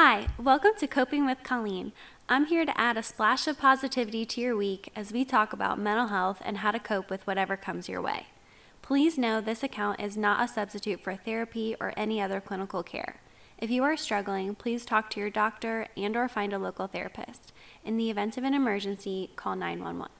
Hi, 0.00 0.28
welcome 0.38 0.70
to 0.78 0.86
Coping 0.86 1.26
with 1.26 1.42
Colleen. 1.42 1.90
I'm 2.28 2.46
here 2.46 2.64
to 2.64 2.80
add 2.80 2.96
a 2.96 3.02
splash 3.02 3.48
of 3.48 3.58
positivity 3.58 4.24
to 4.26 4.40
your 4.40 4.56
week 4.56 4.92
as 4.94 5.12
we 5.12 5.24
talk 5.24 5.52
about 5.52 5.76
mental 5.76 6.06
health 6.06 6.40
and 6.44 6.58
how 6.58 6.70
to 6.70 6.78
cope 6.78 7.10
with 7.10 7.26
whatever 7.26 7.56
comes 7.56 7.88
your 7.88 8.00
way. 8.00 8.28
Please 8.80 9.18
know 9.18 9.40
this 9.40 9.64
account 9.64 10.00
is 10.00 10.16
not 10.16 10.40
a 10.40 10.46
substitute 10.46 11.00
for 11.00 11.16
therapy 11.16 11.74
or 11.80 11.92
any 11.96 12.20
other 12.20 12.40
clinical 12.40 12.84
care. 12.84 13.16
If 13.58 13.70
you 13.70 13.82
are 13.82 13.96
struggling, 13.96 14.54
please 14.54 14.86
talk 14.86 15.10
to 15.10 15.20
your 15.20 15.30
doctor 15.30 15.88
and 15.96 16.16
or 16.16 16.28
find 16.28 16.52
a 16.52 16.60
local 16.60 16.86
therapist. 16.86 17.52
In 17.84 17.96
the 17.96 18.08
event 18.08 18.38
of 18.38 18.44
an 18.44 18.54
emergency, 18.54 19.30
call 19.34 19.56
911. 19.56 20.12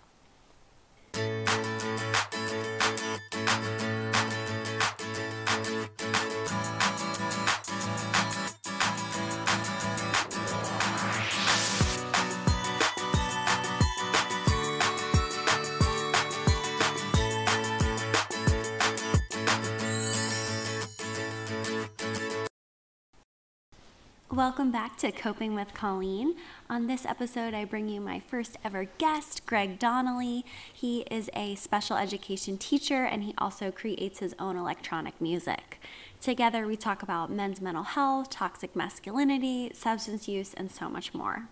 Welcome 24.38 24.70
back 24.70 24.96
to 24.98 25.10
Coping 25.10 25.56
with 25.56 25.74
Colleen. 25.74 26.36
On 26.70 26.86
this 26.86 27.04
episode, 27.04 27.54
I 27.54 27.64
bring 27.64 27.88
you 27.88 28.00
my 28.00 28.20
first 28.20 28.56
ever 28.62 28.84
guest, 28.84 29.44
Greg 29.46 29.80
Donnelly. 29.80 30.44
He 30.72 31.00
is 31.10 31.28
a 31.34 31.56
special 31.56 31.96
education 31.96 32.56
teacher 32.56 33.02
and 33.02 33.24
he 33.24 33.34
also 33.36 33.72
creates 33.72 34.20
his 34.20 34.36
own 34.38 34.56
electronic 34.56 35.20
music. 35.20 35.80
Together, 36.20 36.68
we 36.68 36.76
talk 36.76 37.02
about 37.02 37.32
men's 37.32 37.60
mental 37.60 37.82
health, 37.82 38.30
toxic 38.30 38.76
masculinity, 38.76 39.72
substance 39.74 40.28
use, 40.28 40.54
and 40.54 40.70
so 40.70 40.88
much 40.88 41.12
more. 41.12 41.48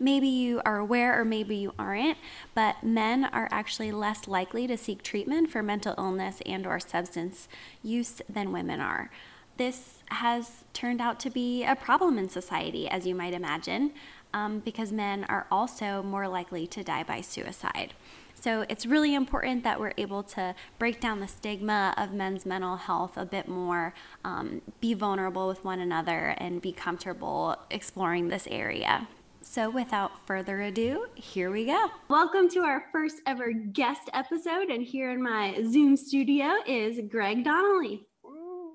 Maybe 0.00 0.26
you 0.26 0.62
are 0.64 0.78
aware 0.78 1.16
or 1.16 1.24
maybe 1.24 1.54
you 1.54 1.74
aren't, 1.78 2.18
but 2.56 2.82
men 2.82 3.26
are 3.26 3.48
actually 3.52 3.92
less 3.92 4.26
likely 4.26 4.66
to 4.66 4.76
seek 4.76 5.04
treatment 5.04 5.48
for 5.48 5.62
mental 5.62 5.94
illness 5.96 6.42
and 6.44 6.66
or 6.66 6.80
substance 6.80 7.46
use 7.84 8.20
than 8.28 8.50
women 8.50 8.80
are. 8.80 9.12
This 9.58 10.01
has 10.12 10.64
turned 10.72 11.00
out 11.00 11.18
to 11.20 11.30
be 11.30 11.64
a 11.64 11.74
problem 11.74 12.18
in 12.18 12.28
society, 12.28 12.88
as 12.88 13.06
you 13.06 13.14
might 13.14 13.34
imagine, 13.34 13.92
um, 14.34 14.60
because 14.60 14.92
men 14.92 15.24
are 15.24 15.46
also 15.50 16.02
more 16.02 16.28
likely 16.28 16.66
to 16.68 16.82
die 16.82 17.02
by 17.02 17.20
suicide. 17.20 17.94
So 18.34 18.66
it's 18.68 18.86
really 18.86 19.14
important 19.14 19.62
that 19.62 19.78
we're 19.78 19.94
able 19.96 20.24
to 20.24 20.54
break 20.78 21.00
down 21.00 21.20
the 21.20 21.28
stigma 21.28 21.94
of 21.96 22.12
men's 22.12 22.44
mental 22.44 22.76
health 22.76 23.16
a 23.16 23.24
bit 23.24 23.46
more, 23.46 23.94
um, 24.24 24.62
be 24.80 24.94
vulnerable 24.94 25.46
with 25.46 25.64
one 25.64 25.78
another, 25.78 26.34
and 26.38 26.60
be 26.60 26.72
comfortable 26.72 27.56
exploring 27.70 28.28
this 28.28 28.48
area. 28.50 29.06
So, 29.44 29.70
without 29.70 30.24
further 30.26 30.60
ado, 30.62 31.06
here 31.14 31.50
we 31.50 31.66
go. 31.66 31.90
Welcome 32.08 32.48
to 32.50 32.60
our 32.60 32.84
first 32.92 33.16
ever 33.26 33.52
guest 33.52 34.08
episode. 34.12 34.70
And 34.70 34.82
here 34.82 35.10
in 35.10 35.20
my 35.20 35.60
Zoom 35.64 35.96
studio 35.96 36.54
is 36.64 37.00
Greg 37.10 37.44
Donnelly. 37.44 38.06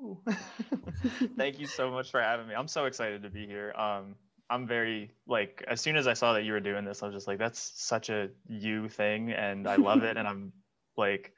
Thank 1.37 1.59
you 1.59 1.67
so 1.67 1.91
much 1.91 2.11
for 2.11 2.21
having 2.21 2.47
me. 2.47 2.55
I'm 2.55 2.67
so 2.67 2.85
excited 2.85 3.23
to 3.23 3.29
be 3.29 3.45
here. 3.45 3.73
Um, 3.73 4.15
I'm 4.49 4.65
very 4.65 5.11
like 5.27 5.63
as 5.67 5.81
soon 5.81 5.97
as 5.97 6.07
I 6.07 6.13
saw 6.13 6.33
that 6.33 6.43
you 6.43 6.53
were 6.53 6.59
doing 6.59 6.85
this, 6.85 7.03
I 7.03 7.07
was 7.07 7.15
just 7.15 7.27
like, 7.27 7.37
that's 7.37 7.71
such 7.75 8.09
a 8.09 8.29
you 8.47 8.87
thing, 8.87 9.31
and 9.31 9.67
I 9.67 9.75
love 9.75 10.03
it. 10.03 10.17
And 10.17 10.27
I'm 10.27 10.53
like, 10.97 11.33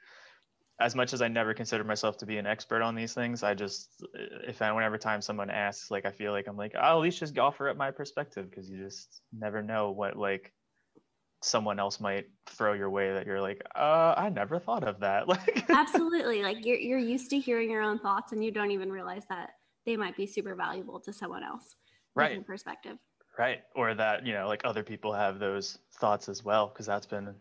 as 0.80 0.94
much 0.94 1.12
as 1.12 1.20
I 1.20 1.28
never 1.28 1.52
consider 1.52 1.84
myself 1.84 2.18
to 2.18 2.26
be 2.26 2.38
an 2.38 2.46
expert 2.46 2.82
on 2.82 2.94
these 2.94 3.12
things, 3.12 3.42
I 3.42 3.54
just 3.54 4.02
if 4.46 4.62
I, 4.62 4.72
whenever 4.72 4.96
time 4.96 5.20
someone 5.20 5.50
asks, 5.50 5.90
like 5.90 6.06
I 6.06 6.10
feel 6.10 6.32
like 6.32 6.46
I'm 6.46 6.56
like, 6.56 6.74
I'll 6.76 6.98
at 6.98 7.02
least 7.02 7.18
just 7.18 7.38
offer 7.38 7.68
up 7.68 7.76
my 7.76 7.90
perspective 7.90 8.48
because 8.48 8.70
you 8.70 8.82
just 8.82 9.22
never 9.32 9.62
know 9.62 9.90
what 9.90 10.16
like 10.16 10.52
someone 11.42 11.78
else 11.78 12.00
might 12.00 12.26
throw 12.46 12.72
your 12.74 12.90
way 12.90 13.12
that 13.12 13.26
you're 13.26 13.40
like, 13.40 13.62
uh, 13.74 14.14
I 14.16 14.28
never 14.28 14.58
thought 14.58 14.84
of 14.84 15.00
that. 15.00 15.26
Like 15.28 15.70
Absolutely. 15.70 16.42
Like 16.42 16.64
you're 16.66 16.78
you're 16.78 16.98
used 16.98 17.30
to 17.30 17.38
hearing 17.38 17.70
your 17.70 17.82
own 17.82 17.98
thoughts 17.98 18.32
and 18.32 18.44
you 18.44 18.50
don't 18.50 18.70
even 18.70 18.90
realize 18.90 19.24
that 19.28 19.50
they 19.86 19.96
might 19.96 20.16
be 20.16 20.26
super 20.26 20.54
valuable 20.54 21.00
to 21.00 21.12
someone 21.12 21.42
else. 21.42 21.76
Right. 22.14 22.44
Perspective. 22.46 22.98
Right. 23.38 23.60
Or 23.74 23.94
that, 23.94 24.26
you 24.26 24.32
know, 24.32 24.48
like 24.48 24.62
other 24.64 24.82
people 24.82 25.12
have 25.12 25.38
those 25.38 25.78
thoughts 25.98 26.28
as 26.28 26.44
well. 26.44 26.68
Cause 26.68 26.86
that's 26.86 27.06
been 27.06 27.34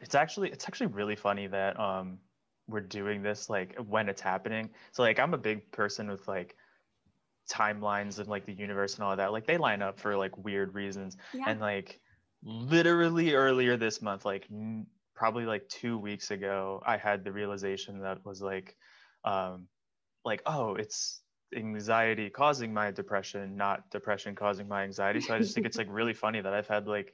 it's 0.00 0.14
actually 0.14 0.50
it's 0.50 0.66
actually 0.66 0.88
really 0.88 1.16
funny 1.16 1.46
that 1.46 1.78
um 1.78 2.18
we're 2.68 2.80
doing 2.80 3.22
this 3.22 3.50
like 3.50 3.76
when 3.88 4.08
it's 4.08 4.20
happening. 4.20 4.70
So 4.92 5.02
like 5.02 5.18
I'm 5.18 5.34
a 5.34 5.38
big 5.38 5.70
person 5.72 6.08
with 6.08 6.26
like 6.28 6.56
timelines 7.50 8.18
and 8.18 8.28
like 8.28 8.46
the 8.46 8.52
universe 8.52 8.94
and 8.94 9.04
all 9.04 9.16
that. 9.16 9.32
Like 9.32 9.46
they 9.46 9.58
line 9.58 9.82
up 9.82 9.98
for 9.98 10.16
like 10.16 10.36
weird 10.38 10.74
reasons. 10.74 11.16
Yeah. 11.34 11.44
And 11.48 11.60
like 11.60 12.00
literally 12.42 13.34
earlier 13.34 13.76
this 13.76 14.02
month, 14.02 14.24
like 14.24 14.46
n- 14.50 14.86
probably 15.14 15.44
like 15.44 15.68
two 15.68 15.98
weeks 15.98 16.30
ago, 16.30 16.82
I 16.84 16.96
had 16.96 17.24
the 17.24 17.32
realization 17.32 18.00
that 18.00 18.24
was 18.24 18.42
like, 18.42 18.76
um, 19.24 19.68
like, 20.24 20.42
oh, 20.46 20.74
it's 20.74 21.22
anxiety 21.54 22.30
causing 22.30 22.72
my 22.72 22.90
depression, 22.90 23.56
not 23.56 23.90
depression 23.90 24.34
causing 24.34 24.68
my 24.68 24.84
anxiety. 24.84 25.20
So 25.20 25.34
I 25.34 25.38
just 25.38 25.54
think 25.54 25.66
it's 25.66 25.78
like 25.78 25.88
really 25.90 26.14
funny 26.14 26.40
that 26.40 26.52
I've 26.52 26.68
had 26.68 26.86
like 26.86 27.12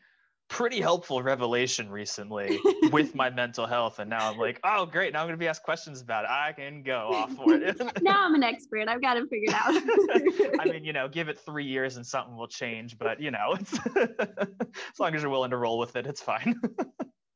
pretty 0.49 0.81
helpful 0.81 1.23
revelation 1.23 1.91
recently 1.91 2.59
with 2.93 3.15
my 3.15 3.31
mental 3.31 3.67
health. 3.67 3.99
And 3.99 4.11
now 4.11 4.31
I'm 4.31 4.39
like, 4.39 4.59
oh, 4.65 4.87
great. 4.87 5.13
Now 5.13 5.21
I'm 5.21 5.27
going 5.27 5.35
to 5.35 5.39
be 5.39 5.47
asked 5.47 5.63
questions 5.63 6.01
about 6.01 6.25
it. 6.25 6.31
I 6.31 6.53
can 6.53 6.83
go 6.83 7.11
off 7.13 7.33
for 7.37 7.53
it. 7.55 7.81
now 8.03 8.25
I'm 8.25 8.35
an 8.35 8.43
expert. 8.43 8.89
I've 8.89 9.03
got 9.03 9.17
it 9.17 9.29
figured 9.31 9.55
out. 9.55 10.61
I 10.61 10.65
mean, 10.65 10.85
you 10.85 10.93
know, 10.93 11.09
give 11.09 11.29
it 11.29 11.39
three 11.39 11.67
years 11.67 11.97
and 11.97 12.07
something 12.07 12.37
will 12.37 12.49
change. 12.49 12.99
But, 12.99 13.21
you 13.21 13.31
know, 13.31 13.57
it's 13.59 13.79
as 13.97 14.99
long 14.99 15.15
as 15.15 15.23
you're 15.23 15.31
willing 15.31 15.51
to 15.51 15.59
roll 15.59 15.79
with 15.79 15.97
it, 15.97 16.07
it's 16.07 16.23
fine. 16.23 16.61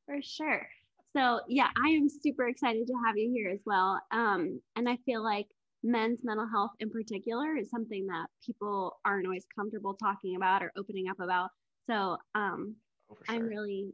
for 0.06 0.22
sure. 0.22 0.66
So, 1.14 1.40
yeah, 1.46 1.68
I 1.76 1.90
am 1.90 2.08
super 2.08 2.48
excited 2.48 2.86
to 2.86 2.94
have 3.06 3.18
you 3.18 3.30
here 3.30 3.50
as 3.50 3.60
well. 3.66 4.00
Um, 4.10 4.60
and 4.76 4.88
I 4.88 4.96
feel 5.04 5.22
like 5.22 5.46
men's 5.82 6.20
mental 6.22 6.46
health 6.46 6.70
in 6.80 6.88
particular 6.88 7.56
is 7.56 7.68
something 7.68 8.06
that 8.06 8.26
people 8.46 8.98
aren't 9.04 9.26
always 9.26 9.44
comfortable 9.54 9.94
talking 9.94 10.36
about 10.36 10.62
or 10.62 10.72
opening 10.76 11.08
up 11.08 11.20
about. 11.20 11.50
So, 11.86 12.16
um, 12.34 12.76
Oh, 13.12 13.16
sure. 13.26 13.34
I'm 13.34 13.46
really 13.46 13.92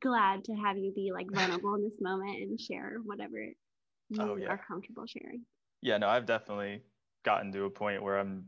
glad 0.00 0.44
to 0.44 0.54
have 0.54 0.76
you 0.76 0.92
be 0.92 1.12
like 1.12 1.30
vulnerable 1.30 1.74
in 1.74 1.82
this 1.82 2.00
moment 2.00 2.38
and 2.38 2.60
share 2.60 2.98
whatever 3.04 3.38
you 3.38 4.20
oh, 4.20 4.36
yeah. 4.36 4.48
are 4.48 4.60
comfortable 4.68 5.06
sharing. 5.06 5.42
Yeah, 5.80 5.98
no, 5.98 6.08
I've 6.08 6.26
definitely 6.26 6.82
gotten 7.24 7.52
to 7.52 7.64
a 7.64 7.70
point 7.70 8.02
where 8.02 8.18
I'm 8.18 8.46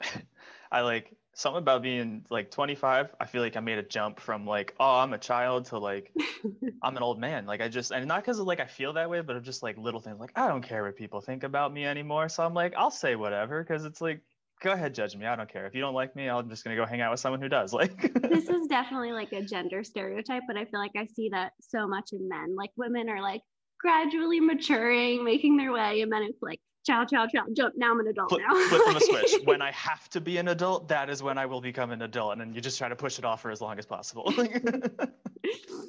I 0.72 0.82
like 0.82 1.14
something 1.34 1.58
about 1.58 1.82
being 1.82 2.24
like 2.28 2.50
25 2.50 3.14
i 3.18 3.24
feel 3.24 3.40
like 3.40 3.56
i 3.56 3.60
made 3.60 3.78
a 3.78 3.82
jump 3.82 4.20
from 4.20 4.46
like 4.46 4.74
oh 4.78 4.96
i'm 4.96 5.14
a 5.14 5.18
child 5.18 5.64
to 5.64 5.78
like 5.78 6.12
i'm 6.82 6.96
an 6.96 7.02
old 7.02 7.18
man 7.18 7.46
like 7.46 7.62
i 7.62 7.68
just 7.68 7.90
and 7.90 8.06
not 8.06 8.20
because 8.22 8.38
of 8.38 8.46
like 8.46 8.60
i 8.60 8.66
feel 8.66 8.92
that 8.92 9.08
way 9.08 9.20
but 9.22 9.42
just 9.42 9.62
like 9.62 9.78
little 9.78 10.00
things 10.00 10.20
like 10.20 10.32
i 10.36 10.46
don't 10.46 10.62
care 10.62 10.84
what 10.84 10.94
people 10.94 11.20
think 11.20 11.42
about 11.42 11.72
me 11.72 11.86
anymore 11.86 12.28
so 12.28 12.44
i'm 12.44 12.52
like 12.52 12.74
i'll 12.76 12.90
say 12.90 13.16
whatever 13.16 13.62
because 13.62 13.84
it's 13.86 14.00
like 14.00 14.20
go 14.62 14.72
ahead 14.72 14.94
judge 14.94 15.16
me. 15.16 15.26
I 15.26 15.36
don't 15.36 15.52
care. 15.52 15.66
If 15.66 15.74
you 15.74 15.80
don't 15.80 15.94
like 15.94 16.16
me 16.16 16.28
i'm 16.28 16.48
just 16.48 16.64
going 16.64 16.76
to 16.76 16.82
go 16.82 16.86
hang 16.86 17.00
out 17.00 17.10
with 17.10 17.20
someone 17.20 17.42
who 17.42 17.48
does 17.48 17.72
like. 17.80 18.12
This 18.14 18.48
is 18.48 18.66
definitely 18.68 19.12
like 19.12 19.32
a 19.32 19.42
gender 19.42 19.84
stereotype 19.84 20.42
but 20.46 20.56
i 20.56 20.64
feel 20.64 20.80
like 20.80 20.92
i 20.96 21.06
see 21.06 21.28
that 21.30 21.52
so 21.60 21.86
much 21.86 22.12
in 22.12 22.28
men. 22.28 22.56
Like 22.56 22.70
women 22.76 23.08
are 23.08 23.20
like 23.20 23.42
gradually 23.80 24.40
maturing 24.40 25.24
making 25.24 25.56
their 25.56 25.72
way 25.72 26.00
and 26.02 26.12
then 26.12 26.22
it's 26.22 26.40
like 26.40 26.60
chow 26.86 27.04
chow 27.04 27.26
chow 27.26 27.44
jump 27.52 27.74
now 27.76 27.92
i'm 27.92 28.00
an 28.00 28.06
adult 28.08 28.28
flip, 28.28 28.42
now. 28.48 28.68
flip 28.68 28.84
them 28.86 28.96
a 28.96 29.00
switch. 29.00 29.34
When 29.44 29.60
i 29.60 29.72
have 29.72 30.08
to 30.10 30.20
be 30.20 30.38
an 30.38 30.48
adult 30.48 30.88
that 30.88 31.10
is 31.10 31.22
when 31.22 31.36
i 31.36 31.46
will 31.46 31.60
become 31.60 31.90
an 31.90 32.02
adult 32.02 32.32
and 32.32 32.40
then 32.40 32.54
you 32.54 32.60
just 32.60 32.78
try 32.78 32.88
to 32.88 32.96
push 32.96 33.18
it 33.18 33.24
off 33.24 33.42
for 33.42 33.50
as 33.50 33.60
long 33.60 33.78
as 33.78 33.86
possible. 33.86 34.32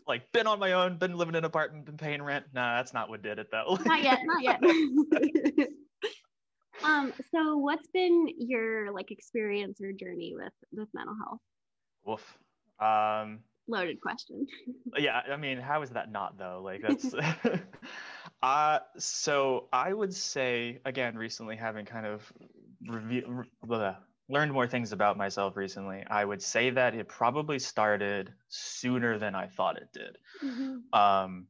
Like 0.06 0.30
been 0.34 0.48
on 0.48 0.60
my 0.60 0.74
own 0.74 0.98
been 0.98 1.16
living 1.16 1.34
in 1.34 1.40
an 1.40 1.46
apartment 1.46 1.86
been 1.86 1.96
paying 1.96 2.22
rent. 2.22 2.46
Nah 2.54 2.76
that's 2.76 2.94
not 2.94 3.10
what 3.10 3.22
did 3.22 3.40
it 3.40 3.48
though. 3.52 3.78
Not 3.86 4.04
yet 4.04 4.20
not 4.26 4.44
yet 4.44 4.60
um, 6.84 7.14
so 7.32 7.58
what's 7.58 7.88
been 7.88 8.28
your 8.38 8.92
like 8.92 9.12
experience 9.12 9.82
or 9.82 9.92
journey 9.92 10.34
with 10.36 10.54
with 10.72 10.90
mental 10.94 11.16
health? 11.16 11.40
Woof. 12.06 12.38
Um, 12.80 13.40
Loaded 13.68 14.02
question. 14.02 14.46
yeah, 14.98 15.22
I 15.32 15.38
mean, 15.38 15.58
how 15.58 15.82
is 15.82 15.92
that 15.92 16.12
not 16.12 16.38
though? 16.38 16.62
Like 16.64 16.82
that's. 16.88 17.14
uh, 18.44 18.80
so 18.98 19.68
I 19.72 19.94
would 19.94 20.14
say 20.14 20.80
again, 20.86 21.18
recently 21.18 21.56
having 21.56 21.86
kind 21.86 22.06
of 22.06 22.32
review, 22.88 23.46
learned 24.30 24.52
more 24.52 24.68
things 24.68 24.92
about 24.92 25.18
myself 25.18 25.56
recently, 25.56 26.04
I 26.10 26.26
would 26.26 26.42
say 26.42 26.70
that 26.72 26.96
it 26.96 27.08
probably 27.08 27.60
started 27.60 28.34
sooner 28.50 29.18
than 29.18 29.36
I 29.36 29.48
thought 29.48 29.78
it 29.78 29.90
did. 29.94 30.18
Mm-hmm. 30.44 31.00
Um, 31.00 31.48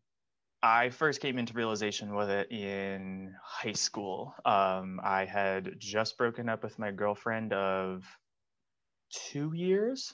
I 0.64 0.90
first 0.92 1.20
came 1.20 1.38
into 1.38 1.54
realization 1.54 2.16
with 2.16 2.30
it 2.30 2.50
in 2.50 3.36
high 3.44 3.74
school. 3.74 4.34
Um, 4.46 5.02
I 5.04 5.26
had 5.26 5.76
just 5.78 6.18
broken 6.18 6.48
up 6.48 6.64
with 6.64 6.80
my 6.80 6.92
girlfriend 6.92 7.52
of 7.52 8.06
two 9.12 9.52
years, 9.54 10.14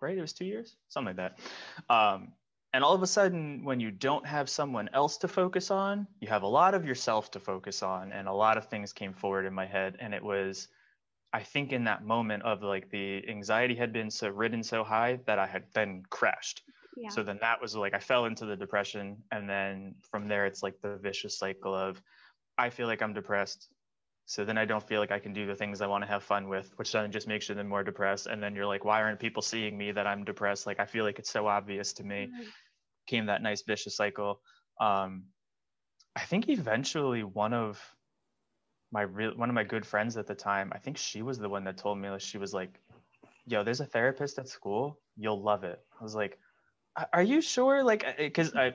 right? 0.00 0.16
It 0.16 0.20
was 0.20 0.32
two 0.32 0.44
years, 0.44 0.76
something 0.88 1.16
like 1.16 1.34
that. 1.34 1.92
Um, 1.92 2.34
and 2.72 2.84
all 2.84 2.94
of 2.94 3.02
a 3.02 3.06
sudden, 3.08 3.64
when 3.64 3.80
you 3.80 3.90
don't 3.90 4.24
have 4.26 4.48
someone 4.48 4.90
else 4.92 5.16
to 5.18 5.28
focus 5.28 5.72
on, 5.72 6.06
you 6.20 6.28
have 6.28 6.42
a 6.42 6.48
lot 6.48 6.74
of 6.74 6.84
yourself 6.84 7.32
to 7.32 7.40
focus 7.40 7.82
on. 7.82 8.12
And 8.12 8.28
a 8.28 8.32
lot 8.32 8.58
of 8.58 8.68
things 8.68 8.92
came 8.92 9.12
forward 9.12 9.44
in 9.44 9.54
my 9.54 9.66
head. 9.66 9.96
And 9.98 10.14
it 10.14 10.22
was 10.22 10.68
I 11.32 11.42
think 11.42 11.72
in 11.72 11.84
that 11.84 12.04
moment 12.04 12.42
of 12.44 12.62
like 12.62 12.90
the 12.90 13.28
anxiety 13.28 13.74
had 13.74 13.92
been 13.92 14.10
so 14.10 14.28
ridden 14.28 14.62
so 14.62 14.84
high 14.84 15.18
that 15.26 15.38
I 15.38 15.46
had 15.46 15.64
then 15.74 16.04
crashed. 16.08 16.62
Yeah. 16.98 17.10
So 17.10 17.22
then 17.22 17.38
that 17.40 17.60
was 17.60 17.76
like 17.76 17.94
I 17.94 17.98
fell 17.98 18.24
into 18.24 18.44
the 18.44 18.56
depression. 18.56 19.18
And 19.30 19.48
then 19.48 19.94
from 20.10 20.28
there, 20.28 20.46
it's 20.46 20.62
like 20.62 20.80
the 20.82 20.96
vicious 20.96 21.38
cycle 21.38 21.74
of 21.74 22.00
I 22.56 22.70
feel 22.70 22.86
like 22.86 23.02
I'm 23.02 23.14
depressed. 23.14 23.68
So 24.26 24.44
then 24.44 24.58
I 24.58 24.66
don't 24.66 24.86
feel 24.86 25.00
like 25.00 25.10
I 25.10 25.18
can 25.18 25.32
do 25.32 25.46
the 25.46 25.54
things 25.54 25.80
I 25.80 25.86
want 25.86 26.04
to 26.04 26.08
have 26.08 26.22
fun 26.22 26.48
with, 26.48 26.70
which 26.76 26.92
then 26.92 27.10
just 27.10 27.26
makes 27.28 27.48
you 27.48 27.54
then 27.54 27.66
more 27.66 27.82
depressed. 27.82 28.26
And 28.26 28.42
then 28.42 28.54
you're 28.54 28.66
like, 28.66 28.84
why 28.84 29.00
aren't 29.00 29.18
people 29.18 29.40
seeing 29.40 29.78
me 29.78 29.90
that 29.92 30.06
I'm 30.06 30.22
depressed? 30.24 30.66
Like 30.66 30.80
I 30.80 30.84
feel 30.84 31.04
like 31.04 31.18
it's 31.18 31.30
so 31.30 31.46
obvious 31.46 31.94
to 31.94 32.04
me. 32.04 32.26
Mm-hmm. 32.26 32.48
Came 33.06 33.26
that 33.26 33.42
nice 33.42 33.62
vicious 33.62 33.96
cycle. 33.96 34.40
Um, 34.80 35.24
I 36.14 36.22
think 36.22 36.48
eventually 36.48 37.22
one 37.22 37.54
of 37.54 37.80
my 38.90 39.02
real 39.02 39.32
one 39.36 39.48
of 39.48 39.54
my 39.54 39.64
good 39.64 39.86
friends 39.86 40.16
at 40.16 40.26
the 40.26 40.34
time, 40.34 40.72
I 40.74 40.78
think 40.78 40.96
she 40.96 41.22
was 41.22 41.38
the 41.38 41.48
one 41.48 41.64
that 41.64 41.76
told 41.76 41.98
me 41.98 42.08
she 42.18 42.38
was 42.38 42.52
like, 42.52 42.80
"Yo, 43.46 43.62
there's 43.62 43.80
a 43.80 43.86
therapist 43.86 44.38
at 44.38 44.48
school. 44.48 44.98
You'll 45.16 45.42
love 45.42 45.64
it." 45.64 45.78
I 45.98 46.02
was 46.02 46.14
like, 46.14 46.38
"Are 47.12 47.22
you 47.22 47.40
sure?" 47.40 47.82
Like, 47.82 48.04
because 48.16 48.54
I 48.54 48.74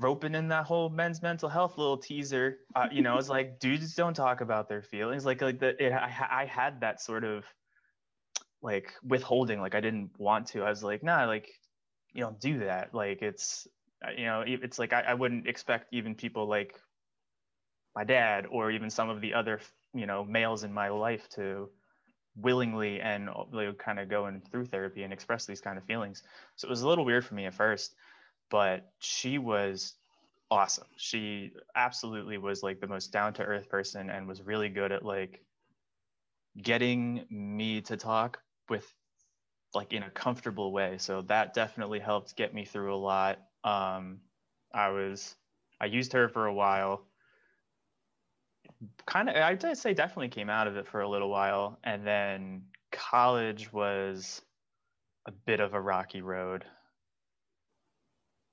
roping 0.00 0.34
in 0.34 0.48
that 0.48 0.66
whole 0.66 0.88
men's 0.88 1.22
mental 1.22 1.48
health 1.48 1.78
little 1.78 1.98
teaser. 1.98 2.58
Uh, 2.74 2.88
you 2.90 3.02
know, 3.02 3.16
it's 3.18 3.28
like 3.28 3.58
dudes 3.60 3.94
don't 3.94 4.14
talk 4.14 4.40
about 4.40 4.68
their 4.68 4.82
feelings. 4.82 5.24
Like, 5.24 5.40
like 5.40 5.58
the 5.58 5.82
it, 5.84 5.92
I 5.92 6.10
I 6.30 6.44
had 6.46 6.80
that 6.80 7.00
sort 7.00 7.24
of 7.24 7.44
like 8.62 8.92
withholding. 9.02 9.60
Like, 9.60 9.74
I 9.74 9.80
didn't 9.80 10.10
want 10.18 10.48
to. 10.48 10.62
I 10.62 10.70
was 10.70 10.82
like, 10.82 11.02
nah, 11.02 11.26
like 11.26 11.48
you 12.12 12.22
don't 12.22 12.40
do 12.40 12.60
that. 12.60 12.94
Like, 12.94 13.22
it's 13.22 13.66
you 14.16 14.26
know, 14.26 14.44
it's 14.46 14.78
like 14.78 14.92
I, 14.92 15.02
I 15.02 15.14
wouldn't 15.14 15.46
expect 15.46 15.88
even 15.92 16.14
people 16.14 16.46
like 16.46 16.74
my 17.94 18.04
dad 18.04 18.46
or 18.50 18.70
even 18.70 18.90
some 18.90 19.08
of 19.08 19.20
the 19.20 19.34
other 19.34 19.60
you 19.94 20.06
know 20.06 20.24
males 20.24 20.64
in 20.64 20.72
my 20.72 20.88
life 20.88 21.28
to 21.30 21.70
willingly 22.36 23.00
and 23.00 23.28
like, 23.52 23.78
kind 23.78 23.98
of 23.98 24.08
going 24.08 24.42
through 24.50 24.66
therapy 24.66 25.02
and 25.02 25.12
express 25.12 25.46
these 25.46 25.60
kind 25.60 25.78
of 25.78 25.84
feelings. 25.84 26.22
So 26.56 26.66
it 26.66 26.70
was 26.70 26.82
a 26.82 26.88
little 26.88 27.04
weird 27.04 27.24
for 27.24 27.34
me 27.34 27.46
at 27.46 27.54
first 27.54 27.94
but 28.50 28.92
she 28.98 29.38
was 29.38 29.94
awesome. 30.50 30.86
She 30.96 31.52
absolutely 31.74 32.38
was 32.38 32.62
like 32.62 32.80
the 32.80 32.86
most 32.86 33.12
down 33.12 33.34
to 33.34 33.42
earth 33.42 33.68
person 33.68 34.10
and 34.10 34.28
was 34.28 34.42
really 34.42 34.68
good 34.68 34.92
at 34.92 35.04
like 35.04 35.44
getting 36.60 37.26
me 37.30 37.80
to 37.82 37.96
talk 37.96 38.40
with 38.68 38.92
like 39.74 39.92
in 39.92 40.02
a 40.04 40.10
comfortable 40.10 40.72
way. 40.72 40.98
So 40.98 41.22
that 41.22 41.54
definitely 41.54 41.98
helped 41.98 42.36
get 42.36 42.54
me 42.54 42.64
through 42.64 42.94
a 42.94 42.96
lot. 42.96 43.40
Um 43.64 44.20
i 44.72 44.88
was 44.90 45.36
i 45.80 45.86
used 45.86 46.12
her 46.12 46.28
for 46.28 46.46
a 46.46 46.52
while 46.52 47.06
kind 49.06 49.28
of 49.28 49.36
I'd 49.36 49.78
say 49.78 49.94
definitely 49.94 50.28
came 50.28 50.50
out 50.50 50.66
of 50.66 50.76
it 50.76 50.86
for 50.86 51.00
a 51.00 51.08
little 51.08 51.28
while 51.28 51.78
and 51.84 52.06
then 52.06 52.62
college 52.92 53.72
was 53.72 54.42
a 55.26 55.32
bit 55.32 55.60
of 55.60 55.74
a 55.74 55.80
rocky 55.80 56.22
road 56.22 56.64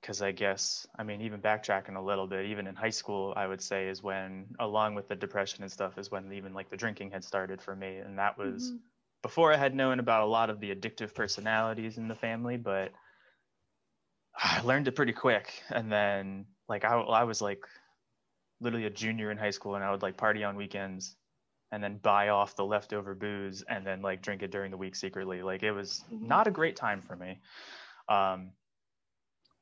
because 0.00 0.20
I 0.22 0.32
guess 0.32 0.86
I 0.98 1.04
mean 1.04 1.20
even 1.22 1.40
backtracking 1.40 1.96
a 1.96 2.00
little 2.00 2.26
bit 2.26 2.46
even 2.46 2.66
in 2.66 2.74
high 2.74 2.90
school 2.90 3.32
I 3.36 3.46
would 3.46 3.60
say 3.60 3.88
is 3.88 4.02
when 4.02 4.46
along 4.58 4.94
with 4.94 5.08
the 5.08 5.16
depression 5.16 5.62
and 5.62 5.72
stuff 5.72 5.98
is 5.98 6.10
when 6.10 6.32
even 6.32 6.54
like 6.54 6.70
the 6.70 6.76
drinking 6.76 7.10
had 7.10 7.24
started 7.24 7.62
for 7.62 7.76
me 7.76 7.98
and 7.98 8.18
that 8.18 8.36
was 8.36 8.68
mm-hmm. 8.68 8.76
before 9.22 9.52
I 9.52 9.56
had 9.56 9.74
known 9.74 10.00
about 10.00 10.22
a 10.22 10.26
lot 10.26 10.50
of 10.50 10.60
the 10.60 10.74
addictive 10.74 11.14
personalities 11.14 11.98
in 11.98 12.08
the 12.08 12.14
family 12.14 12.56
but 12.56 12.92
I 14.36 14.60
learned 14.62 14.88
it 14.88 14.96
pretty 14.96 15.12
quick 15.12 15.62
and 15.70 15.90
then 15.90 16.46
like 16.68 16.84
I, 16.84 16.94
I 16.94 17.24
was 17.24 17.40
like 17.40 17.60
literally 18.62 18.86
a 18.86 18.90
junior 18.90 19.30
in 19.30 19.36
high 19.36 19.50
school 19.50 19.74
and 19.74 19.84
I 19.84 19.90
would 19.90 20.02
like 20.02 20.16
party 20.16 20.44
on 20.44 20.56
weekends 20.56 21.16
and 21.72 21.82
then 21.82 21.96
buy 21.96 22.28
off 22.28 22.54
the 22.54 22.64
leftover 22.64 23.14
booze 23.14 23.64
and 23.68 23.86
then 23.86 24.02
like 24.02 24.22
drink 24.22 24.42
it 24.42 24.50
during 24.50 24.70
the 24.70 24.76
week 24.76 24.94
secretly. 24.94 25.42
Like 25.42 25.62
it 25.62 25.72
was 25.72 26.04
mm-hmm. 26.12 26.28
not 26.28 26.46
a 26.46 26.50
great 26.50 26.76
time 26.76 27.00
for 27.00 27.16
me. 27.16 27.40
Um, 28.08 28.50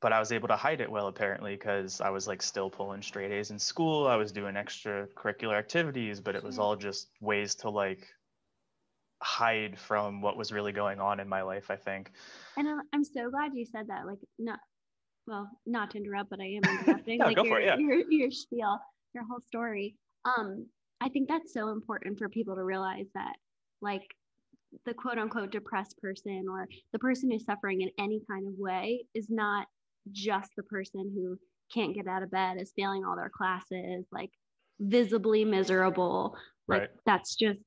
but 0.01 0.11
I 0.11 0.19
was 0.19 0.31
able 0.31 0.47
to 0.49 0.55
hide 0.55 0.81
it 0.81 0.91
well 0.91 1.07
apparently 1.07 1.55
because 1.55 2.01
I 2.01 2.09
was 2.09 2.27
like 2.27 2.41
still 2.41 2.69
pulling 2.69 3.01
straight 3.01 3.31
A's 3.31 3.51
in 3.51 3.59
school. 3.59 4.07
I 4.07 4.15
was 4.15 4.31
doing 4.31 4.55
extracurricular 4.55 5.57
activities, 5.57 6.19
but 6.19 6.35
it 6.35 6.43
was 6.43 6.59
all 6.59 6.75
just 6.75 7.07
ways 7.21 7.55
to 7.55 7.69
like 7.69 8.07
hide 9.21 9.79
from 9.79 10.21
what 10.21 10.35
was 10.35 10.51
really 10.51 10.71
going 10.71 10.99
on 10.99 11.19
in 11.19 11.29
my 11.29 11.43
life, 11.43 11.69
I 11.69 11.75
think. 11.75 12.11
And 12.57 12.67
I'm 12.91 13.03
so 13.03 13.29
glad 13.29 13.51
you 13.53 13.65
said 13.65 13.87
that. 13.87 14.07
Like, 14.07 14.17
not 14.39 14.59
well, 15.27 15.47
not 15.67 15.91
to 15.91 15.97
interrupt, 15.99 16.31
but 16.31 16.39
I 16.41 16.45
am 16.45 16.63
interrupting. 16.79 17.19
no, 17.19 17.25
like 17.27 17.35
go 17.35 17.43
your, 17.43 17.53
for 17.53 17.59
it, 17.61 17.65
yeah. 17.65 17.77
your 17.77 18.11
your 18.11 18.31
spiel 18.31 18.79
your 19.13 19.25
whole 19.25 19.41
story. 19.41 19.95
Um, 20.25 20.67
I 21.01 21.09
think 21.09 21.27
that's 21.27 21.53
so 21.53 21.69
important 21.69 22.17
for 22.17 22.29
people 22.29 22.55
to 22.55 22.63
realize 22.63 23.07
that, 23.15 23.35
like, 23.81 24.03
the 24.85 24.93
quote 24.93 25.17
unquote 25.17 25.51
depressed 25.51 25.97
person 26.01 26.45
or 26.49 26.67
the 26.93 26.99
person 26.99 27.29
who's 27.29 27.45
suffering 27.45 27.81
in 27.81 27.89
any 27.97 28.21
kind 28.29 28.47
of 28.47 28.53
way 28.57 29.05
is 29.13 29.27
not 29.29 29.67
just 30.11 30.51
the 30.55 30.63
person 30.63 31.11
who 31.13 31.37
can't 31.73 31.93
get 31.93 32.07
out 32.07 32.23
of 32.23 32.31
bed, 32.31 32.59
is 32.59 32.71
failing 32.75 33.03
all 33.03 33.15
their 33.15 33.29
classes, 33.29 34.05
like 34.11 34.31
visibly 34.79 35.43
miserable. 35.43 36.37
Like, 36.67 36.81
right. 36.81 36.89
that's 37.05 37.35
just 37.35 37.59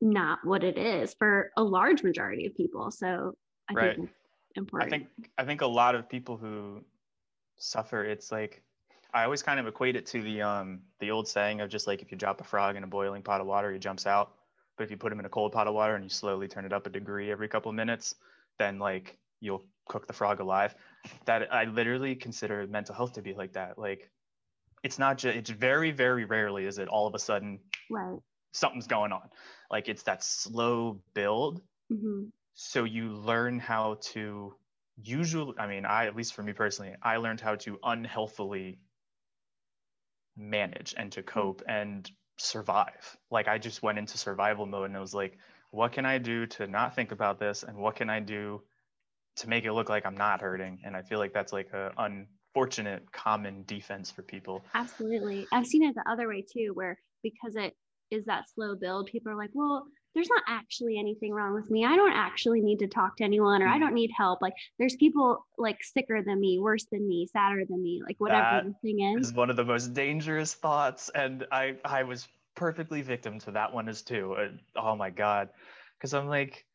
not 0.00 0.38
what 0.44 0.64
it 0.64 0.78
is 0.78 1.14
for 1.18 1.50
a 1.56 1.62
large 1.62 2.02
majority 2.02 2.46
of 2.46 2.54
people. 2.54 2.90
So 2.90 3.32
I 3.70 3.74
right. 3.74 3.96
think 3.96 4.10
important. 4.54 4.92
I 4.92 4.96
think 4.96 5.08
I 5.38 5.44
think 5.44 5.60
a 5.62 5.66
lot 5.66 5.94
of 5.94 6.08
people 6.08 6.36
who 6.36 6.84
suffer, 7.56 8.04
it's 8.04 8.30
like 8.30 8.62
I 9.18 9.24
always 9.24 9.42
kind 9.42 9.58
of 9.58 9.66
equate 9.66 9.96
it 9.96 10.06
to 10.06 10.22
the 10.22 10.42
um 10.42 10.80
the 11.00 11.10
old 11.10 11.26
saying 11.26 11.60
of 11.60 11.68
just 11.68 11.88
like 11.88 12.02
if 12.02 12.12
you 12.12 12.16
drop 12.16 12.40
a 12.40 12.44
frog 12.44 12.76
in 12.76 12.84
a 12.84 12.86
boiling 12.86 13.22
pot 13.22 13.40
of 13.40 13.48
water, 13.48 13.72
he 13.72 13.78
jumps 13.80 14.06
out. 14.06 14.32
But 14.76 14.84
if 14.84 14.92
you 14.92 14.96
put 14.96 15.12
him 15.12 15.18
in 15.18 15.26
a 15.26 15.28
cold 15.28 15.50
pot 15.50 15.66
of 15.66 15.74
water 15.74 15.96
and 15.96 16.04
you 16.04 16.10
slowly 16.10 16.46
turn 16.46 16.64
it 16.64 16.72
up 16.72 16.86
a 16.86 16.90
degree 16.90 17.32
every 17.32 17.48
couple 17.48 17.68
of 17.68 17.74
minutes, 17.74 18.14
then 18.60 18.78
like 18.78 19.18
you'll 19.40 19.64
cook 19.88 20.06
the 20.06 20.12
frog 20.12 20.38
alive. 20.38 20.76
That 21.24 21.52
I 21.52 21.64
literally 21.64 22.14
consider 22.14 22.64
mental 22.68 22.94
health 22.94 23.14
to 23.14 23.22
be 23.22 23.34
like 23.34 23.54
that. 23.54 23.76
Like 23.76 24.08
it's 24.84 25.00
not 25.00 25.18
just 25.18 25.36
it's 25.36 25.50
very 25.50 25.90
very 25.90 26.24
rarely 26.24 26.66
is 26.66 26.78
it 26.78 26.86
all 26.86 27.08
of 27.08 27.14
a 27.16 27.18
sudden 27.18 27.58
right. 27.90 28.20
something's 28.52 28.86
going 28.86 29.10
on. 29.10 29.28
Like 29.68 29.88
it's 29.88 30.04
that 30.04 30.22
slow 30.22 31.00
build. 31.14 31.60
Mm-hmm. 31.92 32.26
So 32.54 32.84
you 32.84 33.14
learn 33.14 33.58
how 33.58 33.98
to 34.12 34.54
usually 35.02 35.54
I 35.58 35.66
mean 35.66 35.84
I 35.84 36.06
at 36.06 36.14
least 36.14 36.34
for 36.34 36.44
me 36.44 36.52
personally 36.52 36.94
I 37.02 37.16
learned 37.16 37.40
how 37.40 37.56
to 37.56 37.80
unhealthily 37.82 38.78
manage 40.38 40.94
and 40.96 41.12
to 41.12 41.20
hmm. 41.20 41.26
cope 41.26 41.62
and 41.68 42.10
survive. 42.38 43.16
Like 43.30 43.48
I 43.48 43.58
just 43.58 43.82
went 43.82 43.98
into 43.98 44.16
survival 44.16 44.66
mode 44.66 44.86
and 44.86 44.96
it 44.96 45.00
was 45.00 45.14
like, 45.14 45.38
what 45.70 45.92
can 45.92 46.06
I 46.06 46.18
do 46.18 46.46
to 46.46 46.66
not 46.66 46.94
think 46.94 47.12
about 47.12 47.38
this? 47.38 47.62
And 47.62 47.76
what 47.76 47.96
can 47.96 48.08
I 48.08 48.20
do 48.20 48.62
to 49.36 49.48
make 49.48 49.64
it 49.64 49.72
look 49.72 49.88
like 49.88 50.06
I'm 50.06 50.16
not 50.16 50.40
hurting? 50.40 50.80
And 50.84 50.96
I 50.96 51.02
feel 51.02 51.18
like 51.18 51.34
that's 51.34 51.52
like 51.52 51.72
a 51.72 51.92
unfortunate 51.98 53.10
common 53.12 53.64
defense 53.66 54.10
for 54.10 54.22
people. 54.22 54.64
Absolutely. 54.74 55.46
I've 55.52 55.66
seen 55.66 55.84
it 55.84 55.94
the 55.94 56.10
other 56.10 56.28
way 56.28 56.42
too, 56.42 56.70
where 56.74 56.98
because 57.22 57.56
it 57.56 57.74
is 58.10 58.24
that 58.26 58.44
slow 58.54 58.74
build, 58.76 59.06
people 59.06 59.30
are 59.30 59.36
like, 59.36 59.50
well, 59.52 59.84
there's 60.18 60.28
not 60.28 60.42
actually 60.48 60.98
anything 60.98 61.32
wrong 61.32 61.54
with 61.54 61.70
me. 61.70 61.84
I 61.84 61.94
don't 61.94 62.12
actually 62.12 62.60
need 62.60 62.80
to 62.80 62.88
talk 62.88 63.16
to 63.18 63.24
anyone 63.24 63.62
or 63.62 63.68
I 63.68 63.74
mm-hmm. 63.74 63.82
don't 63.82 63.94
need 63.94 64.10
help. 64.16 64.42
Like 64.42 64.54
there's 64.76 64.96
people 64.96 65.46
like 65.56 65.78
sicker 65.80 66.24
than 66.24 66.40
me, 66.40 66.58
worse 66.58 66.86
than 66.90 67.06
me, 67.06 67.28
sadder 67.32 67.62
than 67.68 67.80
me, 67.80 68.02
like 68.04 68.16
whatever 68.18 68.42
that 68.42 68.64
the 68.64 68.74
thing 68.82 69.16
is. 69.16 69.28
is 69.28 69.32
one 69.32 69.48
of 69.48 69.54
the 69.54 69.64
most 69.64 69.94
dangerous 69.94 70.54
thoughts. 70.54 71.08
And 71.14 71.46
I, 71.52 71.76
I 71.84 72.02
was 72.02 72.26
perfectly 72.56 73.00
victim 73.00 73.38
to 73.38 73.52
that 73.52 73.72
one 73.72 73.88
as 73.88 74.02
too. 74.02 74.34
oh 74.74 74.96
my 74.96 75.10
God. 75.10 75.50
Cause 76.00 76.14
I'm 76.14 76.26
like, 76.26 76.66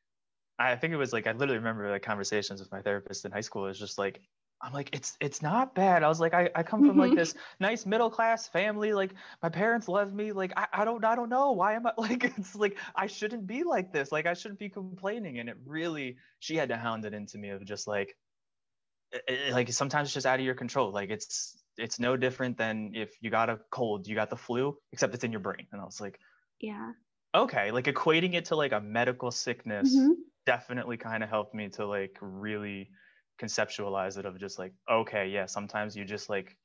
I 0.57 0.77
think 0.77 0.93
it 0.93 0.97
was 0.97 1.11
like, 1.11 1.27
I 1.27 1.33
literally 1.33 1.57
remember 1.57 1.91
like 1.91 2.01
conversations 2.01 2.61
with 2.61 2.71
my 2.71 2.81
therapist 2.81 3.25
in 3.25 3.33
high 3.33 3.41
school. 3.41 3.67
It's 3.67 3.77
just 3.77 3.97
like, 3.97 4.21
I'm 4.63 4.71
like, 4.71 4.89
it's 4.93 5.17
it's 5.19 5.41
not 5.41 5.75
bad. 5.75 6.03
I 6.03 6.07
was 6.07 6.21
like, 6.21 6.33
I, 6.33 6.49
I 6.55 6.63
come 6.63 6.87
from 6.87 6.97
like 6.97 7.09
mm-hmm. 7.09 7.17
this 7.17 7.35
nice 7.59 7.85
middle 7.85 8.09
class 8.09 8.47
family. 8.47 8.93
Like 8.93 9.13
my 9.41 9.49
parents 9.49 9.89
love 9.89 10.13
me. 10.13 10.31
Like 10.31 10.53
I, 10.55 10.67
I 10.71 10.85
don't 10.85 11.03
I 11.03 11.15
don't 11.15 11.29
know 11.29 11.51
why 11.51 11.73
am 11.73 11.85
I 11.85 11.91
like 11.97 12.23
it's 12.23 12.55
like 12.55 12.77
I 12.95 13.07
shouldn't 13.07 13.45
be 13.45 13.63
like 13.63 13.91
this. 13.91 14.11
Like 14.11 14.25
I 14.25 14.33
shouldn't 14.33 14.59
be 14.59 14.69
complaining. 14.69 15.39
And 15.39 15.49
it 15.49 15.57
really 15.65 16.15
she 16.39 16.55
had 16.55 16.69
to 16.69 16.77
hound 16.77 17.03
it 17.03 17.13
into 17.13 17.37
me 17.37 17.49
of 17.49 17.65
just 17.65 17.87
like 17.87 18.15
it, 19.11 19.23
eh, 19.27 19.49
eh, 19.49 19.53
like 19.53 19.71
sometimes 19.73 20.07
it's 20.07 20.13
just 20.13 20.25
out 20.25 20.39
of 20.39 20.45
your 20.45 20.55
control. 20.55 20.91
Like 20.91 21.09
it's 21.09 21.57
it's 21.77 21.99
no 21.99 22.15
different 22.15 22.57
than 22.57 22.91
if 22.95 23.11
you 23.19 23.29
got 23.29 23.49
a 23.49 23.59
cold, 23.69 24.07
you 24.07 24.15
got 24.15 24.29
the 24.29 24.37
flu, 24.37 24.77
except 24.93 25.13
it's 25.13 25.25
in 25.25 25.31
your 25.31 25.41
brain. 25.41 25.67
And 25.73 25.81
I 25.81 25.83
was 25.83 25.99
like, 25.99 26.19
Yeah. 26.61 26.93
Okay. 27.35 27.71
Like 27.71 27.85
equating 27.85 28.33
it 28.35 28.45
to 28.45 28.55
like 28.55 28.71
a 28.71 28.79
medical 28.79 29.29
sickness 29.29 29.93
mm-hmm. 29.93 30.13
definitely 30.45 30.95
kind 30.95 31.21
of 31.21 31.29
helped 31.29 31.53
me 31.53 31.67
to 31.69 31.85
like 31.85 32.17
really 32.21 32.91
conceptualize 33.41 34.17
it 34.17 34.25
of 34.25 34.39
just 34.39 34.59
like 34.59 34.73
okay 34.91 35.27
yeah 35.27 35.45
sometimes 35.45 35.95
you 35.95 36.05
just 36.05 36.29
like 36.29 36.55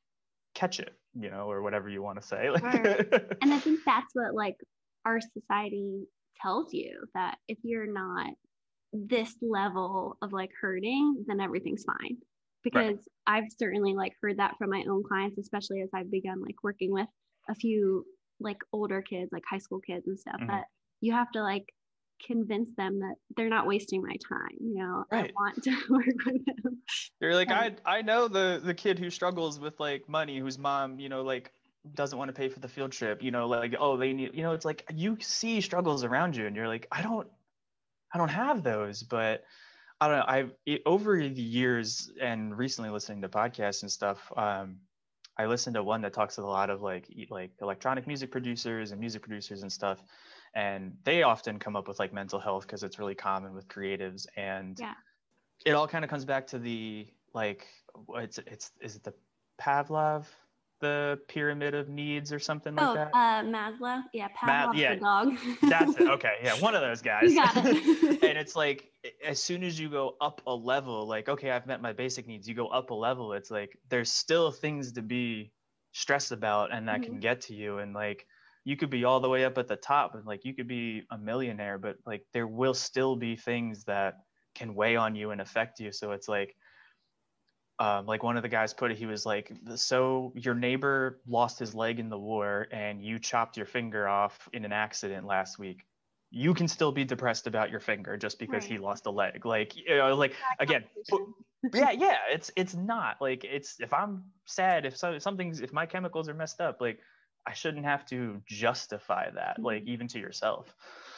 catch 0.55 0.81
it 0.81 0.95
you 1.15 1.31
know 1.31 1.51
or 1.51 1.63
whatever 1.63 1.89
you 1.89 2.03
want 2.03 2.21
to 2.21 2.27
say 2.27 2.51
like 2.51 2.63
right. 2.63 3.13
and 3.43 3.53
i 3.53 3.59
think 3.59 3.81
that's 3.85 4.15
what 4.15 4.35
like 4.35 4.57
our 5.07 5.19
society 5.21 6.07
tells 6.43 6.73
you 6.73 7.05
that 7.15 7.37
if 7.49 7.59
you're 7.63 7.91
not 7.91 8.31
this 8.93 9.35
level 9.43 10.17
of 10.23 10.33
like 10.33 10.51
hurting 10.61 11.25
then 11.27 11.41
everything's 11.41 11.85
fine 11.85 12.17
because 12.63 12.97
right. 13.27 13.39
i've 13.39 13.49
certainly 13.59 13.95
like 13.95 14.13
heard 14.23 14.39
that 14.39 14.57
from 14.59 14.71
my 14.71 14.85
own 14.89 15.03
clients 15.03 15.39
especially 15.39 15.81
as 15.81 15.91
i've 15.95 16.11
begun 16.11 16.41
like 16.43 16.57
working 16.63 16.93
with 16.93 17.09
a 17.49 17.55
few 17.55 18.05
like 18.41 18.59
older 18.73 19.03
kids 19.03 19.31
like 19.33 19.43
high 19.49 19.59
school 19.59 19.81
kids 19.81 20.07
and 20.07 20.19
stuff 20.19 20.37
mm-hmm. 20.41 20.51
that 20.51 20.65
you 21.01 21.13
have 21.13 21.31
to 21.33 21.43
like 21.43 21.65
convince 22.25 22.71
them 22.77 23.01
that 23.01 23.15
they're 23.37 23.49
not 23.49 23.67
wasting 23.67 24.03
my 24.03 24.17
time. 24.29 24.57
You 24.61 24.75
know, 24.77 25.05
right. 25.11 25.31
I 25.31 25.33
want 25.35 25.63
to 25.65 25.71
work 25.91 26.07
with 26.27 26.45
them. 26.45 26.79
You're 27.21 27.35
like, 27.35 27.51
I 27.51 27.75
I 27.85 28.03
know 28.03 28.29
the 28.29 28.61
the 28.63 28.75
kid 28.75 28.99
who 28.99 29.11
struggles 29.11 29.59
with 29.59 29.79
like 29.81 30.09
money, 30.09 30.39
whose 30.39 30.59
mom, 30.59 30.99
you 30.99 31.09
know, 31.09 31.23
like 31.23 31.53
doesn't 31.95 32.19
want 32.19 32.29
to 32.29 32.33
pay 32.33 32.49
for 32.49 32.61
the 32.61 32.69
field 32.69 32.93
trip. 32.93 33.23
You 33.23 33.31
know, 33.31 33.47
like 33.47 33.75
oh 33.79 33.97
they 33.97 34.13
need, 34.13 34.35
you 34.35 34.43
know, 34.43 34.53
it's 34.53 34.65
like 34.65 34.85
you 34.95 35.17
see 35.21 35.61
struggles 35.61 36.05
around 36.05 36.37
you, 36.37 36.47
and 36.47 36.55
you're 36.57 36.69
like, 36.69 36.87
I 36.93 37.03
don't, 37.03 37.29
I 38.13 38.19
don't 38.19 38.31
have 38.31 38.63
those, 38.63 39.03
but. 39.03 39.45
I 40.01 40.07
don't 40.07 40.19
know. 40.19 40.25
I've 40.29 40.53
it, 40.65 40.83
over 40.87 41.19
the 41.19 41.43
years 41.43 42.13
and 42.21 42.57
recently 42.57 42.89
listening 42.89 43.21
to 43.23 43.29
podcasts 43.29 43.83
and 43.83 43.91
stuff. 43.91 44.31
Um, 44.37 44.77
I 45.39 45.47
listened 45.47 45.75
to 45.75 45.85
one 45.85 46.03
that 46.03 46.13
talks 46.13 46.35
to 46.35 46.43
a 46.43 46.45
lot 46.45 46.69
of 46.69 46.83
like 46.83 47.07
like 47.31 47.53
electronic 47.63 48.07
music 48.07 48.31
producers 48.31 48.91
and 48.91 49.01
music 49.01 49.23
producers 49.23 49.63
and 49.63 49.73
stuff, 49.73 50.03
and 50.55 50.93
they 51.05 51.23
often 51.23 51.59
come 51.59 51.77
up 51.77 51.89
with 51.89 51.99
like 51.99 52.13
mental 52.13 52.39
health 52.39 52.63
because 52.63 52.83
it's 52.83 52.99
really 52.99 53.15
common 53.15 53.55
with 53.55 53.69
creatives 53.69 54.27
and 54.37 54.79
yeah. 54.79 54.95
it 55.65 55.73
all 55.73 55.89
kind 55.89 56.05
of 56.05 56.11
comes 56.11 56.25
back 56.25 56.47
to 56.47 56.59
the 56.59 57.07
like 57.35 57.67
it's 58.15 58.39
it's 58.39 58.71
is 58.81 58.97
it 58.97 59.05
the 59.05 59.15
Pavlov 59.61 60.27
the 60.81 61.19
pyramid 61.29 61.75
of 61.75 61.89
needs 61.89 62.33
or 62.33 62.39
something 62.39 62.75
like 62.75 62.87
oh, 62.87 62.95
that? 62.95 63.11
uh, 63.13 63.43
Maslow. 63.43 64.03
Yeah, 64.13 64.29
Pavlov 64.29 64.77
yeah, 64.77 64.95
the 64.95 65.01
dog. 65.01 65.37
that's 65.63 65.97
it. 65.97 66.09
Okay, 66.09 66.35
yeah, 66.43 66.55
one 66.61 66.75
of 66.75 66.81
those 66.81 67.03
guys. 67.03 67.33
You 67.33 67.37
got 67.37 67.57
it. 67.57 68.23
and 68.23 68.39
it's 68.39 68.55
like 68.55 68.91
as 69.25 69.43
soon 69.43 69.63
as 69.63 69.79
you 69.79 69.89
go 69.89 70.17
up 70.21 70.41
a 70.47 70.55
level, 70.55 71.07
like 71.07 71.29
okay, 71.29 71.51
I've 71.51 71.67
met 71.67 71.83
my 71.83 71.93
basic 71.93 72.27
needs. 72.27 72.49
You 72.49 72.55
go 72.55 72.69
up 72.69 72.91
a 72.91 72.95
level, 72.95 73.33
it's 73.33 73.51
like 73.51 73.79
there's 73.89 74.13
still 74.13 74.51
things 74.51 74.93
to 74.93 75.03
be 75.03 75.53
stressed 75.93 76.33
about, 76.33 76.73
and 76.73 76.89
that 76.89 77.01
mm-hmm. 77.01 77.13
can 77.13 77.21
get 77.21 77.41
to 77.43 77.55
you. 77.55 77.79
And 77.79 77.95
like 77.95 78.27
you 78.69 78.77
could 78.77 78.91
be 78.91 79.05
all 79.05 79.19
the 79.19 79.31
way 79.31 79.47
up 79.47 79.57
at 79.57 79.67
the 79.67 79.77
top, 79.77 80.15
and 80.15 80.27
like 80.27 80.45
you 80.45 80.53
could 80.53 80.69
be 80.69 81.03
a 81.11 81.17
millionaire, 81.17 81.79
but 81.79 81.97
like 82.05 82.27
there 82.35 82.47
will 82.47 82.75
still 82.75 83.17
be 83.17 83.35
things 83.35 83.85
that 83.85 84.19
can 84.55 84.75
weigh 84.75 84.95
on 84.95 85.15
you 85.15 85.31
and 85.31 85.41
affect 85.41 85.81
you. 85.81 85.91
So 85.91 86.13
it's 86.13 86.29
like 86.29 86.55
um, 87.79 88.05
like 88.05 88.23
one 88.23 88.37
of 88.37 88.43
the 88.43 88.49
guys 88.51 88.75
put 88.75 88.91
it, 88.91 88.99
he 88.99 89.07
was 89.07 89.25
like, 89.25 89.51
"So 89.77 90.35
your 90.37 90.55
neighbor 90.55 91.19
lost 91.27 91.59
his 91.59 91.75
leg 91.75 91.99
in 91.99 92.11
the 92.11 92.19
war, 92.19 92.67
and 92.71 93.03
you 93.03 93.19
chopped 93.19 93.57
your 93.57 93.65
finger 93.65 94.07
off 94.07 94.37
in 94.53 94.67
an 94.67 94.73
accident 94.73 95.27
last 95.27 95.59
week. 95.59 95.87
You 96.31 96.53
can 96.53 96.69
still 96.69 96.93
be 96.93 97.05
depressed 97.05 97.47
about 97.47 97.71
your 97.71 97.81
finger 97.81 98.19
just 98.19 98.39
because 98.39 98.65
right. 98.65 98.73
he 98.73 98.77
lost 98.77 99.07
a 99.07 99.11
leg. 99.11 99.47
Like, 99.47 99.77
you 99.77 99.97
know, 99.97 100.15
like 100.15 100.35
again, 100.61 100.85
yeah, 101.73 101.93
yeah. 101.93 102.17
It's 102.31 102.51
it's 102.55 102.75
not 102.75 103.17
like 103.19 103.45
it's 103.45 103.77
if 103.81 103.95
I'm 103.95 104.25
sad, 104.45 104.85
if, 104.85 104.95
so, 104.95 105.13
if 105.13 105.23
something's 105.23 105.63
if 105.63 105.73
my 105.73 105.87
chemicals 105.87 106.29
are 106.29 106.35
messed 106.35 106.61
up, 106.61 106.83
like 106.83 106.99
I 107.49 107.55
shouldn't 107.55 107.85
have 107.85 108.05
to 108.07 108.43
justify 108.47 109.31
that, 109.31 109.55
mm-hmm. 109.55 109.65
like 109.65 109.83
even 109.85 110.09
to 110.09 110.19
yourself." 110.19 110.75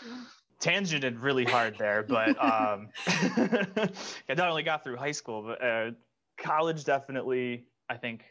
Yeah 0.06 0.16
tangented 0.60 1.22
really 1.22 1.44
hard 1.44 1.76
there, 1.78 2.02
but 2.02 2.28
um, 2.44 2.88
I 3.06 4.34
not 4.36 4.48
only 4.48 4.62
got 4.62 4.84
through 4.84 4.96
high 4.96 5.12
school, 5.12 5.42
but 5.42 5.64
uh, 5.64 5.90
college 6.38 6.84
definitely 6.84 7.64
I 7.88 7.96
think 7.96 8.24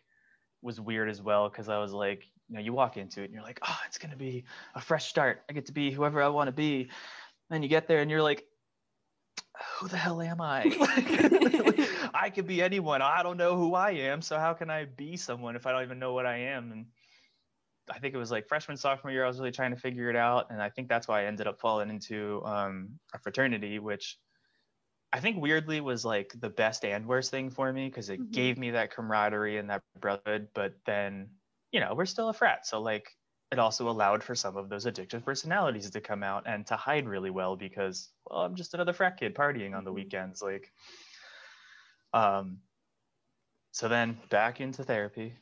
was 0.61 0.79
weird 0.79 1.09
as 1.09 1.21
well 1.21 1.49
because 1.49 1.69
I 1.69 1.79
was 1.79 1.91
like, 1.91 2.25
you 2.49 2.55
know, 2.55 2.61
you 2.61 2.73
walk 2.73 2.97
into 2.97 3.21
it 3.21 3.25
and 3.25 3.33
you're 3.33 3.43
like, 3.43 3.59
oh, 3.67 3.79
it's 3.87 3.97
gonna 3.97 4.15
be 4.15 4.45
a 4.75 4.81
fresh 4.81 5.07
start. 5.07 5.43
I 5.49 5.53
get 5.53 5.65
to 5.67 5.73
be 5.73 5.91
whoever 5.91 6.21
I 6.21 6.27
want 6.29 6.47
to 6.47 6.51
be. 6.51 6.89
And 7.49 7.63
you 7.63 7.69
get 7.69 7.87
there 7.87 7.99
and 7.99 8.11
you're 8.11 8.21
like, 8.21 8.45
who 9.77 9.87
the 9.87 9.97
hell 9.97 10.21
am 10.21 10.39
I? 10.39 10.63
like, 10.63 11.89
I 12.13 12.29
could 12.29 12.47
be 12.47 12.61
anyone. 12.61 13.01
I 13.01 13.23
don't 13.23 13.37
know 13.37 13.57
who 13.57 13.73
I 13.73 13.91
am. 13.91 14.21
So 14.21 14.37
how 14.37 14.53
can 14.53 14.69
I 14.69 14.85
be 14.85 15.17
someone 15.17 15.55
if 15.55 15.65
I 15.65 15.71
don't 15.71 15.83
even 15.83 15.99
know 15.99 16.13
what 16.13 16.25
I 16.25 16.37
am? 16.37 16.71
And 16.71 16.85
I 17.89 17.99
think 17.99 18.13
it 18.13 18.17
was 18.17 18.31
like 18.31 18.47
freshman, 18.47 18.77
sophomore 18.77 19.11
year, 19.11 19.23
I 19.23 19.27
was 19.27 19.39
really 19.39 19.51
trying 19.51 19.71
to 19.71 19.79
figure 19.79 20.09
it 20.09 20.15
out. 20.15 20.47
And 20.49 20.61
I 20.61 20.69
think 20.69 20.87
that's 20.87 21.07
why 21.07 21.21
I 21.21 21.25
ended 21.25 21.47
up 21.47 21.59
falling 21.59 21.89
into 21.89 22.41
um, 22.45 22.99
a 23.13 23.19
fraternity, 23.19 23.79
which 23.79 24.17
I 25.11 25.19
think 25.19 25.41
weirdly 25.41 25.81
was 25.81 26.05
like 26.05 26.33
the 26.39 26.49
best 26.49 26.85
and 26.85 27.07
worst 27.07 27.31
thing 27.31 27.49
for 27.49 27.71
me 27.71 27.87
because 27.87 28.09
it 28.09 28.19
mm-hmm. 28.19 28.31
gave 28.31 28.57
me 28.57 28.71
that 28.71 28.93
camaraderie 28.93 29.57
and 29.57 29.69
that 29.69 29.81
brotherhood. 29.99 30.49
But 30.53 30.73
then, 30.85 31.29
you 31.71 31.79
know, 31.79 31.93
we're 31.95 32.05
still 32.05 32.29
a 32.29 32.33
frat. 32.33 32.67
So 32.67 32.81
like 32.81 33.09
it 33.51 33.57
also 33.57 33.89
allowed 33.89 34.23
for 34.23 34.35
some 34.35 34.57
of 34.57 34.69
those 34.69 34.85
addictive 34.85 35.25
personalities 35.25 35.89
to 35.89 36.01
come 36.01 36.21
out 36.21 36.43
and 36.45 36.65
to 36.67 36.75
hide 36.75 37.07
really 37.07 37.31
well 37.31 37.55
because, 37.55 38.09
well, 38.29 38.41
I'm 38.41 38.55
just 38.55 38.75
another 38.75 38.93
frat 38.93 39.17
kid 39.17 39.33
partying 39.33 39.75
on 39.75 39.83
the 39.83 39.89
mm-hmm. 39.89 39.95
weekends. 39.95 40.41
Like, 40.41 40.71
um, 42.13 42.59
so 43.71 43.87
then 43.87 44.19
back 44.29 44.61
into 44.61 44.83
therapy, 44.83 45.33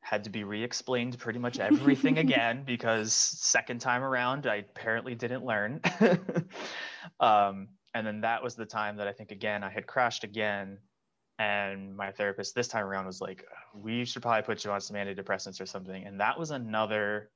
had 0.00 0.24
to 0.24 0.30
be 0.30 0.44
re-explained 0.44 1.18
pretty 1.18 1.38
much 1.38 1.58
everything 1.58 2.18
again 2.26 2.64
because 2.64 3.12
second 3.12 3.80
time 3.80 4.02
around 4.02 4.46
I 4.46 4.56
apparently 4.56 5.14
didn't 5.14 5.44
learn. 5.44 5.80
um, 7.20 7.68
and 7.94 8.06
then 8.06 8.22
that 8.22 8.42
was 8.42 8.54
the 8.54 8.66
time 8.66 8.96
that 8.96 9.06
I 9.06 9.12
think 9.12 9.30
again 9.30 9.62
I 9.62 9.70
had 9.70 9.86
crashed 9.86 10.24
again, 10.24 10.78
and 11.38 11.96
my 11.96 12.12
therapist 12.12 12.54
this 12.54 12.68
time 12.68 12.84
around 12.84 13.06
was 13.06 13.20
like, 13.20 13.44
"We 13.74 14.04
should 14.04 14.22
probably 14.22 14.42
put 14.42 14.64
you 14.64 14.70
on 14.70 14.80
some 14.80 14.96
antidepressants 14.96 15.60
or 15.60 15.66
something." 15.66 16.04
And 16.04 16.20
that 16.20 16.38
was 16.38 16.50
another 16.50 17.30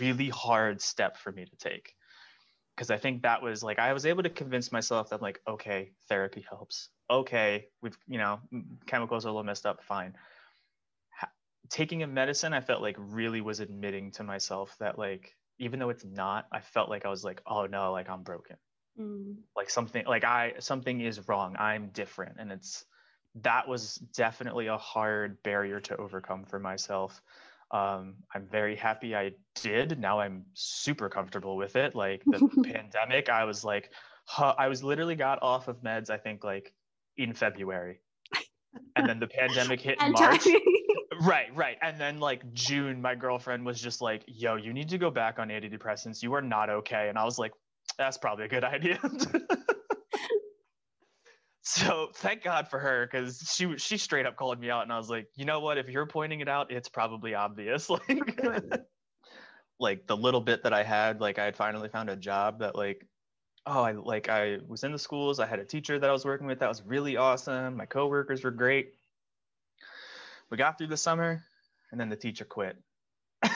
really 0.00 0.28
hard 0.28 0.80
step 0.80 1.16
for 1.16 1.32
me 1.32 1.44
to 1.44 1.56
take 1.56 1.94
because 2.74 2.90
I 2.90 2.96
think 2.96 3.22
that 3.22 3.42
was 3.42 3.62
like 3.62 3.78
I 3.78 3.92
was 3.92 4.06
able 4.06 4.22
to 4.22 4.30
convince 4.30 4.72
myself 4.72 5.10
that 5.10 5.22
like, 5.22 5.40
okay, 5.46 5.92
therapy 6.08 6.44
helps. 6.48 6.88
Okay, 7.10 7.66
we've 7.82 7.96
you 8.06 8.18
know 8.18 8.40
chemicals 8.86 9.24
are 9.24 9.28
a 9.28 9.32
little 9.32 9.44
messed 9.44 9.66
up, 9.66 9.82
fine. 9.84 10.14
Taking 11.70 12.02
a 12.02 12.06
medicine, 12.06 12.52
I 12.52 12.60
felt 12.60 12.82
like 12.82 12.96
really 12.98 13.40
was 13.40 13.60
admitting 13.60 14.10
to 14.12 14.24
myself 14.24 14.76
that 14.80 14.98
like 14.98 15.34
even 15.58 15.78
though 15.78 15.90
it's 15.90 16.04
not, 16.04 16.46
I 16.52 16.60
felt 16.60 16.90
like 16.90 17.06
I 17.06 17.08
was 17.08 17.24
like, 17.24 17.40
oh 17.46 17.66
no, 17.66 17.92
like 17.92 18.08
I'm 18.08 18.22
broken. 18.22 18.56
Mm. 18.98 19.38
like 19.56 19.70
something 19.70 20.04
like 20.06 20.22
i 20.22 20.52
something 20.60 21.00
is 21.00 21.26
wrong. 21.26 21.56
I'm 21.58 21.88
different. 21.88 22.36
And 22.38 22.52
it's 22.52 22.84
that 23.42 23.66
was 23.66 23.96
definitely 23.96 24.68
a 24.68 24.78
hard 24.78 25.42
barrier 25.42 25.80
to 25.80 25.96
overcome 25.96 26.44
for 26.44 26.60
myself. 26.60 27.20
Um, 27.72 28.14
i'm 28.32 28.46
very 28.46 28.76
happy 28.76 29.16
i 29.16 29.32
did. 29.60 29.98
Now 29.98 30.20
i'm 30.20 30.44
super 30.52 31.08
comfortable 31.08 31.56
with 31.56 31.74
it. 31.74 31.96
Like 31.96 32.22
the 32.24 32.48
pandemic 32.72 33.28
i 33.28 33.42
was 33.42 33.64
like 33.64 33.90
huh, 34.26 34.54
i 34.56 34.68
was 34.68 34.84
literally 34.84 35.16
got 35.16 35.42
off 35.42 35.66
of 35.66 35.82
meds 35.82 36.08
i 36.08 36.16
think 36.16 36.44
like 36.44 36.72
in 37.16 37.32
february. 37.32 37.98
And 38.94 39.08
then 39.08 39.18
the 39.18 39.26
pandemic 39.26 39.80
hit 39.80 40.00
in 40.00 40.12
march 40.12 40.46
right 41.20 41.54
right 41.54 41.76
and 41.82 42.00
then 42.00 42.18
like 42.18 42.42
june 42.52 43.00
my 43.00 43.14
girlfriend 43.14 43.64
was 43.64 43.80
just 43.80 44.00
like 44.00 44.24
yo 44.26 44.56
you 44.56 44.72
need 44.72 44.88
to 44.88 44.98
go 44.98 45.10
back 45.10 45.38
on 45.38 45.48
antidepressants 45.48 46.22
you 46.22 46.32
are 46.34 46.42
not 46.42 46.70
okay 46.70 47.08
and 47.08 47.18
i 47.18 47.24
was 47.24 47.38
like 47.38 47.52
that's 47.98 48.18
probably 48.18 48.44
a 48.44 48.48
good 48.48 48.64
idea. 48.64 48.98
so 51.62 52.10
thank 52.16 52.42
God 52.42 52.68
for 52.68 52.78
her 52.78 53.06
because 53.10 53.38
she 53.54 53.76
she 53.78 53.96
straight 53.96 54.26
up 54.26 54.36
called 54.36 54.60
me 54.60 54.70
out, 54.70 54.82
and 54.82 54.92
I 54.92 54.98
was 54.98 55.10
like, 55.10 55.28
you 55.36 55.44
know 55.44 55.60
what? 55.60 55.78
If 55.78 55.88
you're 55.88 56.06
pointing 56.06 56.40
it 56.40 56.48
out, 56.48 56.70
it's 56.70 56.88
probably 56.88 57.34
obvious. 57.34 57.88
Like, 58.08 58.80
like 59.80 60.06
the 60.06 60.16
little 60.16 60.40
bit 60.40 60.62
that 60.62 60.72
I 60.72 60.84
had, 60.84 61.20
like 61.20 61.38
I 61.38 61.44
had 61.44 61.56
finally 61.56 61.88
found 61.88 62.08
a 62.08 62.16
job 62.16 62.60
that 62.60 62.76
like, 62.76 63.04
oh, 63.66 63.82
I 63.82 63.92
like 63.92 64.28
I 64.28 64.58
was 64.66 64.84
in 64.84 64.92
the 64.92 64.98
schools. 64.98 65.40
I 65.40 65.46
had 65.46 65.58
a 65.58 65.64
teacher 65.64 65.98
that 65.98 66.08
I 66.08 66.12
was 66.12 66.24
working 66.24 66.46
with 66.46 66.60
that 66.60 66.68
was 66.68 66.82
really 66.82 67.16
awesome. 67.16 67.76
My 67.76 67.86
coworkers 67.86 68.44
were 68.44 68.52
great. 68.52 68.94
We 70.54 70.58
got 70.58 70.78
through 70.78 70.86
the 70.86 70.96
summer, 70.96 71.42
and 71.90 72.00
then 72.00 72.08
the 72.08 72.14
teacher 72.14 72.44
quit. 72.44 72.76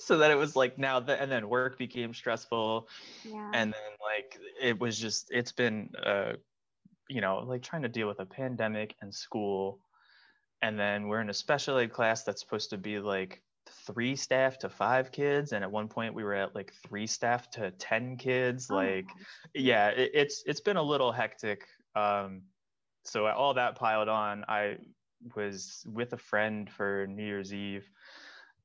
So 0.00 0.18
that 0.18 0.32
it 0.32 0.34
was 0.34 0.56
like 0.56 0.76
now 0.76 0.98
that 0.98 1.20
and 1.20 1.30
then 1.30 1.48
work 1.48 1.78
became 1.78 2.14
stressful 2.14 2.88
yeah. 3.24 3.50
and 3.54 3.72
then 3.72 3.90
like 4.00 4.40
it 4.60 4.80
was 4.80 4.98
just 4.98 5.28
it's 5.30 5.52
been 5.52 5.90
uh 6.02 6.32
you 7.08 7.20
know 7.20 7.44
like 7.46 7.62
trying 7.62 7.82
to 7.82 7.88
deal 7.88 8.08
with 8.08 8.18
a 8.18 8.26
pandemic 8.26 8.96
and 9.02 9.14
school 9.14 9.78
and 10.62 10.76
then 10.76 11.06
we're 11.06 11.20
in 11.20 11.30
a 11.30 11.34
special 11.34 11.78
ed 11.78 11.92
class 11.92 12.24
that's 12.24 12.40
supposed 12.40 12.70
to 12.70 12.78
be 12.78 12.98
like 12.98 13.42
three 13.86 14.16
staff 14.16 14.58
to 14.58 14.68
five 14.68 15.12
kids 15.12 15.52
and 15.52 15.62
at 15.62 15.70
one 15.70 15.86
point 15.86 16.14
we 16.14 16.24
were 16.24 16.34
at 16.34 16.56
like 16.56 16.72
three 16.88 17.06
staff 17.06 17.48
to 17.50 17.70
10 17.72 18.16
kids 18.16 18.68
oh. 18.70 18.76
like 18.76 19.06
yeah 19.54 19.88
it, 19.90 20.10
it's 20.14 20.42
it's 20.46 20.60
been 20.60 20.78
a 20.78 20.82
little 20.82 21.12
hectic 21.12 21.66
um 21.94 22.42
so 23.04 23.26
all 23.26 23.54
that 23.54 23.76
piled 23.76 24.08
on 24.08 24.44
i 24.48 24.76
was 25.36 25.84
with 25.86 26.12
a 26.12 26.18
friend 26.18 26.70
for 26.70 27.06
new 27.08 27.24
year's 27.24 27.52
eve 27.52 27.88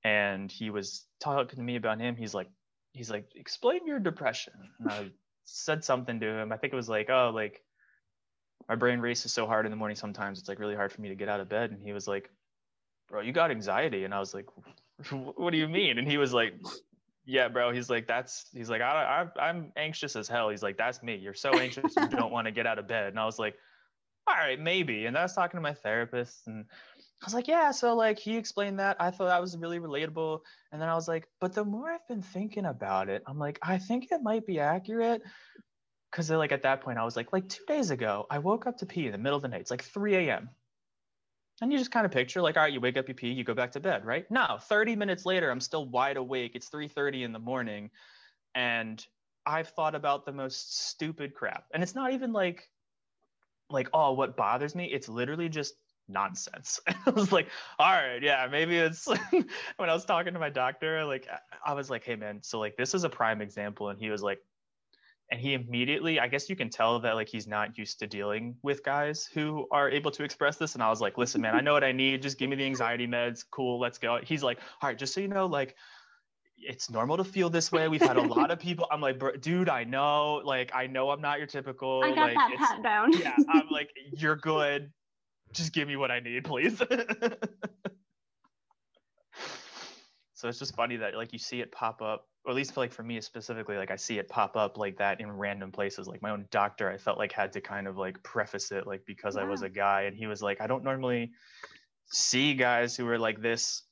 and 0.06 0.52
he 0.52 0.70
was 0.70 1.04
talking 1.20 1.58
to 1.58 1.64
me 1.64 1.78
about 1.78 2.00
him. 2.00 2.16
He's 2.16 2.34
like, 2.36 2.50
he's 2.94 3.10
like, 3.10 3.28
explain 3.36 3.88
your 3.88 3.98
depression. 3.98 4.54
And 4.80 4.92
I 4.92 5.10
said 5.46 5.84
something 5.84 6.20
to 6.20 6.28
him. 6.28 6.52
I 6.52 6.58
think 6.58 6.74
it 6.74 6.76
was 6.76 6.88
like, 6.88 7.10
oh, 7.10 7.32
like 7.34 7.64
my 8.70 8.76
brain 8.76 9.00
races 9.00 9.34
so 9.34 9.48
hard 9.48 9.66
in 9.66 9.72
the 9.72 9.76
morning. 9.76 9.96
Sometimes 9.96 10.40
it's 10.40 10.48
like 10.48 10.60
really 10.60 10.76
hard 10.76 10.92
for 10.92 11.02
me 11.02 11.10
to 11.10 11.16
get 11.16 11.28
out 11.28 11.40
of 11.40 11.50
bed. 11.50 11.72
And 11.72 11.82
he 11.82 11.92
was 11.92 12.08
like, 12.08 12.30
bro, 13.10 13.22
you 13.22 13.32
got 13.32 13.50
anxiety. 13.50 14.04
And 14.04 14.14
I 14.14 14.20
was 14.20 14.32
like, 14.36 14.46
what 15.12 15.50
do 15.50 15.58
you 15.58 15.68
mean? 15.68 15.98
And 15.98 16.08
he 16.08 16.20
was 16.20 16.34
like, 16.34 16.54
yeah, 17.26 17.48
bro. 17.48 17.72
He's 17.72 17.90
like, 17.90 18.06
that's, 18.08 18.46
he's 18.54 18.70
like, 18.70 18.82
I, 18.82 19.28
I, 19.36 19.48
I'm 19.48 19.72
anxious 19.76 20.16
as 20.16 20.28
hell. 20.28 20.50
He's 20.50 20.62
like, 20.62 20.78
that's 20.78 21.02
me. 21.02 21.16
You're 21.16 21.34
so 21.34 21.58
anxious. 21.58 21.96
you 21.98 22.08
don't 22.10 22.32
want 22.32 22.46
to 22.46 22.52
get 22.52 22.68
out 22.68 22.78
of 22.78 22.88
bed. 22.88 23.08
And 23.08 23.20
I 23.20 23.26
was 23.26 23.40
like, 23.40 23.56
all 24.28 24.36
right, 24.36 24.60
maybe. 24.60 25.06
And 25.06 25.18
I 25.18 25.24
was 25.24 25.34
talking 25.34 25.58
to 25.58 25.62
my 25.62 25.74
therapist 25.74 26.48
and 26.48 26.66
I 27.22 27.26
was 27.26 27.34
like, 27.34 27.48
yeah. 27.48 27.72
So 27.72 27.96
like 27.96 28.20
he 28.20 28.38
explained 28.38 28.80
that. 28.80 28.98
I 29.00 29.12
thought 29.12 29.28
that 29.28 29.42
was 29.42 29.58
really 29.58 29.80
relatable. 29.80 30.40
And 30.72 30.82
then 30.82 30.90
I 30.90 30.96
was 30.96 31.08
like, 31.08 31.28
but 31.40 31.54
the 31.54 31.64
more 31.64 31.90
I've 31.90 32.08
been 32.08 32.22
thinking 32.22 32.66
about 32.66 33.10
it, 33.10 33.24
I'm 33.28 33.40
like, 33.40 33.60
I 33.62 33.78
think 33.78 34.12
it 34.12 34.22
might 34.22 34.46
be 34.46 34.60
accurate. 34.60 35.22
Cause 36.12 36.30
like 36.30 36.52
at 36.52 36.64
that 36.64 36.82
point 36.82 36.98
I 36.98 37.04
was 37.04 37.16
like, 37.16 37.34
like 37.34 37.50
two 37.50 37.64
days 37.68 37.92
ago, 37.92 38.26
I 38.30 38.40
woke 38.40 38.68
up 38.68 38.78
to 38.78 38.86
pee 38.86 39.06
in 39.06 39.12
the 39.12 39.18
middle 39.18 39.36
of 39.36 39.42
the 39.42 39.50
night. 39.50 39.62
It's 39.62 39.72
like 39.72 39.84
3 39.84 40.16
a.m. 40.16 40.50
And 41.62 41.72
you 41.72 41.78
just 41.78 41.92
kind 41.92 42.06
of 42.06 42.12
picture 42.12 42.42
like, 42.42 42.58
all 42.58 42.64
right, 42.64 42.74
you 42.74 42.82
wake 42.82 42.98
up, 42.98 43.08
you 43.08 43.14
pee, 43.14 43.32
you 43.32 43.44
go 43.44 43.54
back 43.54 43.72
to 43.74 43.80
bed, 43.80 44.06
right? 44.06 44.30
No, 44.30 44.58
30 44.62 44.96
minutes 44.96 45.26
later, 45.26 45.50
I'm 45.50 45.62
still 45.62 45.88
wide 45.88 46.18
awake. 46.18 46.52
It's 46.56 46.70
3:30 46.70 47.24
in 47.24 47.32
the 47.32 47.40
morning. 47.40 47.92
And 48.56 49.06
I've 49.46 49.70
thought 49.70 49.96
about 49.96 50.26
the 50.26 50.32
most 50.32 50.88
stupid 50.90 51.34
crap. 51.34 51.66
And 51.74 51.82
it's 51.84 51.96
not 51.96 52.14
even 52.14 52.34
like 52.34 52.70
like, 53.70 53.90
oh, 53.94 54.14
what 54.14 54.38
bothers 54.38 54.76
me? 54.76 54.86
It's 54.86 55.10
literally 55.10 55.50
just 55.50 55.76
nonsense. 56.08 56.80
I 57.06 57.10
was 57.10 57.32
like, 57.32 57.48
all 57.80 57.92
right, 57.92 58.22
yeah, 58.22 58.48
maybe 58.50 58.78
it's 58.78 59.08
when 59.78 59.90
I 59.90 59.94
was 59.94 60.06
talking 60.06 60.34
to 60.34 60.40
my 60.40 60.50
doctor, 60.50 61.04
like 61.06 61.28
I 61.66 61.74
was 61.74 61.90
like, 61.90 62.04
hey 62.04 62.16
man, 62.16 62.40
so 62.44 62.60
like 62.60 62.78
this 62.78 62.94
is 62.94 63.04
a 63.04 63.10
prime 63.10 63.42
example. 63.42 63.90
And 63.90 64.00
he 64.00 64.10
was 64.10 64.22
like, 64.22 64.40
and 65.32 65.42
he 65.42 65.56
immediately, 65.56 66.20
I 66.20 66.28
guess 66.28 66.50
you 66.50 66.56
can 66.56 66.70
tell 66.70 67.00
that 67.00 67.16
like 67.16 67.28
he's 67.28 67.48
not 67.48 67.78
used 67.78 68.00
to 68.00 68.08
dealing 68.08 68.56
with 68.62 68.84
guys 68.84 69.28
who 69.34 69.68
are 69.72 69.90
able 69.90 70.12
to 70.12 70.24
express 70.24 70.58
this. 70.58 70.76
And 70.76 70.84
I 70.84 70.90
was 70.90 71.02
like, 71.02 71.18
listen, 71.18 71.42
man, 71.42 71.56
I 71.56 71.62
know 71.62 71.74
what 71.74 71.84
I 71.84 71.92
need. 71.92 72.22
Just 72.22 72.38
give 72.38 72.50
me 72.50 72.56
the 72.56 72.66
anxiety 72.66 73.08
meds. 73.08 73.44
Cool, 73.50 73.80
let's 73.80 73.98
go. 73.98 74.20
He's 74.24 74.44
like, 74.44 74.60
all 74.82 74.90
right, 74.90 74.98
just 74.98 75.16
so 75.16 75.22
you 75.22 75.28
know, 75.28 75.48
like 75.48 75.76
it's 76.58 76.90
normal 76.90 77.18
to 77.18 77.24
feel 77.24 77.50
this 77.50 77.72
way. 77.72 77.88
We've 77.88 78.02
had 78.02 78.18
a 78.18 78.22
lot 78.22 78.52
of 78.52 78.60
people. 78.60 78.88
I'm 78.92 79.02
like, 79.02 79.22
dude, 79.42 79.70
I 79.70 79.84
know. 79.84 80.42
Like, 80.44 80.72
I 80.74 80.88
know 80.88 81.10
I'm 81.10 81.22
not 81.22 81.38
your 81.38 81.48
typical. 81.48 82.02
I 82.04 82.10
got 82.10 82.34
like, 82.34 82.36
that 82.36 82.56
pat 82.58 82.84
down. 82.84 83.14
yeah, 83.14 83.36
I'm 83.50 83.70
like, 83.70 83.90
you're 84.18 84.36
good. 84.36 84.92
Just 85.54 85.74
give 85.74 85.88
me 85.88 85.96
what 85.96 86.12
I 86.12 86.20
need, 86.20 86.44
please. 86.44 86.78
so 90.34 90.50
it's 90.50 90.60
just 90.60 90.76
funny 90.76 90.98
that 90.98 91.16
like 91.16 91.32
you 91.34 91.40
see 91.40 91.62
it 91.62 91.72
pop 91.72 92.02
up, 92.02 92.28
or 92.44 92.52
at 92.52 92.56
least 92.56 92.74
for 92.74 92.82
like 92.82 92.92
for 92.92 93.04
me 93.04 93.22
specifically, 93.22 93.78
like 93.78 93.92
I 93.92 93.96
see 93.96 94.18
it 94.18 94.28
pop 94.28 94.58
up 94.58 94.78
like 94.78 94.98
that 94.98 95.22
in 95.22 95.32
random 95.32 95.72
places. 95.72 96.08
Like 96.08 96.22
my 96.22 96.32
own 96.32 96.46
doctor, 96.52 96.90
I 96.90 96.98
felt 96.98 97.18
like 97.18 97.32
had 97.32 97.54
to 97.54 97.62
kind 97.62 97.88
of 97.88 97.98
like 97.98 98.22
preface 98.24 98.72
it, 98.72 98.86
like 98.88 99.06
because 99.06 99.36
yeah. 99.36 99.44
I 99.44 99.46
was 99.46 99.62
a 99.62 99.70
guy, 99.70 100.04
and 100.04 100.16
he 100.18 100.28
was 100.28 100.42
like, 100.42 100.60
I 100.60 100.68
don't 100.68 100.84
normally 100.84 101.32
see 102.08 102.54
guys 102.54 102.96
who 102.96 103.08
are 103.08 103.18
like 103.20 103.42
this 103.42 103.84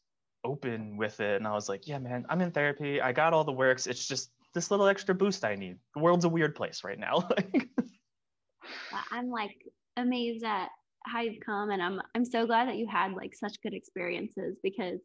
open 0.44 0.98
with 0.98 1.20
it 1.20 1.38
and 1.38 1.48
i 1.48 1.52
was 1.52 1.70
like 1.70 1.88
yeah 1.88 1.98
man 2.00 2.26
i'm 2.30 2.42
in 2.42 2.52
therapy. 2.52 3.02
I 3.02 3.12
got 3.12 3.34
all 3.34 3.44
the 3.44 3.52
works. 3.52 3.88
It's 3.88 4.08
just 4.08 4.32
this 4.54 4.70
little 4.72 4.88
extra 4.88 5.16
boost 5.16 5.46
i 5.46 5.56
need. 5.56 5.78
The 5.96 6.02
world's 6.02 6.26
a 6.26 6.30
weird 6.30 6.56
place 6.56 6.84
right 6.84 7.00
now. 7.00 7.28
I'm 9.12 9.30
like 9.30 9.56
amazed 9.98 10.44
at 10.44 10.70
how 11.06 11.22
you've 11.22 11.44
come 11.46 11.70
and 11.70 11.82
i'm 11.82 12.00
i'm 12.16 12.24
so 12.24 12.46
glad 12.46 12.70
that 12.70 12.78
you 12.78 12.88
had 12.90 13.12
like 13.12 13.36
such 13.36 13.62
good 13.62 13.74
experiences 13.74 14.58
because 14.64 15.02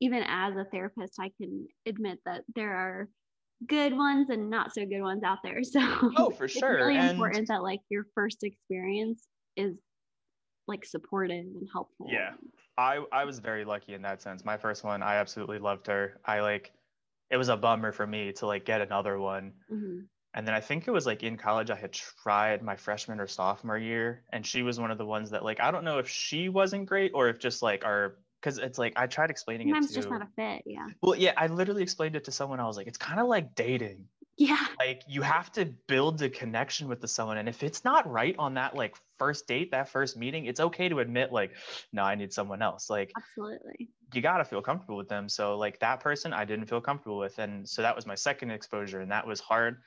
even 0.00 0.22
as 0.26 0.54
a 0.56 0.66
therapist 0.70 1.14
i 1.18 1.30
can 1.40 1.66
admit 1.86 2.18
that 2.26 2.42
there 2.54 2.74
are 2.74 3.08
good 3.66 3.96
ones 3.96 4.30
and 4.30 4.50
not 4.50 4.72
so 4.72 4.84
good 4.84 5.02
ones 5.02 5.22
out 5.24 5.38
there. 5.42 5.60
So 5.64 5.80
oh 6.16 6.30
for 6.30 6.48
sure 6.48 6.78
it's 6.78 6.86
really 6.86 6.96
and 6.96 7.10
important 7.10 7.48
that 7.48 7.62
like 7.62 7.80
your 7.88 8.04
first 8.14 8.42
experience 8.42 9.26
is 9.56 9.76
like 10.66 10.84
supportive 10.84 11.44
and 11.44 11.68
helpful. 11.72 12.06
Yeah 12.10 12.32
I 12.78 13.04
I 13.12 13.24
was 13.24 13.40
very 13.40 13.64
lucky 13.64 13.92
in 13.92 14.02
that 14.02 14.22
sense. 14.22 14.44
My 14.44 14.56
first 14.56 14.84
one, 14.84 15.02
I 15.02 15.16
absolutely 15.16 15.58
loved 15.58 15.88
her. 15.88 16.20
I 16.24 16.40
like 16.40 16.72
it 17.30 17.36
was 17.36 17.48
a 17.48 17.56
bummer 17.56 17.92
for 17.92 18.06
me 18.06 18.32
to 18.34 18.46
like 18.46 18.64
get 18.64 18.80
another 18.80 19.18
one. 19.18 19.52
Mm-hmm. 19.70 19.98
And 20.34 20.46
then 20.46 20.54
I 20.54 20.60
think 20.60 20.86
it 20.86 20.92
was 20.92 21.04
like 21.04 21.22
in 21.24 21.36
college 21.36 21.70
I 21.70 21.74
had 21.74 21.92
tried 21.92 22.62
my 22.62 22.76
freshman 22.76 23.18
or 23.18 23.26
sophomore 23.26 23.76
year 23.76 24.22
and 24.32 24.46
she 24.46 24.62
was 24.62 24.78
one 24.78 24.90
of 24.90 24.98
the 24.98 25.04
ones 25.04 25.30
that 25.30 25.44
like 25.44 25.60
I 25.60 25.70
don't 25.72 25.84
know 25.84 25.98
if 25.98 26.08
she 26.08 26.48
wasn't 26.48 26.86
great 26.86 27.10
or 27.14 27.28
if 27.28 27.38
just 27.38 27.60
like 27.62 27.84
our 27.84 28.16
because 28.40 28.58
it's 28.58 28.78
like 28.78 28.92
I 28.96 29.08
tried 29.08 29.30
explaining 29.30 29.68
Sometimes 29.68 29.86
it 29.86 29.88
to 29.88 29.94
just 29.94 30.10
not 30.10 30.22
a 30.22 30.28
fit, 30.36 30.62
yeah. 30.64 30.86
Well, 31.02 31.16
yeah, 31.16 31.32
I 31.36 31.48
literally 31.48 31.82
explained 31.82 32.14
it 32.14 32.24
to 32.24 32.32
someone. 32.32 32.60
I 32.60 32.66
was 32.66 32.76
like, 32.76 32.86
it's 32.86 32.98
kind 32.98 33.18
of 33.18 33.26
like 33.26 33.56
dating. 33.56 34.04
Yeah. 34.38 34.64
Like 34.78 35.02
you 35.08 35.20
have 35.22 35.50
to 35.52 35.64
build 35.88 36.22
a 36.22 36.30
connection 36.30 36.86
with 36.88 37.00
the 37.00 37.08
someone. 37.08 37.38
And 37.38 37.48
if 37.48 37.64
it's 37.64 37.84
not 37.84 38.10
right 38.10 38.36
on 38.38 38.54
that 38.54 38.76
like 38.76 38.96
first 39.18 39.48
date, 39.48 39.72
that 39.72 39.88
first 39.88 40.16
meeting, 40.16 40.46
it's 40.46 40.60
okay 40.60 40.88
to 40.88 41.00
admit 41.00 41.32
like, 41.32 41.56
no, 41.92 42.04
I 42.04 42.14
need 42.14 42.32
someone 42.32 42.62
else. 42.62 42.88
Like 42.88 43.10
absolutely. 43.16 43.90
You 44.14 44.22
gotta 44.22 44.44
feel 44.44 44.62
comfortable 44.62 44.96
with 44.96 45.08
them. 45.08 45.28
So 45.28 45.56
like 45.56 45.80
that 45.80 45.98
person 45.98 46.32
I 46.32 46.44
didn't 46.44 46.66
feel 46.66 46.80
comfortable 46.80 47.18
with. 47.18 47.40
And 47.40 47.68
so 47.68 47.82
that 47.82 47.96
was 47.96 48.06
my 48.06 48.14
second 48.14 48.52
exposure. 48.52 49.00
And 49.00 49.10
that 49.10 49.26
was 49.26 49.40
hard. 49.40 49.82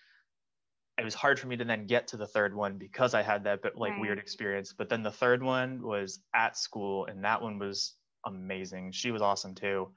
It 0.99 1.05
was 1.05 1.15
hard 1.15 1.39
for 1.39 1.47
me 1.47 1.55
to 1.55 1.63
then 1.63 1.87
get 1.87 2.07
to 2.09 2.17
the 2.17 2.27
third 2.27 2.53
one 2.53 2.77
because 2.77 3.13
I 3.13 3.21
had 3.21 3.45
that 3.45 3.61
but 3.61 3.77
like 3.77 3.93
right. 3.93 4.01
weird 4.01 4.19
experience. 4.19 4.73
But 4.73 4.89
then 4.89 5.01
the 5.01 5.11
third 5.11 5.41
one 5.41 5.81
was 5.81 6.19
at 6.35 6.57
school 6.57 7.05
and 7.05 7.23
that 7.23 7.41
one 7.41 7.57
was 7.57 7.93
amazing. 8.25 8.91
She 8.91 9.11
was 9.11 9.21
awesome 9.21 9.55
too 9.55 9.87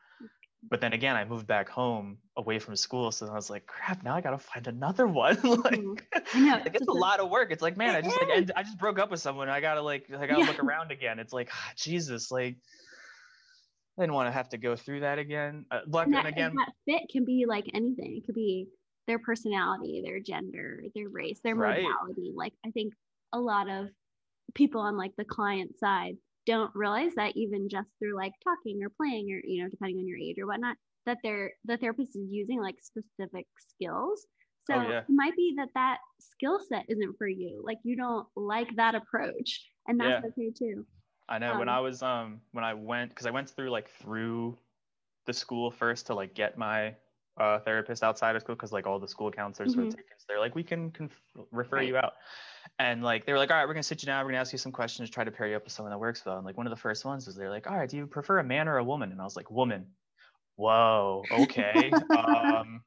but 0.70 0.80
then 0.80 0.92
again, 0.92 1.16
I 1.16 1.24
moved 1.24 1.46
back 1.46 1.68
home 1.68 2.18
away 2.36 2.58
from 2.58 2.76
school. 2.76 3.12
So 3.12 3.26
I 3.26 3.34
was 3.34 3.50
like, 3.50 3.66
crap, 3.66 4.02
now 4.02 4.14
I 4.14 4.20
got 4.20 4.30
to 4.30 4.38
find 4.38 4.66
another 4.66 5.06
one. 5.06 5.34
like, 5.42 5.42
mm-hmm. 5.44 6.46
like, 6.46 6.74
it's 6.74 6.88
a 6.88 6.92
lot 6.92 7.20
of 7.20 7.30
work. 7.30 7.50
It's 7.50 7.62
like, 7.62 7.76
man, 7.76 7.94
I 7.94 8.00
just 8.00 8.20
like, 8.20 8.50
I 8.56 8.62
just 8.62 8.78
broke 8.78 8.98
up 8.98 9.10
with 9.10 9.20
someone. 9.20 9.48
I 9.48 9.60
got 9.60 9.74
to 9.74 9.82
like, 9.82 10.06
I 10.08 10.26
got 10.26 10.36
to 10.36 10.40
yeah. 10.40 10.46
look 10.46 10.62
around 10.62 10.90
again. 10.90 11.18
It's 11.18 11.32
like, 11.32 11.50
ah, 11.52 11.72
Jesus, 11.76 12.30
like, 12.30 12.56
I 13.98 14.02
didn't 14.02 14.14
want 14.14 14.28
to 14.28 14.32
have 14.32 14.48
to 14.50 14.58
go 14.58 14.74
through 14.74 15.00
that 15.00 15.18
again. 15.18 15.66
Uh, 15.70 15.80
but 15.86 16.06
and, 16.06 16.14
that, 16.14 16.26
and 16.26 16.28
again, 16.28 16.54
that 16.54 16.72
fit 16.86 17.02
can 17.10 17.24
be 17.24 17.44
like 17.46 17.66
anything. 17.74 18.16
It 18.16 18.26
could 18.26 18.34
be 18.34 18.66
their 19.06 19.18
personality, 19.18 20.02
their 20.04 20.20
gender, 20.20 20.82
their 20.94 21.08
race, 21.08 21.38
their 21.44 21.54
modality. 21.54 22.32
Right. 22.34 22.36
Like, 22.36 22.52
I 22.66 22.70
think 22.70 22.94
a 23.32 23.38
lot 23.38 23.68
of 23.68 23.88
people 24.54 24.80
on 24.80 24.96
like 24.96 25.12
the 25.16 25.24
client 25.24 25.78
side 25.78 26.16
don't 26.46 26.70
realize 26.74 27.12
that 27.16 27.36
even 27.36 27.68
just 27.68 27.88
through 27.98 28.16
like 28.16 28.32
talking 28.42 28.82
or 28.82 28.90
playing 28.90 29.30
or 29.32 29.40
you 29.44 29.62
know 29.62 29.68
depending 29.68 29.98
on 29.98 30.06
your 30.06 30.18
age 30.18 30.36
or 30.38 30.46
whatnot 30.46 30.76
that 31.06 31.18
they're 31.22 31.52
the 31.64 31.76
therapist 31.76 32.16
is 32.16 32.26
using 32.30 32.60
like 32.60 32.76
specific 32.80 33.46
skills 33.58 34.26
so 34.66 34.74
oh, 34.74 34.82
yeah. 34.82 34.98
it 34.98 35.04
might 35.08 35.36
be 35.36 35.54
that 35.56 35.68
that 35.74 35.98
skill 36.20 36.58
set 36.68 36.84
isn't 36.88 37.16
for 37.18 37.28
you 37.28 37.62
like 37.64 37.78
you 37.82 37.96
don't 37.96 38.26
like 38.36 38.74
that 38.76 38.94
approach 38.94 39.66
and 39.86 40.00
that's 40.00 40.22
yeah. 40.24 40.28
okay 40.28 40.50
too 40.56 40.84
i 41.28 41.38
know 41.38 41.52
um, 41.52 41.58
when 41.58 41.68
i 41.68 41.80
was 41.80 42.02
um 42.02 42.40
when 42.52 42.64
i 42.64 42.74
went 42.74 43.10
because 43.10 43.26
i 43.26 43.30
went 43.30 43.48
through 43.48 43.70
like 43.70 43.90
through 43.90 44.56
the 45.26 45.32
school 45.32 45.70
first 45.70 46.06
to 46.06 46.14
like 46.14 46.34
get 46.34 46.58
my 46.58 46.94
uh, 47.36 47.58
therapist 47.60 48.04
outside 48.04 48.36
of 48.36 48.42
school 48.42 48.54
because 48.54 48.70
like 48.70 48.86
all 48.86 49.00
the 49.00 49.08
school 49.08 49.30
counselors 49.30 49.72
mm-hmm. 49.72 49.86
were 49.86 49.90
taken 49.90 50.04
so 50.18 50.24
they're 50.28 50.38
like 50.38 50.54
we 50.54 50.62
can 50.62 50.90
conf- 50.92 51.20
refer 51.50 51.78
right. 51.78 51.88
you 51.88 51.96
out 51.96 52.12
and 52.78 53.02
like 53.02 53.26
they 53.26 53.32
were 53.32 53.38
like, 53.38 53.50
all 53.50 53.56
right, 53.56 53.66
we're 53.66 53.74
gonna 53.74 53.82
sit 53.82 54.02
you 54.02 54.06
down, 54.06 54.24
we're 54.24 54.32
gonna 54.32 54.40
ask 54.40 54.52
you 54.52 54.58
some 54.58 54.72
questions, 54.72 55.10
try 55.10 55.24
to 55.24 55.30
pair 55.30 55.48
you 55.48 55.56
up 55.56 55.64
with 55.64 55.72
someone 55.72 55.90
that 55.90 55.98
works 55.98 56.24
well. 56.24 56.36
And 56.36 56.46
like 56.46 56.56
one 56.56 56.66
of 56.66 56.70
the 56.70 56.76
first 56.76 57.04
ones 57.04 57.26
was 57.26 57.36
they're 57.36 57.50
like, 57.50 57.66
all 57.66 57.76
right, 57.76 57.88
do 57.88 57.96
you 57.96 58.06
prefer 58.06 58.38
a 58.38 58.44
man 58.44 58.68
or 58.68 58.78
a 58.78 58.84
woman? 58.84 59.12
And 59.12 59.20
I 59.20 59.24
was 59.24 59.36
like, 59.36 59.50
woman. 59.50 59.86
Whoa, 60.56 61.24
okay. 61.32 61.90
um, 62.16 62.82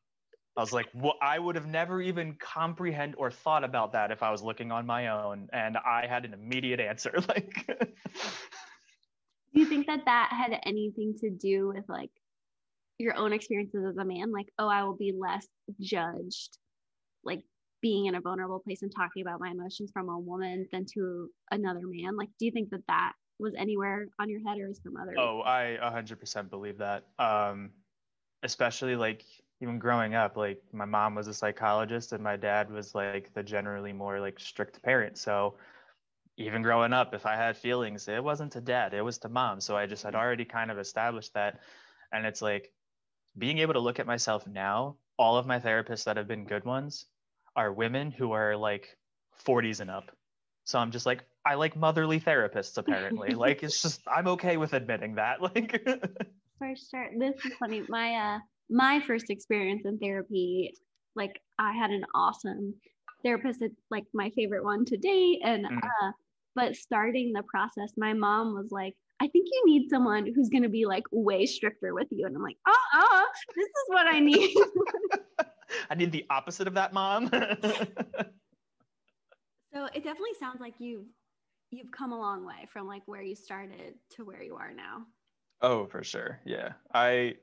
I 0.58 0.62
was 0.62 0.74
like, 0.74 0.88
well, 0.94 1.16
I 1.22 1.38
would 1.38 1.56
have 1.56 1.68
never 1.68 2.02
even 2.02 2.36
comprehend 2.40 3.16
or 3.18 3.30
thought 3.30 3.64
about 3.64 3.92
that 3.92 4.10
if 4.10 4.24
I 4.24 4.32
was 4.32 4.42
looking 4.42 4.72
on 4.72 4.86
my 4.86 5.10
own. 5.10 5.50
And 5.54 5.78
I 5.78 6.08
had 6.08 6.26
an 6.26 6.34
immediate 6.34 6.80
answer. 6.80 7.14
Like, 7.28 7.68
do 9.54 9.62
you 9.62 9.66
think 9.66 9.88
that 9.88 10.06
that 10.06 10.30
had 10.32 10.60
anything 10.66 11.16
to 11.22 11.30
do 11.30 11.68
with 11.68 11.86
like 11.88 12.12
your 12.98 13.16
own 13.16 13.34
experiences 13.34 13.86
as 13.88 13.98
a 13.98 14.06
man? 14.06 14.32
Like, 14.32 14.48
oh, 14.58 14.68
I 14.68 14.84
will 14.84 14.96
be 14.96 15.14
less 15.18 15.46
judged, 15.80 16.58
like 17.24 17.44
being 17.82 18.06
in 18.08 18.16
a 18.16 18.22
vulnerable 18.22 18.60
place 18.60 18.82
and 18.82 18.92
talking 18.94 19.22
about 19.22 19.40
my 19.40 19.50
emotions 19.50 19.92
from 19.92 20.10
a 20.10 20.18
woman 20.18 20.68
than 20.72 20.86
to 20.94 21.30
another 21.52 21.86
man? 21.86 22.16
Like 22.16 22.30
do 22.40 22.46
you 22.46 22.52
think 22.52 22.70
that 22.72 22.86
that 22.88 23.14
was 23.40 23.54
anywhere 23.56 24.08
on 24.20 24.30
your 24.30 24.42
head 24.48 24.58
or 24.60 24.68
is 24.68 24.80
from 24.80 24.98
others 24.98 25.16
oh 25.18 25.42
i 25.46 25.78
100% 25.82 26.50
believe 26.50 26.78
that. 26.78 27.06
Um 27.20 27.72
especially 28.44 28.96
like 28.96 29.26
even 29.62 29.80
growing 29.80 30.14
up 30.14 30.38
like 30.38 30.62
my 30.72 30.86
mom 30.86 31.16
was 31.16 31.28
a 31.28 31.34
psychologist 31.34 32.14
and 32.14 32.24
my 32.24 32.36
dad 32.36 32.72
was 32.72 32.94
like 32.94 33.34
the 33.34 33.44
generally 33.44 33.94
more 33.94 34.20
like 34.20 34.40
strict 34.40 34.82
parent. 34.84 35.18
So 35.18 35.56
even 36.38 36.62
growing 36.62 36.94
up 36.94 37.16
if 37.16 37.26
i 37.26 37.36
had 37.36 37.58
feelings 37.58 38.08
it 38.08 38.24
wasn't 38.24 38.52
to 38.52 38.62
dad 38.62 38.94
it 38.94 39.02
was 39.02 39.18
to 39.20 39.30
mom. 39.30 39.60
So 39.62 39.76
i 39.76 39.86
just 39.86 40.04
had 40.04 40.16
already 40.16 40.46
kind 40.46 40.72
of 40.72 40.80
established 40.80 41.34
that. 41.34 41.60
And 42.12 42.26
it's 42.26 42.42
like 42.42 42.72
being 43.38 43.60
able 43.60 43.74
to 43.74 43.80
look 43.80 44.00
at 44.00 44.08
myself 44.08 44.48
now 44.48 44.98
all 45.18 45.38
of 45.38 45.46
my 45.46 45.60
therapists 45.60 46.06
that 46.06 46.18
have 46.18 46.28
been 46.28 46.46
good 46.46 46.66
ones 46.66 47.06
are 47.58 47.74
women 47.74 48.12
who 48.12 48.32
are 48.32 48.56
like 48.56 48.96
40s 49.46 49.82
and 49.82 49.90
up. 49.90 50.12
So 50.66 50.80
I'm 50.80 50.92
just 50.92 51.06
like, 51.06 51.24
I 51.46 51.56
like 51.56 51.76
motherly 51.76 52.20
therapists 52.20 52.78
apparently. 52.78 53.30
like 53.34 53.64
it's 53.64 53.82
just 53.82 54.02
I'm 54.08 54.28
okay 54.28 54.58
with 54.58 54.74
admitting 54.74 55.16
that. 55.16 55.42
Like 55.42 55.82
for 56.60 56.74
sure. 56.76 57.10
This 57.18 57.36
is 57.46 57.54
funny. 57.60 57.84
My 57.90 58.16
uh 58.16 58.40
my 58.70 59.02
first 59.06 59.30
experience 59.30 59.84
in 59.86 59.98
therapy, 59.98 60.74
like 61.16 61.40
I 61.58 61.74
had 61.74 61.92
an 61.92 62.04
awesome 62.14 62.74
therapist, 63.24 63.62
it's 63.62 63.80
like 63.90 64.06
my 64.14 64.30
favorite 64.32 64.64
one 64.64 64.86
to 64.86 64.98
date. 64.98 65.42
And 65.44 65.66
mm. 65.66 65.78
uh 65.78 66.12
but 66.56 66.76
starting 66.76 67.34
the 67.34 67.44
process, 67.44 67.94
my 67.98 68.14
mom 68.14 68.54
was 68.54 68.70
like, 68.72 68.96
I 69.20 69.28
think 69.28 69.48
you 69.52 69.64
need 69.66 69.90
someone 69.90 70.32
who's 70.36 70.50
gonna 70.50 70.70
be 70.70 70.86
like 70.86 71.04
way 71.12 71.46
stricter 71.46 71.94
with 71.94 72.08
you. 72.12 72.26
And 72.26 72.36
I'm 72.36 72.44
like, 72.44 72.58
uh-uh, 72.68 73.24
this 73.56 73.66
is 73.66 73.88
what 73.88 74.08
I 74.08 74.20
need. 74.20 74.56
I 75.90 75.96
need 75.96 76.12
the 76.12 76.26
opposite 76.30 76.68
of 76.68 76.74
that, 76.76 76.94
mom. 76.94 77.28
so 77.32 77.42
it 79.94 80.04
definitely 80.04 80.34
sounds 80.40 80.60
like 80.60 80.76
you've 80.80 81.06
you've 81.72 81.92
come 81.92 82.12
a 82.12 82.20
long 82.20 82.46
way 82.46 82.68
from 82.72 82.88
like 82.88 83.04
where 83.06 83.22
you 83.22 83.36
started 83.36 83.96
to 84.12 84.24
where 84.24 84.42
you 84.42 84.56
are 84.56 84.74
now. 84.74 85.06
Oh, 85.62 85.86
for 85.88 86.04
sure. 86.04 86.40
Yeah. 86.46 86.74
I 86.94 87.36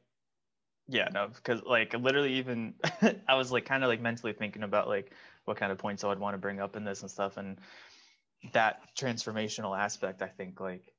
yeah, 0.89 1.09
no, 1.13 1.29
because 1.29 1.63
like 1.63 1.95
literally 1.95 2.35
even 2.35 2.75
I 3.29 3.35
was 3.35 3.51
like 3.51 3.65
kind 3.65 3.83
of 3.83 3.89
like 3.89 4.01
mentally 4.01 4.33
thinking 4.33 4.63
about 4.63 4.89
like 4.89 5.13
what 5.45 5.57
kind 5.57 5.73
of 5.73 5.79
points 5.79 6.05
I 6.05 6.09
would 6.09 6.19
want 6.19 6.35
to 6.35 6.39
bring 6.39 6.61
up 6.61 6.77
in 6.77 6.85
this 6.85 7.03
and 7.03 7.11
stuff. 7.11 7.37
And 7.37 7.59
that 8.53 8.81
transformational 8.97 9.79
aspect, 9.79 10.23
I 10.23 10.29
think 10.29 10.61
like 10.61 10.93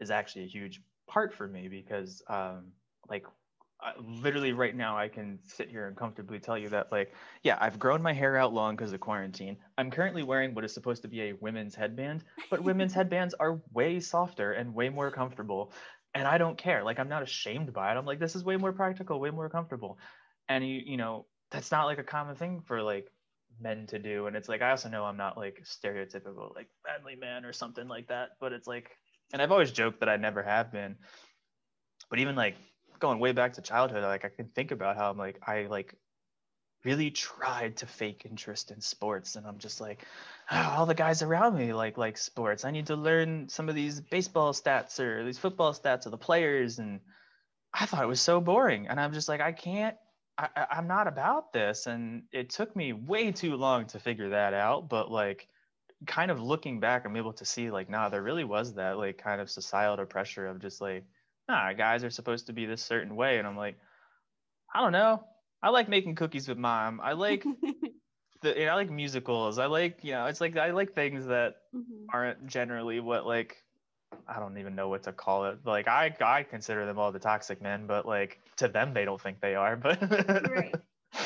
is 0.00 0.10
actually 0.10 0.44
a 0.44 0.48
huge 0.48 0.82
part 1.06 1.32
for 1.34 1.46
me 1.46 1.68
because 1.68 2.22
um 2.28 2.72
like 3.08 3.26
literally 3.98 4.52
right 4.52 4.74
now 4.74 4.96
I 4.96 5.08
can 5.08 5.38
sit 5.44 5.68
here 5.68 5.88
and 5.88 5.96
comfortably 5.96 6.38
tell 6.38 6.56
you 6.56 6.68
that 6.70 6.90
like 6.90 7.12
yeah 7.42 7.58
I've 7.60 7.78
grown 7.78 8.00
my 8.02 8.12
hair 8.12 8.36
out 8.36 8.52
long 8.52 8.76
because 8.76 8.92
of 8.92 9.00
quarantine. 9.00 9.56
I'm 9.76 9.90
currently 9.90 10.22
wearing 10.22 10.54
what 10.54 10.64
is 10.64 10.72
supposed 10.72 11.02
to 11.02 11.08
be 11.08 11.22
a 11.22 11.32
women's 11.34 11.74
headband, 11.74 12.24
but 12.50 12.62
women's 12.62 12.94
headbands 12.98 13.34
are 13.34 13.60
way 13.72 14.00
softer 14.00 14.52
and 14.52 14.74
way 14.74 14.88
more 14.88 15.10
comfortable, 15.10 15.72
and 16.14 16.26
I 16.26 16.38
don't 16.38 16.56
care. 16.56 16.82
Like 16.82 16.98
I'm 16.98 17.08
not 17.08 17.22
ashamed 17.22 17.72
by 17.72 17.92
it. 17.92 17.96
I'm 17.96 18.06
like 18.06 18.18
this 18.18 18.34
is 18.34 18.44
way 18.44 18.56
more 18.56 18.72
practical, 18.72 19.20
way 19.20 19.30
more 19.30 19.50
comfortable, 19.50 19.98
and 20.48 20.66
you 20.66 20.80
you 20.84 20.96
know 20.96 21.26
that's 21.50 21.70
not 21.70 21.84
like 21.84 21.98
a 21.98 22.04
common 22.04 22.36
thing 22.36 22.62
for 22.66 22.82
like 22.82 23.08
men 23.60 23.86
to 23.88 23.98
do. 23.98 24.26
And 24.26 24.36
it's 24.36 24.48
like 24.48 24.62
I 24.62 24.70
also 24.70 24.88
know 24.88 25.04
I'm 25.04 25.16
not 25.16 25.36
like 25.36 25.62
stereotypical 25.64 26.54
like 26.54 26.68
manly 26.86 27.16
man 27.16 27.44
or 27.44 27.52
something 27.52 27.88
like 27.88 28.08
that, 28.08 28.30
but 28.40 28.52
it's 28.52 28.66
like 28.66 28.90
and 29.32 29.42
I've 29.42 29.52
always 29.52 29.72
joked 29.72 30.00
that 30.00 30.08
I 30.08 30.16
never 30.16 30.42
have 30.42 30.72
been. 30.72 30.96
But 32.10 32.18
even 32.18 32.36
like 32.36 32.56
going 33.04 33.18
way 33.18 33.32
back 33.32 33.52
to 33.54 33.62
childhood, 33.62 34.02
like 34.02 34.24
I 34.24 34.30
can 34.30 34.46
think 34.48 34.70
about 34.70 34.96
how 34.96 35.10
I'm 35.10 35.18
like 35.18 35.38
I 35.46 35.66
like 35.68 35.94
really 36.84 37.10
tried 37.10 37.76
to 37.78 37.86
fake 37.86 38.26
interest 38.28 38.70
in 38.70 38.80
sports 38.80 39.36
and 39.36 39.46
i'm 39.46 39.58
just 39.58 39.80
like 39.80 40.04
oh, 40.50 40.74
all 40.76 40.86
the 40.86 40.94
guys 40.94 41.22
around 41.22 41.56
me 41.56 41.72
like 41.72 41.96
like 41.96 42.18
sports. 42.18 42.64
I 42.64 42.70
need 42.70 42.86
to 42.86 42.96
learn 42.96 43.48
some 43.48 43.68
of 43.68 43.74
these 43.74 44.00
baseball 44.00 44.52
stats 44.52 45.00
or 45.00 45.24
these 45.24 45.38
football 45.38 45.72
stats 45.72 46.04
of 46.06 46.12
the 46.12 46.18
players 46.18 46.78
and 46.78 47.00
i 47.72 47.86
thought 47.86 48.04
it 48.04 48.08
was 48.08 48.20
so 48.20 48.40
boring 48.40 48.86
and 48.88 49.00
i'm 49.00 49.12
just 49.12 49.28
like 49.28 49.40
i 49.40 49.52
can't 49.52 49.96
I, 50.36 50.66
i'm 50.70 50.86
not 50.86 51.08
about 51.08 51.52
this 51.52 51.86
and 51.86 52.24
it 52.32 52.50
took 52.50 52.74
me 52.76 52.92
way 52.92 53.32
too 53.32 53.56
long 53.56 53.86
to 53.86 53.98
figure 53.98 54.30
that 54.30 54.52
out 54.52 54.88
but 54.88 55.10
like 55.10 55.48
kind 56.06 56.30
of 56.30 56.42
looking 56.42 56.80
back 56.80 57.06
i'm 57.06 57.16
able 57.16 57.32
to 57.32 57.44
see 57.44 57.70
like 57.70 57.88
nah 57.88 58.08
there 58.08 58.22
really 58.22 58.44
was 58.44 58.74
that 58.74 58.98
like 58.98 59.16
kind 59.16 59.40
of 59.40 59.48
societal 59.50 60.04
pressure 60.04 60.46
of 60.46 60.60
just 60.60 60.80
like 60.80 61.04
nah, 61.48 61.72
guys 61.72 62.04
are 62.04 62.10
supposed 62.10 62.46
to 62.46 62.52
be 62.52 62.66
this 62.66 62.82
certain 62.82 63.16
way. 63.16 63.38
And 63.38 63.46
I'm 63.46 63.56
like, 63.56 63.76
I 64.74 64.80
don't 64.80 64.92
know. 64.92 65.24
I 65.62 65.70
like 65.70 65.88
making 65.88 66.14
cookies 66.14 66.48
with 66.48 66.58
mom. 66.58 67.00
I 67.02 67.12
like 67.12 67.44
the, 68.42 68.58
you 68.58 68.66
know, 68.66 68.72
I 68.72 68.74
like 68.74 68.90
musicals. 68.90 69.58
I 69.58 69.66
like, 69.66 69.98
you 70.02 70.12
know, 70.12 70.26
it's 70.26 70.40
like 70.40 70.56
I 70.56 70.72
like 70.72 70.94
things 70.94 71.26
that 71.26 71.56
mm-hmm. 71.74 72.06
aren't 72.12 72.46
generally 72.46 73.00
what 73.00 73.26
like 73.26 73.56
I 74.28 74.38
don't 74.38 74.58
even 74.58 74.74
know 74.74 74.88
what 74.88 75.04
to 75.04 75.12
call 75.12 75.46
it. 75.46 75.58
Like 75.64 75.88
I 75.88 76.14
I 76.20 76.42
consider 76.42 76.86
them 76.86 76.98
all 76.98 77.12
the 77.12 77.18
toxic 77.18 77.62
men, 77.62 77.86
but 77.86 78.06
like 78.06 78.40
to 78.56 78.68
them 78.68 78.94
they 78.94 79.04
don't 79.04 79.20
think 79.20 79.40
they 79.40 79.54
are. 79.54 79.76
But 79.76 80.00
right. 80.02 80.74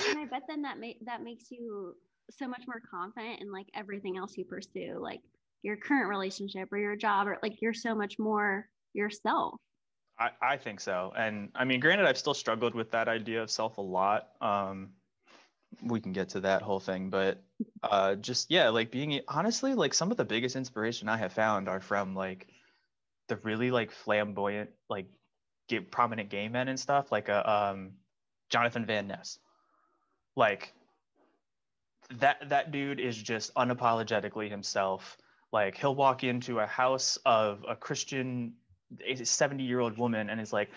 And 0.08 0.18
I 0.18 0.26
bet 0.30 0.42
then 0.48 0.62
that 0.62 0.78
ma- 0.80 0.92
that 1.04 1.22
makes 1.22 1.50
you 1.50 1.94
so 2.30 2.46
much 2.46 2.62
more 2.66 2.82
confident 2.90 3.40
in 3.40 3.50
like 3.50 3.66
everything 3.74 4.16
else 4.16 4.36
you 4.36 4.44
pursue, 4.44 4.98
like 5.00 5.20
your 5.62 5.76
current 5.76 6.08
relationship 6.08 6.72
or 6.72 6.78
your 6.78 6.96
job, 6.96 7.26
or 7.26 7.38
like 7.42 7.60
you're 7.60 7.74
so 7.74 7.94
much 7.94 8.18
more 8.18 8.68
yourself. 8.92 9.60
I, 10.18 10.30
I 10.42 10.56
think 10.56 10.80
so. 10.80 11.12
And 11.16 11.50
I 11.54 11.64
mean, 11.64 11.80
granted, 11.80 12.06
I've 12.06 12.18
still 12.18 12.34
struggled 12.34 12.74
with 12.74 12.90
that 12.90 13.08
idea 13.08 13.42
of 13.42 13.50
self 13.50 13.78
a 13.78 13.82
lot. 13.82 14.28
Um, 14.40 14.90
we 15.82 16.00
can 16.00 16.12
get 16.12 16.30
to 16.30 16.40
that 16.40 16.62
whole 16.62 16.80
thing, 16.80 17.10
but 17.10 17.42
uh, 17.82 18.16
just, 18.16 18.50
yeah, 18.50 18.68
like 18.70 18.90
being 18.90 19.20
honestly, 19.28 19.74
like 19.74 19.94
some 19.94 20.10
of 20.10 20.16
the 20.16 20.24
biggest 20.24 20.56
inspiration 20.56 21.08
I 21.08 21.18
have 21.18 21.32
found 21.32 21.68
are 21.68 21.80
from 21.80 22.14
like 22.14 22.48
the 23.28 23.36
really 23.36 23.70
like 23.70 23.92
flamboyant, 23.92 24.70
like 24.88 25.06
get 25.68 25.90
prominent 25.90 26.30
gay 26.30 26.48
men 26.48 26.68
and 26.68 26.80
stuff, 26.80 27.12
like 27.12 27.28
a 27.28 27.48
uh, 27.48 27.72
um, 27.72 27.92
Jonathan 28.50 28.86
Van 28.86 29.06
Ness. 29.06 29.38
Like 30.34 30.72
that, 32.16 32.48
that 32.48 32.72
dude 32.72 32.98
is 32.98 33.16
just 33.16 33.54
unapologetically 33.54 34.50
himself. 34.50 35.16
Like 35.52 35.76
he'll 35.76 35.94
walk 35.94 36.24
into 36.24 36.58
a 36.58 36.66
house 36.66 37.18
of 37.24 37.64
a 37.68 37.76
Christian 37.76 38.54
a 39.06 39.24
70 39.24 39.62
year 39.64 39.80
old 39.80 39.98
woman 39.98 40.30
and 40.30 40.40
is 40.40 40.52
like 40.52 40.70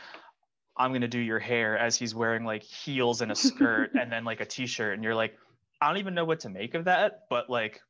i'm 0.78 0.92
going 0.92 1.02
to 1.02 1.08
do 1.08 1.20
your 1.20 1.40
hair 1.40 1.78
as 1.78 1.96
he's 1.96 2.14
wearing 2.14 2.44
like 2.44 2.64
heels 2.64 3.22
and 3.22 3.32
a 3.32 3.36
skirt 3.36 3.92
and 4.00 4.12
then 4.12 4.24
like 4.24 4.42
a 4.42 4.46
t-shirt. 4.46 4.94
And 4.94 5.04
you're 5.04 5.16
like 5.16 5.38
i 5.82 5.88
don't 5.88 5.98
even 5.98 6.14
know 6.14 6.26
what 6.26 6.42
to 6.42 6.50
make 6.50 6.76
of 6.76 6.86
that 6.86 7.22
but 7.30 7.50
like 7.50 7.82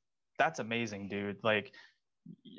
that's 0.41 0.59
amazing 0.59 1.07
dude. 1.07 1.37
Like 1.43 1.71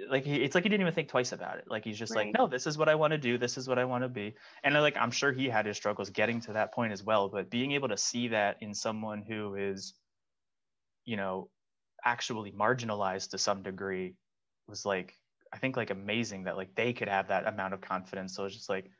like 0.09 0.25
he, 0.25 0.37
it's 0.37 0.55
like 0.55 0.65
he 0.65 0.69
didn't 0.69 0.83
even 0.83 0.95
think 0.95 1.09
twice 1.09 1.33
about 1.33 1.59
it. 1.59 1.65
Like 1.69 1.85
he's 1.85 1.99
just 1.99 2.15
right. 2.15 2.27
like 2.27 2.39
no 2.39 2.47
this 2.47 2.67
is 2.67 2.79
what 2.79 2.89
i 2.89 2.95
want 2.95 3.13
to 3.13 3.19
do. 3.19 3.39
This 3.39 3.59
is 3.59 3.69
what 3.69 3.79
i 3.79 3.85
want 3.85 4.05
to 4.05 4.09
be. 4.09 4.35
And 4.63 4.75
like 4.75 4.97
i'm 4.97 5.11
sure 5.11 5.33
he 5.33 5.49
had 5.49 5.67
his 5.67 5.77
struggles 5.77 6.11
getting 6.11 6.41
to 6.43 6.53
that 6.55 6.73
point 6.73 6.93
as 6.93 7.03
well 7.03 7.29
but 7.29 7.51
being 7.51 7.73
able 7.73 7.89
to 7.89 7.97
see 7.97 8.29
that 8.29 8.57
in 8.61 8.75
someone 8.75 9.23
who 9.23 9.55
is 9.57 9.95
you 11.05 11.17
know 11.17 11.49
actually 12.05 12.53
marginalized 12.53 13.31
to 13.31 13.39
some 13.39 13.63
degree 13.63 14.15
was 14.69 14.85
like 14.85 15.17
I 15.53 15.59
think 15.59 15.77
like 15.77 15.91
amazing 15.91 16.45
that 16.45 16.57
like 16.57 16.75
they 16.75 16.93
could 16.93 17.09
have 17.09 17.29
that 17.29 17.47
amount 17.47 17.75
of 17.75 17.81
confidence. 17.81 18.35
So 18.35 18.45
it's 18.45 18.55
just 18.55 18.71
like 18.71 18.91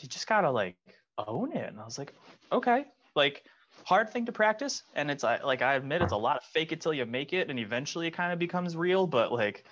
you 0.00 0.08
just 0.08 0.26
gotta 0.26 0.50
like 0.50 0.76
own 1.18 1.52
it. 1.52 1.68
And 1.68 1.80
I 1.80 1.84
was 1.84 1.98
like, 1.98 2.14
okay, 2.52 2.84
like 3.14 3.44
hard 3.84 4.10
thing 4.10 4.26
to 4.26 4.32
practice. 4.32 4.82
And 4.94 5.10
it's 5.10 5.24
like 5.24 5.62
I 5.62 5.74
admit 5.74 6.02
it's 6.02 6.12
a 6.12 6.16
lot 6.16 6.36
of 6.36 6.44
fake 6.44 6.72
it 6.72 6.80
till 6.80 6.94
you 6.94 7.06
make 7.06 7.32
it, 7.32 7.50
and 7.50 7.58
eventually 7.58 8.06
it 8.06 8.12
kind 8.12 8.32
of 8.32 8.38
becomes 8.38 8.76
real. 8.76 9.06
But 9.06 9.32
like 9.32 9.64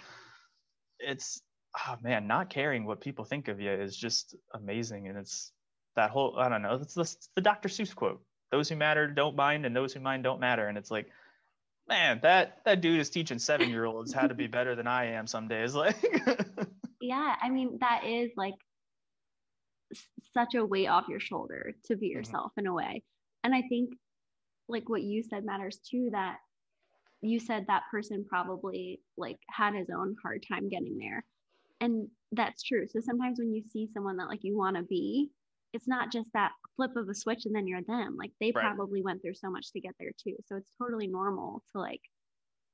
it's 0.99 1.41
oh 1.89 1.97
man, 2.03 2.27
not 2.27 2.51
caring 2.51 2.85
what 2.85 3.01
people 3.01 3.25
think 3.25 3.49
of 3.49 3.61
you 3.61 3.71
is 3.71 3.97
just 3.97 4.35
amazing. 4.55 5.09
And 5.09 5.17
it's 5.17 5.53
that 5.97 6.11
whole 6.11 6.37
I 6.39 6.49
don't 6.49 6.63
know, 6.63 6.75
it's 6.75 6.95
the, 6.95 7.17
the 7.37 7.43
Dr. 7.43 7.69
Seuss 7.69 7.95
quote. 7.95 8.23
Those 8.51 8.69
who 8.69 8.75
matter 8.75 9.07
don't 9.07 9.37
mind, 9.37 9.65
and 9.65 9.77
those 9.77 9.93
who 9.93 10.01
mind 10.01 10.25
don't 10.25 10.41
matter. 10.41 10.67
And 10.67 10.77
it's 10.77 10.91
like 10.91 11.07
man, 11.91 12.21
that 12.23 12.59
that 12.65 12.81
dude 12.81 13.01
is 13.01 13.11
teaching 13.11 13.39
seven 13.39 13.69
year 13.69 13.85
olds 13.85 14.13
how 14.13 14.27
to 14.27 14.35
be 14.35 14.47
better 14.47 14.75
than 14.75 14.87
I 14.87 15.07
am 15.13 15.27
some 15.27 15.49
days. 15.49 15.75
Like, 15.81 15.97
yeah, 17.01 17.35
I 17.43 17.49
mean 17.51 17.79
that 17.81 18.05
is 18.07 18.31
like 18.37 18.55
such 20.35 20.55
a 20.55 20.65
weight 20.65 20.87
off 20.87 21.09
your 21.09 21.21
shoulder 21.21 21.75
to 21.87 21.97
be 21.97 22.09
mm-hmm. 22.09 22.19
yourself 22.19 22.53
mm-hmm. 22.53 22.61
in 22.61 22.67
a 22.69 22.75
way, 22.75 23.03
and 23.45 23.55
I 23.55 23.63
think 23.69 23.91
like 24.69 24.89
what 24.89 25.03
you 25.03 25.23
said 25.23 25.45
matters 25.45 25.81
too. 25.91 26.11
That 26.13 26.37
you 27.23 27.41
said 27.41 27.67
that 27.67 27.83
person 27.91 28.25
probably 28.29 29.01
like 29.17 29.39
had 29.51 29.75
his 29.75 29.89
own 29.91 30.17
hard 30.23 30.45
time 30.47 30.69
getting 30.69 30.99
there, 30.99 31.25
and 31.81 32.09
that's 32.33 32.63
true. 32.63 32.87
So 32.89 33.01
sometimes 33.01 33.39
when 33.39 33.53
you 33.53 33.63
see 33.73 33.89
someone 33.93 34.19
that 34.19 34.29
like 34.29 34.45
you 34.45 34.57
want 34.57 34.77
to 34.77 34.83
be, 34.83 35.31
it's 35.73 35.89
not 35.89 36.13
just 36.13 36.29
that 36.35 36.53
flip 36.77 36.97
of 36.97 37.09
a 37.09 37.15
switch 37.15 37.47
and 37.47 37.55
then 37.55 37.67
you're 37.67 37.83
them. 37.83 38.17
Like 38.19 38.33
they 38.41 38.53
right. 38.55 38.65
probably 38.65 39.03
went 39.03 39.23
through 39.23 39.35
so 39.35 39.51
much 39.51 39.73
to 39.73 39.81
get 39.81 39.95
there 39.99 40.13
too. 40.23 40.37
So 40.47 40.57
it's 40.57 40.71
totally 40.79 41.07
normal 41.07 41.63
to 41.73 41.81
like 41.81 42.01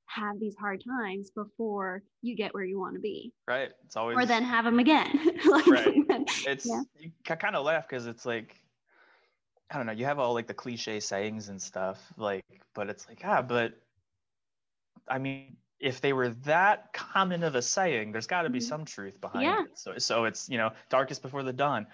have 0.07 0.39
these 0.39 0.57
hard 0.57 0.83
times 0.85 1.31
before 1.31 2.03
you 2.23 2.37
get 2.37 2.55
where 2.55 2.65
you 2.65 2.79
want 2.79 2.95
to 2.95 3.01
be. 3.01 3.33
Right. 3.47 3.71
It's 3.85 3.97
always 3.97 4.17
or 4.17 4.27
then 4.27 4.45
have 4.45 4.65
them 4.65 4.79
again. 4.79 5.19
like, 5.47 5.67
right. 5.67 5.95
It's 6.47 6.67
yeah. 6.67 6.83
you 6.99 7.11
kind 7.25 7.57
of 7.57 7.65
laugh 7.65 7.89
because 7.89 8.07
it's 8.07 8.25
like 8.25 8.57
I 9.71 9.77
don't 9.77 9.87
know. 9.87 9.93
You 9.93 10.05
have 10.05 10.19
all 10.19 10.33
like 10.33 10.47
the 10.47 10.55
cliche 10.55 11.01
sayings 11.01 11.49
and 11.49 11.61
stuff, 11.61 12.01
like, 12.17 12.45
but 12.75 12.89
it's 12.89 13.09
like 13.09 13.23
ah, 13.25 13.43
but 13.43 13.73
I 15.09 15.19
mean, 15.19 15.57
if 15.81 16.01
they 16.01 16.13
were 16.13 16.31
that 16.45 16.93
common 16.93 17.43
of 17.43 17.55
a 17.55 17.63
saying, 17.63 18.13
there's 18.13 18.27
got 18.27 18.43
to 18.43 18.51
be 18.51 18.59
mm-hmm. 18.59 18.69
some 18.69 18.85
truth 18.85 19.21
behind 19.21 19.45
yeah. 19.45 19.63
it. 19.63 19.79
So, 19.79 19.99
so 19.99 20.25
it's 20.25 20.49
you 20.49 20.57
know, 20.57 20.71
darkest 20.89 21.23
before 21.23 21.43
the 21.43 21.53
dawn 21.53 21.87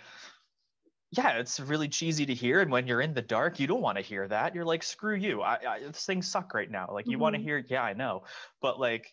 yeah, 1.13 1.39
it's 1.39 1.61
really 1.61 1.89
cheesy 1.89 2.25
to 2.25 2.35
hear. 2.35 2.61
And 2.61 2.71
when 2.71 2.87
you're 2.87 3.03
in 3.03 3.13
the 3.13 3.23
dark, 3.23 3.61
you 3.61 3.67
don't 3.67 3.83
want 3.83 3.99
to 3.99 4.03
hear 4.03 4.27
that. 4.29 4.55
You're 4.55 4.65
like, 4.65 4.83
screw 4.83 5.15
you. 5.15 5.43
I, 5.43 5.59
I 5.69 5.81
this 5.81 6.07
things 6.07 6.27
suck 6.27 6.55
right 6.55 6.71
now. 6.71 6.89
Like 6.91 7.07
you 7.07 7.13
mm-hmm. 7.13 7.23
want 7.23 7.37
to 7.37 7.43
hear, 7.43 7.63
yeah, 7.69 7.83
I 7.83 7.93
know. 7.93 8.25
But 8.63 8.81
like 8.81 9.13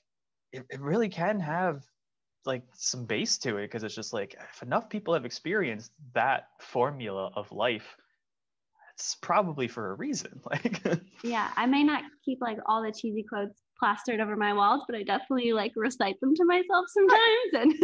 it, 0.54 0.66
it 0.70 0.80
really 0.80 1.10
can 1.10 1.42
have 1.42 1.84
like 2.46 2.64
some 2.74 3.06
base 3.06 3.38
to 3.40 3.58
it 3.58 3.64
because 3.64 3.84
it's 3.84 3.94
just 3.94 4.14
like 4.14 4.36
if 4.54 4.64
enough 4.64 4.90
people 4.90 5.14
have 5.14 5.26
experienced 5.26 5.92
that 6.14 6.48
formula 6.62 7.32
of 7.36 7.52
life, 7.52 7.98
it's 8.96 9.16
probably 9.16 9.68
for 9.68 9.92
a 9.92 9.96
reason. 9.96 10.40
Like 10.50 10.82
yeah, 11.22 11.52
I 11.58 11.66
may 11.66 11.84
not 11.84 12.04
keep 12.24 12.40
like 12.40 12.60
all 12.66 12.82
the 12.82 12.94
cheesy 12.94 13.26
quotes 13.28 13.60
plastered 13.80 14.20
over 14.20 14.36
my 14.36 14.54
walls, 14.54 14.84
but 14.88 14.96
I 14.96 15.04
definitely 15.04 15.54
like 15.54 15.72
recite 15.76 16.20
them 16.20 16.36
to 16.36 16.46
myself 16.46 16.86
sometimes. 16.90 17.54
And 17.54 17.74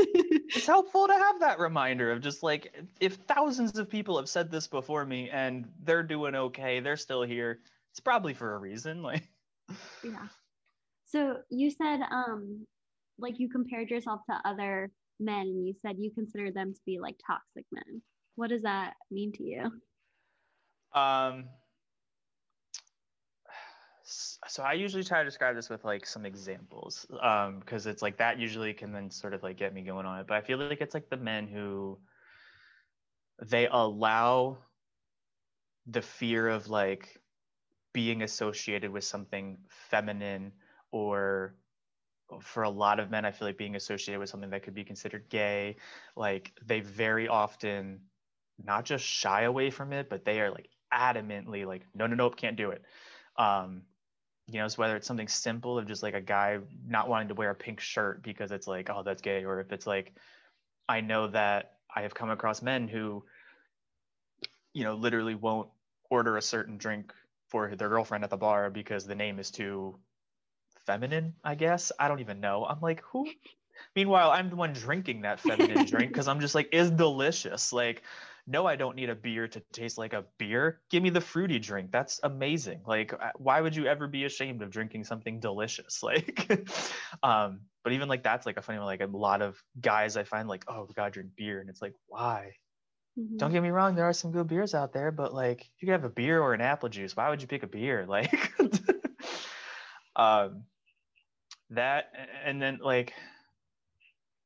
it's 0.55 0.67
helpful 0.67 1.07
to 1.07 1.13
have 1.13 1.39
that 1.39 1.59
reminder 1.59 2.11
of 2.11 2.21
just 2.21 2.43
like 2.43 2.75
if 2.99 3.15
thousands 3.15 3.77
of 3.77 3.89
people 3.89 4.17
have 4.17 4.29
said 4.29 4.51
this 4.51 4.67
before 4.67 5.05
me 5.05 5.29
and 5.29 5.67
they're 5.83 6.03
doing 6.03 6.35
okay, 6.35 6.79
they're 6.79 6.97
still 6.97 7.23
here. 7.23 7.59
It's 7.91 7.99
probably 7.99 8.33
for 8.33 8.55
a 8.55 8.57
reason. 8.57 9.01
Like 9.01 9.27
yeah. 10.03 10.27
So 11.05 11.37
you 11.49 11.71
said 11.71 12.01
um 12.11 12.65
like 13.17 13.39
you 13.39 13.49
compared 13.49 13.89
yourself 13.89 14.21
to 14.29 14.37
other 14.43 14.91
men 15.19 15.47
and 15.47 15.65
you 15.65 15.73
said 15.81 15.95
you 15.97 16.11
consider 16.11 16.51
them 16.51 16.73
to 16.73 16.79
be 16.85 16.99
like 16.99 17.15
toxic 17.25 17.65
men. 17.71 18.01
What 18.35 18.49
does 18.49 18.63
that 18.63 18.95
mean 19.09 19.31
to 19.33 19.43
you? 19.43 19.71
Um 20.93 21.45
so 24.05 24.63
I 24.63 24.73
usually 24.73 25.03
try 25.03 25.19
to 25.19 25.25
describe 25.25 25.55
this 25.55 25.69
with 25.69 25.83
like 25.83 26.05
some 26.05 26.25
examples, 26.25 27.05
um, 27.21 27.59
because 27.59 27.87
it's 27.87 28.01
like 28.01 28.17
that 28.17 28.39
usually 28.39 28.73
can 28.73 28.91
then 28.91 29.09
sort 29.09 29.33
of 29.33 29.41
like 29.43 29.57
get 29.57 29.73
me 29.73 29.81
going 29.81 30.05
on 30.05 30.19
it. 30.19 30.27
But 30.27 30.37
I 30.37 30.41
feel 30.41 30.57
like 30.59 30.81
it's 30.81 30.93
like 30.93 31.09
the 31.09 31.17
men 31.17 31.47
who 31.47 31.97
they 33.41 33.67
allow 33.67 34.57
the 35.87 36.01
fear 36.01 36.47
of 36.47 36.67
like 36.69 37.19
being 37.93 38.21
associated 38.23 38.91
with 38.91 39.03
something 39.03 39.57
feminine 39.69 40.51
or 40.91 41.55
for 42.41 42.63
a 42.63 42.69
lot 42.69 42.99
of 42.99 43.11
men 43.11 43.23
i 43.23 43.31
feel 43.31 43.47
like 43.47 43.57
being 43.57 43.75
associated 43.75 44.19
with 44.19 44.29
something 44.29 44.49
that 44.49 44.63
could 44.63 44.73
be 44.73 44.83
considered 44.83 45.29
gay 45.29 45.75
like 46.15 46.51
they 46.65 46.79
very 46.79 47.27
often 47.27 47.99
not 48.63 48.83
just 48.83 49.05
shy 49.05 49.43
away 49.43 49.69
from 49.69 49.93
it 49.93 50.09
but 50.09 50.25
they 50.25 50.41
are 50.41 50.49
like 50.49 50.67
adamantly 50.93 51.65
like 51.65 51.83
no 51.93 52.07
no 52.07 52.15
nope 52.15 52.35
can't 52.35 52.57
do 52.57 52.71
it 52.71 52.83
um 53.37 53.83
you 54.47 54.59
know, 54.59 54.67
so 54.67 54.77
whether 54.77 54.95
it's 54.95 55.07
something 55.07 55.27
simple 55.27 55.77
of 55.77 55.87
just 55.87 56.03
like 56.03 56.13
a 56.13 56.21
guy 56.21 56.59
not 56.87 57.09
wanting 57.09 57.29
to 57.29 57.33
wear 57.33 57.49
a 57.49 57.55
pink 57.55 57.79
shirt 57.79 58.21
because 58.21 58.51
it's 58.51 58.67
like, 58.67 58.89
oh, 58.89 59.03
that's 59.03 59.21
gay, 59.21 59.43
or 59.43 59.59
if 59.59 59.71
it's 59.71 59.87
like, 59.87 60.13
I 60.87 61.01
know 61.01 61.27
that 61.27 61.73
I 61.93 62.03
have 62.03 62.13
come 62.13 62.29
across 62.29 62.61
men 62.61 62.87
who, 62.87 63.23
you 64.73 64.83
know, 64.83 64.95
literally 64.95 65.35
won't 65.35 65.69
order 66.09 66.37
a 66.37 66.41
certain 66.41 66.77
drink 66.77 67.13
for 67.47 67.75
their 67.75 67.89
girlfriend 67.89 68.23
at 68.23 68.29
the 68.29 68.37
bar 68.37 68.69
because 68.69 69.05
the 69.05 69.15
name 69.15 69.39
is 69.39 69.49
too 69.49 69.97
feminine, 70.85 71.33
I 71.43 71.55
guess. 71.55 71.91
I 71.99 72.07
don't 72.07 72.19
even 72.19 72.39
know. 72.39 72.65
I'm 72.65 72.81
like, 72.81 73.01
who? 73.01 73.27
Meanwhile, 73.95 74.31
I'm 74.31 74.49
the 74.49 74.55
one 74.55 74.73
drinking 74.73 75.21
that 75.21 75.39
feminine 75.39 75.85
drink 75.85 76.09
because 76.11 76.27
I'm 76.27 76.39
just 76.39 76.55
like, 76.55 76.69
is 76.71 76.91
delicious. 76.91 77.73
Like, 77.73 78.03
no, 78.47 78.65
I 78.65 78.75
don't 78.75 78.95
need 78.95 79.09
a 79.09 79.15
beer 79.15 79.47
to 79.47 79.59
taste 79.71 79.97
like 79.97 80.13
a 80.13 80.25
beer. 80.37 80.79
Give 80.91 81.01
me 81.01 81.09
the 81.09 81.21
fruity 81.21 81.57
drink. 81.57 81.91
That's 81.91 82.19
amazing. 82.21 82.81
Like, 82.85 83.13
uh, 83.13 83.31
why 83.37 83.59
would 83.59 83.75
you 83.75 83.87
ever 83.87 84.07
be 84.07 84.25
ashamed 84.25 84.61
of 84.61 84.69
drinking 84.69 85.05
something 85.05 85.39
delicious? 85.39 86.03
Like, 86.03 86.47
um, 87.23 87.61
but 87.83 87.93
even 87.93 88.07
like 88.07 88.21
that's 88.21 88.45
like 88.45 88.57
a 88.57 88.61
funny 88.61 88.77
one. 88.77 88.85
Like 88.85 89.01
a 89.01 89.07
lot 89.07 89.41
of 89.41 89.61
guys 89.79 90.17
I 90.17 90.23
find 90.23 90.47
like, 90.47 90.65
oh, 90.67 90.87
God, 90.95 91.13
drink 91.13 91.31
beer, 91.35 91.59
and 91.59 91.69
it's 91.69 91.81
like, 91.81 91.93
why? 92.07 92.53
Mm-hmm. 93.17 93.37
Don't 93.37 93.51
get 93.51 93.63
me 93.63 93.69
wrong, 93.69 93.95
there 93.95 94.05
are 94.05 94.13
some 94.13 94.31
good 94.31 94.47
beers 94.47 94.75
out 94.75 94.93
there, 94.93 95.11
but 95.11 95.33
like, 95.33 95.67
you 95.79 95.87
could 95.87 95.93
have 95.93 96.03
a 96.03 96.09
beer 96.09 96.39
or 96.39 96.53
an 96.53 96.61
apple 96.61 96.89
juice. 96.89 97.15
Why 97.15 97.29
would 97.29 97.41
you 97.41 97.47
pick 97.47 97.63
a 97.63 97.67
beer? 97.67 98.05
Like, 98.09 98.53
um, 100.15 100.63
that, 101.71 102.11
and 102.43 102.61
then 102.61 102.79
like, 102.83 103.13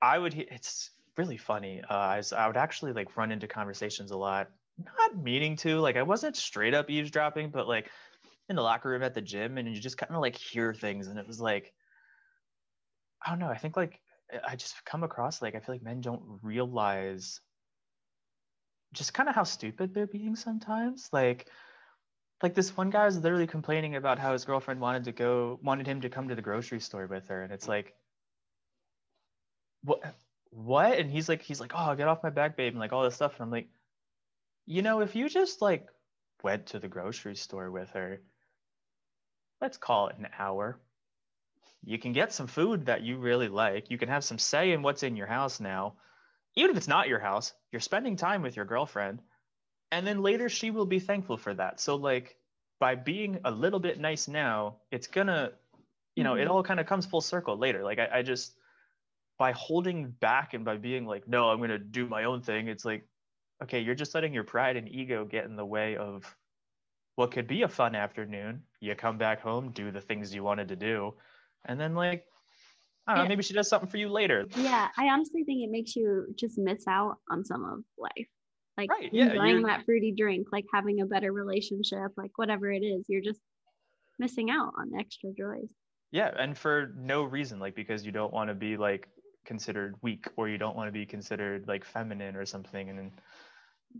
I 0.01 0.17
would. 0.17 0.33
It's 0.33 0.91
really 1.19 1.37
funny. 1.37 1.83
Uh, 1.87 1.93
I, 1.93 2.17
was, 2.17 2.31
I 2.31 2.47
would 2.47 2.55
actually 2.55 2.93
like 2.93 3.17
run 3.17 3.31
into 3.31 3.45
conversations 3.45 4.11
a 4.11 4.17
lot, 4.17 4.49
not 4.77 5.21
meaning 5.21 5.57
to. 5.57 5.79
Like 5.79 5.97
I 5.97 6.03
wasn't 6.03 6.37
straight 6.37 6.73
up 6.73 6.89
eavesdropping, 6.89 7.49
but 7.51 7.67
like 7.67 7.91
in 8.47 8.55
the 8.55 8.61
locker 8.61 8.89
room 8.89 9.03
at 9.03 9.13
the 9.13 9.21
gym, 9.21 9.57
and 9.57 9.67
you 9.67 9.81
just 9.81 9.97
kind 9.97 10.15
of 10.15 10.21
like 10.21 10.37
hear 10.37 10.73
things, 10.73 11.07
and 11.07 11.19
it 11.19 11.27
was 11.27 11.41
like, 11.41 11.73
I 13.23 13.29
don't 13.29 13.39
know. 13.39 13.49
I 13.49 13.57
think 13.57 13.75
like 13.75 13.99
I 14.47 14.55
just 14.55 14.85
come 14.85 15.03
across 15.03 15.41
like 15.41 15.55
I 15.55 15.59
feel 15.59 15.75
like 15.75 15.83
men 15.83 15.99
don't 15.99 16.39
realize 16.41 17.41
just 18.93 19.13
kind 19.13 19.27
of 19.27 19.35
how 19.35 19.43
stupid 19.43 19.93
they're 19.93 20.07
being 20.07 20.37
sometimes. 20.37 21.09
Like 21.11 21.49
like 22.41 22.53
this 22.53 22.77
one 22.77 22.91
guy 22.91 23.03
was 23.03 23.17
literally 23.17 23.45
complaining 23.45 23.97
about 23.97 24.19
how 24.19 24.31
his 24.31 24.45
girlfriend 24.45 24.79
wanted 24.79 25.03
to 25.03 25.11
go 25.11 25.59
wanted 25.61 25.85
him 25.85 25.99
to 25.99 26.09
come 26.09 26.29
to 26.29 26.35
the 26.35 26.41
grocery 26.41 26.79
store 26.79 27.07
with 27.07 27.27
her 27.27 27.43
and 27.43 27.51
it's 27.51 27.67
like 27.67 27.93
what 29.83 30.01
what? 30.51 30.97
And 30.97 31.09
he's 31.11 31.29
like, 31.29 31.41
he's 31.41 31.59
like, 31.59 31.73
oh, 31.75 31.95
get 31.95 32.07
off 32.07 32.23
my 32.23 32.29
back, 32.29 32.57
babe, 32.57 32.73
and 32.73 32.79
like 32.79 32.93
all 32.93 33.03
this 33.03 33.15
stuff. 33.15 33.33
And 33.35 33.43
I'm 33.43 33.51
like, 33.51 33.69
you 34.65 34.81
know, 34.81 35.01
if 35.01 35.15
you 35.15 35.29
just 35.29 35.61
like 35.61 35.87
went 36.43 36.67
to 36.67 36.79
the 36.79 36.87
grocery 36.87 37.35
store 37.35 37.69
with 37.71 37.89
her, 37.91 38.21
let's 39.61 39.77
call 39.77 40.07
it 40.07 40.17
an 40.17 40.27
hour. 40.37 40.79
You 41.83 41.97
can 41.97 42.13
get 42.13 42.33
some 42.33 42.47
food 42.47 42.87
that 42.87 43.03
you 43.03 43.17
really 43.17 43.47
like. 43.47 43.89
You 43.89 43.97
can 43.97 44.09
have 44.09 44.23
some 44.23 44.37
say 44.37 44.71
in 44.71 44.81
what's 44.81 45.03
in 45.03 45.15
your 45.15 45.27
house 45.27 45.59
now. 45.59 45.93
Even 46.55 46.71
if 46.71 46.77
it's 46.77 46.87
not 46.87 47.07
your 47.07 47.19
house, 47.19 47.53
you're 47.71 47.79
spending 47.79 48.15
time 48.15 48.41
with 48.41 48.55
your 48.55 48.65
girlfriend. 48.65 49.21
And 49.91 50.05
then 50.05 50.21
later 50.21 50.49
she 50.49 50.71
will 50.71 50.85
be 50.85 50.99
thankful 50.99 51.37
for 51.37 51.53
that. 51.53 51.79
So, 51.79 51.95
like, 51.95 52.35
by 52.79 52.95
being 52.95 53.39
a 53.45 53.51
little 53.51 53.79
bit 53.79 53.99
nice 53.99 54.27
now, 54.27 54.77
it's 54.91 55.07
gonna, 55.07 55.51
you 56.15 56.23
know, 56.23 56.33
mm-hmm. 56.33 56.41
it 56.41 56.47
all 56.47 56.63
kind 56.63 56.79
of 56.79 56.85
comes 56.85 57.05
full 57.05 57.21
circle 57.21 57.57
later. 57.57 57.83
Like, 57.83 57.99
I, 57.99 58.19
I 58.19 58.21
just, 58.23 58.53
by 59.39 59.53
holding 59.53 60.11
back 60.19 60.53
and 60.53 60.65
by 60.65 60.77
being 60.77 61.05
like, 61.05 61.27
no, 61.27 61.49
I'm 61.49 61.57
going 61.57 61.69
to 61.69 61.79
do 61.79 62.05
my 62.05 62.25
own 62.25 62.41
thing, 62.41 62.67
it's 62.67 62.85
like, 62.85 63.07
okay, 63.63 63.79
you're 63.79 63.95
just 63.95 64.13
letting 64.13 64.33
your 64.33 64.43
pride 64.43 64.75
and 64.75 64.87
ego 64.87 65.25
get 65.25 65.45
in 65.45 65.55
the 65.55 65.65
way 65.65 65.95
of 65.95 66.35
what 67.15 67.31
could 67.31 67.47
be 67.47 67.63
a 67.63 67.67
fun 67.67 67.95
afternoon. 67.95 68.61
You 68.81 68.95
come 68.95 69.17
back 69.17 69.41
home, 69.41 69.71
do 69.71 69.91
the 69.91 70.01
things 70.01 70.35
you 70.35 70.43
wanted 70.43 70.67
to 70.67 70.75
do, 70.75 71.15
and 71.65 71.79
then 71.79 71.95
like, 71.95 72.25
I 73.07 73.15
don't 73.15 73.23
know, 73.23 73.29
maybe 73.29 73.41
she 73.41 73.53
does 73.53 73.67
something 73.67 73.89
for 73.89 73.97
you 73.97 74.09
later. 74.09 74.45
Yeah, 74.55 74.89
I 74.95 75.05
honestly 75.05 75.43
think 75.43 75.63
it 75.63 75.71
makes 75.71 75.95
you 75.95 76.27
just 76.37 76.57
miss 76.57 76.85
out 76.87 77.15
on 77.31 77.43
some 77.43 77.65
of 77.65 77.79
life. 77.97 78.27
Like 78.77 78.91
right, 78.91 79.09
yeah, 79.11 79.31
enjoying 79.31 79.63
that 79.63 79.83
fruity 79.85 80.13
drink, 80.15 80.47
like 80.51 80.65
having 80.73 81.01
a 81.01 81.05
better 81.05 81.33
relationship, 81.33 82.11
like 82.17 82.31
whatever 82.35 82.71
it 82.71 82.81
is, 82.81 83.05
you're 83.07 83.21
just 83.21 83.41
missing 84.19 84.51
out 84.51 84.73
on 84.77 84.91
extra 84.97 85.31
joys. 85.37 85.69
Yeah, 86.11 86.31
and 86.37 86.57
for 86.57 86.93
no 86.97 87.23
reason, 87.23 87.59
like 87.59 87.75
because 87.75 88.05
you 88.05 88.11
don't 88.11 88.31
want 88.31 88.49
to 88.49 88.53
be 88.53 88.77
like 88.77 89.09
considered 89.45 89.95
weak 90.01 90.27
or 90.35 90.47
you 90.47 90.57
don't 90.57 90.75
want 90.75 90.87
to 90.87 90.91
be 90.91 91.05
considered 91.05 91.67
like 91.67 91.83
feminine 91.83 92.35
or 92.35 92.45
something 92.45 92.89
and 92.89 93.11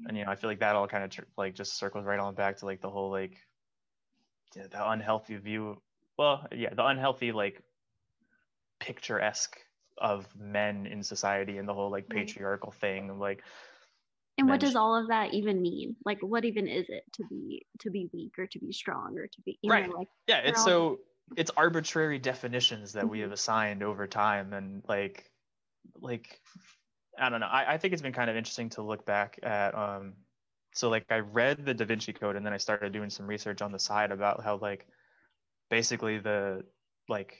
and 0.07 0.17
you 0.17 0.23
know 0.23 0.31
i 0.31 0.35
feel 0.35 0.49
like 0.49 0.59
that 0.59 0.75
all 0.75 0.87
kind 0.87 1.03
of 1.03 1.09
tr- 1.09 1.21
like 1.37 1.55
just 1.55 1.77
circles 1.77 2.05
right 2.05 2.19
on 2.19 2.35
back 2.35 2.57
to 2.57 2.65
like 2.65 2.81
the 2.81 2.89
whole 2.89 3.09
like 3.09 3.37
yeah, 4.55 4.63
the 4.69 4.89
unhealthy 4.89 5.37
view 5.37 5.81
well 6.17 6.45
yeah 6.55 6.73
the 6.73 6.85
unhealthy 6.85 7.31
like 7.31 7.61
picturesque 8.79 9.57
of 9.97 10.27
men 10.37 10.85
in 10.85 11.03
society 11.03 11.57
and 11.57 11.67
the 11.67 11.73
whole 11.73 11.91
like 11.91 12.07
patriarchal 12.09 12.71
thing 12.71 13.19
like 13.19 13.43
and 14.39 14.47
what 14.47 14.61
does 14.61 14.75
all 14.75 14.95
of 14.95 15.09
that 15.09 15.33
even 15.33 15.61
mean? 15.61 15.97
Like 16.05 16.19
what 16.21 16.45
even 16.45 16.67
is 16.67 16.85
it 16.87 17.03
to 17.15 17.25
be 17.29 17.65
to 17.79 17.91
be 17.91 18.09
weak 18.13 18.39
or 18.39 18.47
to 18.47 18.59
be 18.59 18.71
strong 18.71 19.17
or 19.17 19.27
to 19.27 19.41
be 19.45 19.59
right 19.65 19.89
know, 19.89 19.95
like 19.97 20.07
yeah 20.27 20.37
it's 20.37 20.59
all... 20.61 20.65
so 20.65 20.99
it's 21.35 21.51
arbitrary 21.55 22.19
definitions 22.19 22.93
that 22.93 23.07
we 23.07 23.17
mm-hmm. 23.17 23.23
have 23.23 23.31
assigned 23.31 23.83
over 23.83 24.07
time 24.07 24.53
and 24.53 24.83
like 24.87 25.29
like 26.01 26.39
I 27.17 27.29
don't 27.29 27.41
know. 27.41 27.47
I, 27.47 27.73
I 27.73 27.77
think 27.77 27.93
it's 27.93 28.01
been 28.01 28.13
kind 28.13 28.29
of 28.29 28.35
interesting 28.35 28.69
to 28.71 28.81
look 28.81 29.05
back 29.05 29.39
at 29.43 29.75
um 29.75 30.13
so 30.73 30.89
like 30.89 31.05
I 31.09 31.19
read 31.19 31.65
the 31.65 31.73
Da 31.73 31.85
Vinci 31.85 32.13
Code 32.13 32.35
and 32.35 32.45
then 32.45 32.53
I 32.53 32.57
started 32.57 32.93
doing 32.93 33.09
some 33.09 33.27
research 33.27 33.61
on 33.61 33.71
the 33.71 33.79
side 33.79 34.11
about 34.11 34.43
how 34.43 34.57
like 34.57 34.87
basically 35.69 36.19
the 36.19 36.63
like 37.07 37.37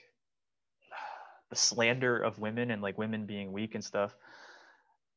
the 1.50 1.56
slander 1.56 2.18
of 2.18 2.38
women 2.38 2.70
and 2.70 2.82
like 2.82 2.98
women 2.98 3.26
being 3.26 3.52
weak 3.52 3.74
and 3.74 3.84
stuff 3.84 4.14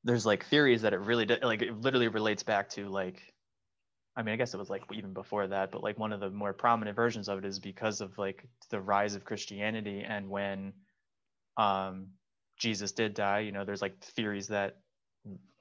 there's 0.03 0.25
like 0.25 0.45
theories 0.45 0.81
that 0.81 0.93
it 0.93 0.99
really 0.99 1.25
like 1.25 1.61
it 1.61 1.79
literally 1.79 2.07
relates 2.07 2.43
back 2.43 2.69
to 2.69 2.89
like 2.89 3.32
I 4.15 4.23
mean 4.23 4.33
I 4.33 4.37
guess 4.37 4.53
it 4.53 4.57
was 4.57 4.69
like 4.69 4.83
even 4.93 5.13
before 5.13 5.47
that 5.47 5.71
but 5.71 5.83
like 5.83 5.97
one 5.97 6.13
of 6.13 6.19
the 6.19 6.29
more 6.29 6.53
prominent 6.53 6.95
versions 6.95 7.29
of 7.29 7.39
it 7.39 7.45
is 7.45 7.59
because 7.59 8.01
of 8.01 8.17
like 8.17 8.45
the 8.69 8.81
rise 8.81 9.15
of 9.15 9.25
Christianity 9.25 10.03
and 10.07 10.29
when 10.29 10.73
um 11.57 12.07
Jesus 12.57 12.91
did 12.91 13.13
die, 13.13 13.39
you 13.39 13.51
know, 13.51 13.65
there's 13.65 13.81
like 13.81 13.99
theories 13.99 14.47
that 14.47 14.77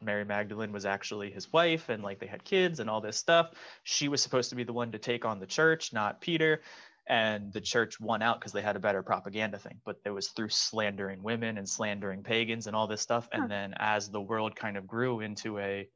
Mary 0.01 0.25
Magdalene 0.25 0.73
was 0.73 0.85
actually 0.85 1.31
his 1.31 1.53
wife 1.53 1.89
and 1.89 2.03
like 2.03 2.19
they 2.19 2.27
had 2.27 2.45
kids 2.45 2.81
and 2.81 2.91
all 2.91 3.01
this 3.01 3.17
stuff. 3.17 3.51
She 3.85 4.09
was 4.09 4.21
supposed 4.23 4.51
to 4.51 4.57
be 4.57 4.65
the 4.65 4.73
one 4.73 4.93
to 4.93 4.99
take 4.99 5.25
on 5.25 5.41
the 5.41 5.47
church, 5.47 5.93
not 5.93 6.21
Peter. 6.21 6.63
And 7.09 7.53
the 7.53 7.61
church 7.61 8.01
won 8.01 8.23
out 8.23 8.39
because 8.39 8.53
they 8.53 8.63
had 8.63 8.77
a 8.77 8.81
better 8.81 9.03
propaganda 9.03 9.59
thing. 9.59 9.81
But 9.85 10.01
it 10.05 10.11
was 10.11 10.29
through 10.29 10.51
slandering 10.51 11.23
women 11.23 11.59
and 11.59 11.69
slandering 11.69 12.23
pagans 12.23 12.69
and 12.69 12.77
all 12.77 12.87
this 12.87 13.01
stuff. 13.01 13.29
And 13.33 13.43
huh. 13.43 13.49
then 13.49 13.75
as 13.79 14.09
the 14.09 14.21
world 14.21 14.55
kind 14.55 14.77
of 14.77 14.87
grew 14.87 15.21
into 15.21 15.59
a 15.59 15.89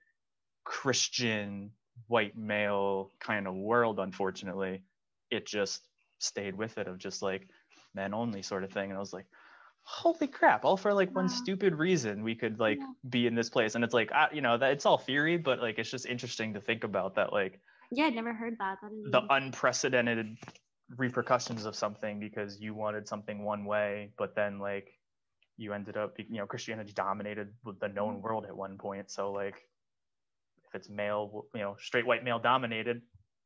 Christian 0.64 1.70
white 2.08 2.36
male 2.36 3.10
kind 3.20 3.46
of 3.46 3.54
world, 3.54 3.98
unfortunately, 3.98 4.82
it 5.30 5.46
just 5.46 5.82
stayed 6.18 6.56
with 6.56 6.78
it 6.78 6.88
of 6.88 6.98
just 6.98 7.22
like 7.22 7.48
men 7.94 8.14
only 8.14 8.42
sort 8.42 8.64
of 8.64 8.72
thing. 8.72 8.90
And 8.90 8.96
I 8.96 9.00
was 9.00 9.12
like, 9.12 9.26
holy 9.88 10.26
crap 10.26 10.64
all 10.64 10.76
for 10.76 10.92
like 10.92 11.14
one 11.14 11.28
stupid 11.28 11.72
reason 11.76 12.24
we 12.24 12.34
could 12.34 12.58
like 12.58 12.76
yeah. 12.78 12.86
be 13.08 13.28
in 13.28 13.36
this 13.36 13.48
place 13.48 13.76
and 13.76 13.84
it's 13.84 13.94
like 13.94 14.10
I, 14.10 14.26
you 14.32 14.40
know 14.40 14.58
that 14.58 14.72
it's 14.72 14.84
all 14.84 14.98
theory 14.98 15.36
but 15.36 15.60
like 15.60 15.78
it's 15.78 15.88
just 15.88 16.06
interesting 16.06 16.54
to 16.54 16.60
think 16.60 16.82
about 16.82 17.14
that 17.14 17.32
like 17.32 17.60
yeah 17.92 18.06
I'd 18.06 18.14
never 18.16 18.34
heard 18.34 18.56
that, 18.58 18.78
that 18.82 19.12
the 19.12 19.22
unprecedented 19.32 20.38
repercussions 20.96 21.66
of 21.66 21.76
something 21.76 22.18
because 22.18 22.60
you 22.60 22.74
wanted 22.74 23.06
something 23.06 23.44
one 23.44 23.64
way 23.64 24.10
but 24.18 24.34
then 24.34 24.58
like 24.58 24.88
you 25.56 25.72
ended 25.72 25.96
up 25.96 26.14
you 26.18 26.38
know 26.38 26.46
christianity 26.46 26.92
dominated 26.92 27.52
the 27.80 27.88
known 27.88 28.14
mm-hmm. 28.14 28.22
world 28.22 28.44
at 28.44 28.56
one 28.56 28.76
point 28.78 29.08
so 29.08 29.30
like 29.30 29.62
it's 30.76 30.88
male 30.88 31.46
you 31.54 31.60
know 31.60 31.74
straight 31.80 32.06
white 32.06 32.22
male 32.22 32.38
dominated 32.38 33.02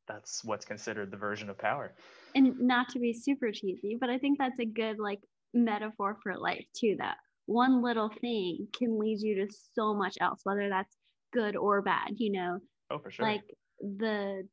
that's 0.06 0.44
what's 0.44 0.64
considered 0.64 1.10
the 1.12 1.16
version 1.16 1.48
of 1.48 1.56
power. 1.56 1.94
And 2.34 2.58
not 2.58 2.88
to 2.90 2.98
be 2.98 3.12
super 3.12 3.50
cheesy 3.52 3.96
but 3.98 4.10
i 4.10 4.18
think 4.18 4.38
that's 4.38 4.58
a 4.60 4.66
good 4.66 4.98
like 4.98 5.20
metaphor 5.54 6.18
for 6.22 6.36
life 6.36 6.64
too 6.76 6.96
that 6.98 7.16
one 7.46 7.82
little 7.82 8.10
thing 8.20 8.68
can 8.76 8.98
lead 8.98 9.20
you 9.20 9.34
to 9.36 9.52
so 9.74 9.94
much 9.94 10.16
else 10.20 10.40
whether 10.44 10.68
that's 10.68 10.96
good 11.32 11.56
or 11.56 11.80
bad 11.82 12.12
you 12.16 12.32
know? 12.32 12.58
Oh 12.90 12.98
for 12.98 13.10
sure. 13.10 13.26
Like 13.26 13.42
the 13.80 14.46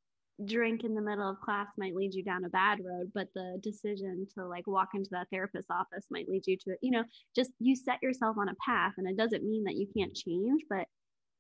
drink 0.45 0.83
in 0.83 0.93
the 0.93 1.01
middle 1.01 1.29
of 1.29 1.39
class 1.41 1.67
might 1.77 1.95
lead 1.95 2.13
you 2.13 2.23
down 2.23 2.45
a 2.45 2.49
bad 2.49 2.77
road 2.85 3.11
but 3.15 3.27
the 3.33 3.59
decision 3.63 4.27
to 4.35 4.45
like 4.45 4.67
walk 4.67 4.89
into 4.93 5.09
that 5.11 5.27
therapist's 5.31 5.71
office 5.71 6.05
might 6.11 6.29
lead 6.29 6.45
you 6.45 6.55
to 6.55 6.75
you 6.81 6.91
know 6.91 7.03
just 7.35 7.49
you 7.59 7.75
set 7.75 7.97
yourself 8.03 8.37
on 8.39 8.47
a 8.47 8.55
path 8.63 8.93
and 8.97 9.07
it 9.07 9.17
doesn't 9.17 9.43
mean 9.43 9.63
that 9.63 9.75
you 9.75 9.87
can't 9.97 10.13
change 10.13 10.61
but 10.69 10.85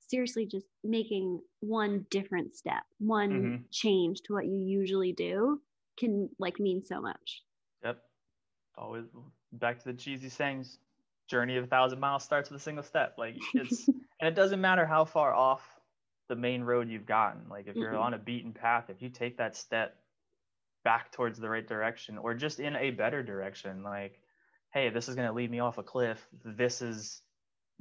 seriously 0.07 0.45
just 0.45 0.65
making 0.83 1.41
one 1.59 2.05
different 2.09 2.55
step 2.55 2.83
one 2.99 3.29
mm-hmm. 3.31 3.63
change 3.71 4.21
to 4.21 4.33
what 4.33 4.45
you 4.45 4.57
usually 4.57 5.13
do 5.13 5.59
can 5.97 6.29
like 6.39 6.59
mean 6.59 6.83
so 6.85 7.01
much. 7.01 7.43
Yep. 7.83 7.99
Always 8.77 9.05
back 9.53 9.79
to 9.79 9.85
the 9.85 9.93
cheesy 9.93 10.29
sayings 10.29 10.77
journey 11.27 11.57
of 11.57 11.65
a 11.65 11.67
thousand 11.67 11.99
miles 11.99 12.23
starts 12.23 12.49
with 12.49 12.61
a 12.61 12.63
single 12.63 12.83
step. 12.83 13.15
Like 13.17 13.35
it's 13.53 13.87
and 13.87 14.27
it 14.27 14.35
doesn't 14.35 14.61
matter 14.61 14.85
how 14.85 15.05
far 15.05 15.33
off 15.33 15.61
the 16.29 16.35
main 16.35 16.63
road 16.63 16.89
you've 16.89 17.05
gotten. 17.05 17.41
Like 17.49 17.67
if 17.67 17.75
you're 17.75 17.93
mm-hmm. 17.93 18.01
on 18.01 18.13
a 18.13 18.19
beaten 18.19 18.53
path 18.53 18.85
if 18.89 19.01
you 19.01 19.09
take 19.09 19.37
that 19.37 19.55
step 19.55 19.95
back 20.83 21.11
towards 21.11 21.39
the 21.39 21.49
right 21.49 21.67
direction 21.67 22.17
or 22.17 22.33
just 22.33 22.59
in 22.59 22.75
a 22.77 22.91
better 22.91 23.21
direction 23.21 23.83
like 23.83 24.21
hey 24.71 24.89
this 24.89 25.09
is 25.09 25.15
going 25.15 25.27
to 25.27 25.33
lead 25.33 25.51
me 25.51 25.59
off 25.59 25.77
a 25.77 25.83
cliff. 25.83 26.25
This 26.45 26.81
is 26.81 27.21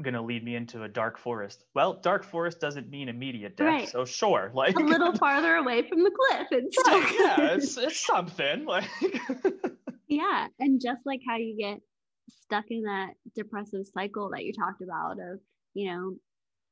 going 0.03 0.15
to 0.15 0.21
lead 0.21 0.45
me 0.45 0.57
into 0.57 0.83
a 0.83 0.89
dark 0.89 1.19
forest 1.19 1.65
well 1.75 1.95
dark 1.95 2.25
forest 2.25 2.61
doesn't 2.61 2.91
mean 2.91 3.09
immediate 3.09 3.57
death 3.57 3.67
right. 3.67 3.89
so 3.89 4.05
sure 4.05 4.51
like 4.55 4.77
a 4.77 4.83
little 4.83 5.13
farther 5.15 5.57
away 5.57 5.83
from 5.89 6.03
the 6.03 6.11
cliff 6.11 6.47
it's 6.51 6.77
right, 6.87 7.15
yeah 7.19 7.55
it's, 7.55 7.77
it's 7.79 8.05
something 8.05 8.65
like 8.67 8.89
yeah 10.09 10.47
and 10.61 10.81
just 10.83 11.01
like 11.07 11.21
how 11.27 11.37
you 11.37 11.57
get 11.59 11.81
stuck 12.47 12.65
in 12.71 12.83
that 12.83 13.11
depressive 13.35 13.87
cycle 13.93 14.31
that 14.31 14.45
you 14.45 14.53
talked 14.53 14.83
about 14.83 15.13
of, 15.13 15.41
you 15.75 15.91
know, 15.91 16.15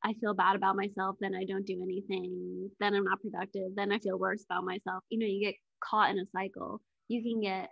I 0.05 0.15
feel 0.21 0.35
bad 0.35 0.57
about 0.57 0.77
myself, 0.77 1.17
then 1.21 1.35
I 1.35 1.45
don't 1.45 1.67
do 1.67 1.83
anything, 1.83 2.71
then 2.79 2.95
I'm 2.95 3.05
not 3.05 3.23
productive, 3.23 3.75
then 3.75 3.91
I 3.91 3.99
feel 3.99 4.19
worse 4.19 4.45
about 4.49 4.65
myself. 4.65 5.03
You 5.09 5.19
know, 5.19 5.27
you 5.27 5.45
get 5.45 5.55
caught 5.83 6.11
in 6.11 6.19
a 6.19 6.27
cycle. 6.37 6.81
You 7.09 7.23
can 7.23 7.41
get 7.41 7.71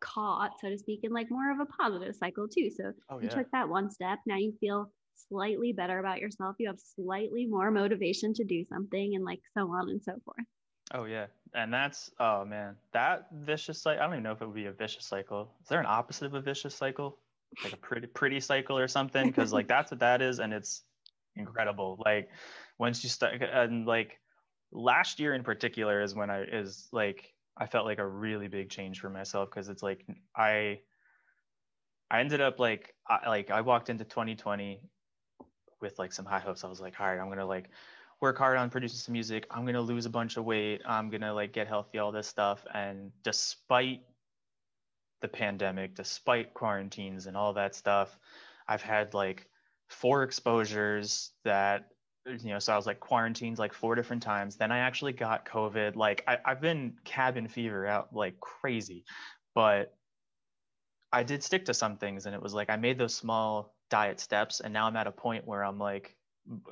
caught, 0.00 0.52
so 0.60 0.68
to 0.68 0.78
speak, 0.78 1.00
in 1.02 1.12
like 1.12 1.30
more 1.30 1.52
of 1.52 1.60
a 1.60 1.66
positive 1.66 2.14
cycle 2.16 2.48
too. 2.48 2.70
So 2.70 2.92
oh, 3.10 3.20
you 3.20 3.28
took 3.28 3.50
that 3.52 3.68
one 3.68 3.90
step. 3.90 4.18
Now 4.26 4.36
you 4.36 4.54
feel 4.60 4.90
slightly 5.28 5.72
better 5.72 5.98
about 5.98 6.20
yourself. 6.20 6.56
You 6.58 6.68
have 6.68 6.78
slightly 6.78 7.46
more 7.46 7.70
motivation 7.70 8.34
to 8.34 8.44
do 8.44 8.64
something 8.64 9.14
and 9.14 9.24
like 9.24 9.40
so 9.56 9.62
on 9.62 9.88
and 9.90 10.02
so 10.02 10.12
forth. 10.24 10.46
Oh 10.94 11.04
yeah, 11.04 11.26
and 11.54 11.72
that's 11.72 12.10
oh 12.20 12.44
man, 12.44 12.76
that 12.92 13.26
vicious 13.32 13.80
cycle. 13.80 14.00
I 14.00 14.04
don't 14.04 14.14
even 14.14 14.22
know 14.22 14.32
if 14.32 14.40
it 14.40 14.46
would 14.46 14.54
be 14.54 14.66
a 14.66 14.72
vicious 14.72 15.04
cycle. 15.04 15.50
Is 15.62 15.68
there 15.68 15.80
an 15.80 15.86
opposite 15.86 16.26
of 16.26 16.34
a 16.34 16.40
vicious 16.40 16.74
cycle, 16.74 17.18
like 17.64 17.72
a 17.72 17.76
pretty 17.76 18.06
pretty 18.06 18.40
cycle 18.40 18.78
or 18.78 18.86
something? 18.86 19.26
Because 19.26 19.52
like 19.52 19.66
that's 19.66 19.90
what 19.90 20.00
that 20.00 20.22
is, 20.22 20.38
and 20.38 20.52
it's 20.52 20.82
incredible. 21.34 22.00
Like 22.04 22.30
once 22.78 23.02
you 23.02 23.10
start, 23.10 23.42
and 23.42 23.84
like 23.84 24.20
last 24.70 25.18
year 25.18 25.34
in 25.34 25.42
particular 25.42 26.02
is 26.02 26.14
when 26.14 26.30
I 26.30 26.42
is 26.42 26.88
like 26.92 27.32
I 27.56 27.66
felt 27.66 27.86
like 27.86 27.98
a 27.98 28.06
really 28.06 28.48
big 28.48 28.70
change 28.70 29.00
for 29.00 29.10
myself 29.10 29.50
because 29.50 29.68
it's 29.68 29.82
like 29.82 30.06
I 30.36 30.80
I 32.10 32.20
ended 32.20 32.40
up 32.40 32.60
like 32.60 32.94
I, 33.08 33.28
like 33.28 33.50
I 33.50 33.62
walked 33.62 33.88
into 33.88 34.04
2020 34.04 34.80
with 35.80 35.98
like 35.98 36.12
some 36.12 36.24
high 36.24 36.40
hopes. 36.40 36.64
I 36.64 36.68
was 36.68 36.80
like, 36.80 37.00
all 37.00 37.06
right, 37.06 37.18
I'm 37.18 37.28
gonna 37.28 37.46
like 37.46 37.70
work 38.20 38.38
hard 38.38 38.56
on 38.58 38.70
producing 38.70 38.98
some 38.98 39.12
music. 39.12 39.46
I'm 39.50 39.64
gonna 39.64 39.80
lose 39.80 40.06
a 40.06 40.10
bunch 40.10 40.36
of 40.36 40.44
weight. 40.44 40.82
I'm 40.86 41.10
gonna 41.10 41.34
like 41.34 41.52
get 41.52 41.66
healthy, 41.66 41.98
all 41.98 42.12
this 42.12 42.28
stuff. 42.28 42.64
And 42.74 43.10
despite 43.22 44.02
the 45.20 45.28
pandemic, 45.28 45.94
despite 45.94 46.54
quarantines 46.54 47.26
and 47.26 47.36
all 47.36 47.54
that 47.54 47.74
stuff, 47.74 48.18
I've 48.68 48.82
had 48.82 49.14
like 49.14 49.48
four 49.88 50.22
exposures 50.22 51.30
that 51.44 51.88
you 52.26 52.50
know, 52.50 52.58
so 52.58 52.72
I 52.72 52.76
was 52.76 52.86
like 52.86 53.00
quarantined 53.00 53.58
like 53.58 53.72
four 53.72 53.94
different 53.94 54.22
times. 54.22 54.56
Then 54.56 54.72
I 54.72 54.78
actually 54.78 55.12
got 55.12 55.46
COVID. 55.46 55.96
Like 55.96 56.24
I, 56.26 56.38
I've 56.44 56.60
been 56.60 56.94
cabin 57.04 57.48
fever 57.48 57.86
out 57.86 58.14
like 58.14 58.40
crazy, 58.40 59.04
but 59.54 59.94
I 61.12 61.22
did 61.22 61.42
stick 61.42 61.64
to 61.66 61.74
some 61.74 61.96
things 61.96 62.26
and 62.26 62.34
it 62.34 62.42
was 62.42 62.52
like 62.52 62.68
I 62.70 62.76
made 62.76 62.98
those 62.98 63.14
small 63.14 63.74
diet 63.90 64.20
steps 64.20 64.60
and 64.60 64.72
now 64.72 64.86
I'm 64.86 64.96
at 64.96 65.06
a 65.06 65.12
point 65.12 65.46
where 65.46 65.64
I'm 65.64 65.78
like 65.78 66.16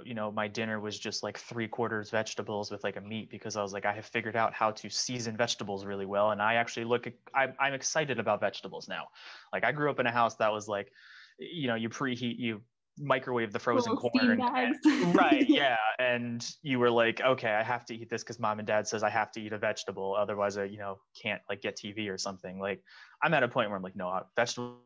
you 0.05 0.15
know 0.15 0.31
my 0.31 0.47
dinner 0.47 0.79
was 0.79 0.99
just 0.99 1.23
like 1.23 1.39
three 1.39 1.67
quarters 1.67 2.11
vegetables 2.11 2.71
with 2.71 2.85
like 2.85 2.97
a 2.97 3.01
meat 3.01 3.29
because 3.29 3.57
i 3.57 3.63
was 3.63 3.73
like 3.73 3.85
i 3.85 3.93
have 3.93 4.07
figured 4.07 4.37
out 4.37 4.55
how 4.55 4.71
to 4.71 4.89
season 4.89 5.37
vegetables 5.37 5.85
really 5.85 6.07
well 6.07 6.31
and 6.31 6.41
i 6.41 6.55
actually 6.55 6.85
look 6.85 7.09
I'm, 7.35 7.55
I'm 7.59 7.75
excited 7.75 8.21
about 8.21 8.41
vegetables 8.41 8.89
now 8.89 9.09
like 9.53 9.65
i 9.65 9.73
grew 9.73 9.91
up 9.91 9.99
in 9.99 10.07
a 10.07 10.13
house 10.13 10.37
that 10.37 10.53
was 10.53 10.69
like 10.69 10.93
you 11.39 11.67
know 11.67 11.75
you 11.75 11.89
preheat 11.89 12.39
you 12.39 12.63
microwave 12.99 13.53
the 13.53 13.59
frozen 13.59 13.97
corn 13.97 14.41
and, 14.41 14.77
right 15.15 15.49
yeah 15.49 15.77
and 15.99 16.55
you 16.63 16.79
were 16.79 16.91
like 16.91 17.21
okay 17.21 17.51
i 17.51 17.63
have 17.63 17.85
to 17.85 17.95
eat 17.95 18.09
this 18.09 18.23
because 18.23 18.39
mom 18.39 18.59
and 18.61 18.69
dad 18.69 18.87
says 18.87 19.03
i 19.03 19.11
have 19.11 19.33
to 19.33 19.41
eat 19.41 19.53
a 19.53 19.59
vegetable 19.59 20.15
otherwise 20.17 20.57
i 20.57 20.65
you 20.65 20.79
know 20.79 20.99
can't 21.21 21.43
like 21.49 21.61
get 21.61 21.77
tv 21.77 22.09
or 22.09 22.17
something 22.17 22.59
like 22.61 22.83
i'm 23.23 23.35
at 23.35 23.43
a 23.43 23.49
point 23.49 23.69
where 23.69 23.77
i'm 23.77 23.83
like 23.83 23.97
no 23.97 24.21
vegetable 24.37 24.79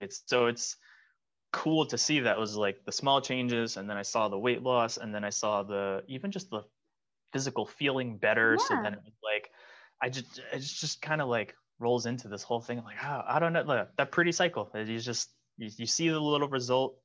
it's 0.00 0.22
so 0.26 0.46
it's 0.46 0.76
cool 1.52 1.84
to 1.84 1.98
see 1.98 2.20
that 2.20 2.38
was 2.38 2.56
like 2.56 2.78
the 2.86 2.92
small 2.92 3.20
changes 3.20 3.76
and 3.76 3.90
then 3.90 3.96
i 3.96 4.02
saw 4.02 4.28
the 4.28 4.38
weight 4.38 4.62
loss 4.62 4.96
and 4.96 5.14
then 5.14 5.24
i 5.24 5.30
saw 5.30 5.62
the 5.62 6.02
even 6.08 6.30
just 6.30 6.48
the 6.50 6.62
physical 7.32 7.66
feeling 7.66 8.16
better 8.16 8.56
yeah. 8.58 8.66
so 8.66 8.82
then 8.82 8.94
it 8.94 9.00
was 9.04 9.14
like 9.22 9.50
i 10.02 10.08
just 10.08 10.40
it 10.52 10.60
just 10.60 11.02
kind 11.02 11.20
of 11.20 11.28
like 11.28 11.54
rolls 11.80 12.06
into 12.06 12.28
this 12.28 12.42
whole 12.42 12.60
thing 12.60 12.82
like 12.84 12.96
oh, 13.04 13.22
i 13.26 13.38
don't 13.38 13.52
know 13.52 13.86
that 13.96 14.12
pretty 14.12 14.32
cycle 14.32 14.70
you 14.74 14.98
just 14.98 15.30
you, 15.56 15.68
you 15.76 15.86
see 15.86 16.08
the 16.08 16.20
little 16.20 16.48
result 16.48 16.96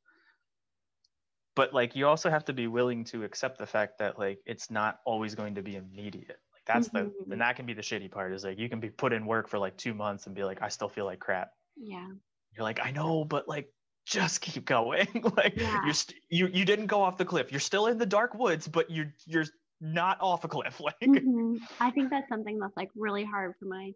but 1.56 1.74
like 1.74 1.96
you 1.96 2.08
also 2.08 2.30
have 2.30 2.46
to 2.46 2.54
be 2.54 2.68
willing 2.68 3.04
to 3.06 3.24
accept 3.24 3.58
the 3.58 3.66
fact 3.66 3.98
that 4.00 4.20
like 4.20 4.40
it's 4.46 4.70
not 4.70 5.00
always 5.06 5.36
going 5.36 5.56
to 5.56 5.62
be 5.62 5.76
immediate 5.76 6.40
like 6.54 6.66
that's 6.66 6.90
mm-hmm. 6.90 7.10
the 7.28 7.34
and 7.34 7.42
that 7.42 7.56
can 7.56 7.66
be 7.66 7.74
the 7.74 7.82
shitty 7.82 8.12
part 8.12 8.34
is 8.34 8.44
like 8.44 8.60
you 8.60 8.70
can 8.70 8.80
be 8.80 8.90
put 8.90 9.14
in 9.14 9.26
work 9.26 9.48
for 9.48 9.58
like 9.58 9.76
two 9.78 9.94
months 9.94 10.28
and 10.28 10.36
be 10.36 10.44
like 10.44 10.62
i 10.62 10.70
still 10.70 10.90
feel 10.90 11.06
like 11.06 11.20
crap 11.20 11.52
yeah 11.78 12.08
you're 12.56 12.64
like 12.64 12.80
i 12.84 12.92
know 12.92 13.26
but 13.26 13.48
like 13.48 13.70
just 14.06 14.42
keep 14.42 14.66
going 14.66 15.08
like 15.38 15.56
yeah. 15.56 15.84
you're 15.84 15.94
st- 15.94 16.20
you 16.30 16.48
you 16.48 16.66
didn't 16.66 16.88
go 16.88 17.02
off 17.02 17.18
the 17.18 17.26
cliff 17.26 17.52
you're 17.52 17.60
still 17.60 17.88
in 17.88 17.98
the 17.98 18.06
dark 18.06 18.36
woods 18.36 18.68
but 18.68 18.90
you're 18.90 19.14
you're 19.26 19.46
not 19.82 20.18
off 20.22 20.44
a 20.44 20.48
cliff 20.48 20.80
like 20.80 20.96
mm-hmm. 21.04 21.56
i 21.80 21.90
think 21.92 22.10
that's 22.10 22.30
something 22.30 22.60
that's 22.60 22.76
like 22.78 22.90
really 22.96 23.24
hard 23.24 23.54
for 23.60 23.66
my 23.66 23.92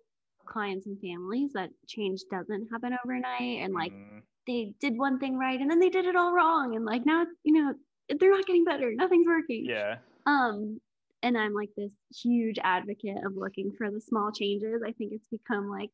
clients 0.50 0.88
and 0.88 1.00
families 1.00 1.52
that 1.54 1.70
change 1.88 2.22
doesn't 2.32 2.68
happen 2.72 2.96
overnight 3.04 3.62
and 3.62 3.74
like 3.74 3.94
mm. 3.94 4.22
they 4.48 4.74
did 4.82 4.98
one 4.98 5.20
thing 5.20 5.38
right 5.38 5.60
and 5.60 5.70
then 5.70 5.80
they 5.80 5.90
did 5.90 6.06
it 6.06 6.16
all 6.16 6.34
wrong 6.34 6.76
and 6.76 6.86
like 6.86 7.06
now 7.06 7.26
you 7.44 7.54
know 7.54 7.74
they're 8.20 8.32
not 8.32 8.46
getting 8.46 8.66
better 8.66 8.92
nothing's 8.96 9.28
working. 9.28 9.66
Yeah. 9.66 9.98
Um 10.26 10.80
and 11.22 11.38
i'm 11.38 11.54
like 11.54 11.70
this 11.76 11.92
huge 12.24 12.58
advocate 12.64 13.18
of 13.26 13.36
looking 13.36 13.72
for 13.78 13.92
the 13.92 14.02
small 14.02 14.32
changes. 14.32 14.82
I 14.86 14.92
think 14.94 15.14
it's 15.14 15.28
become 15.32 15.70
like 15.70 15.92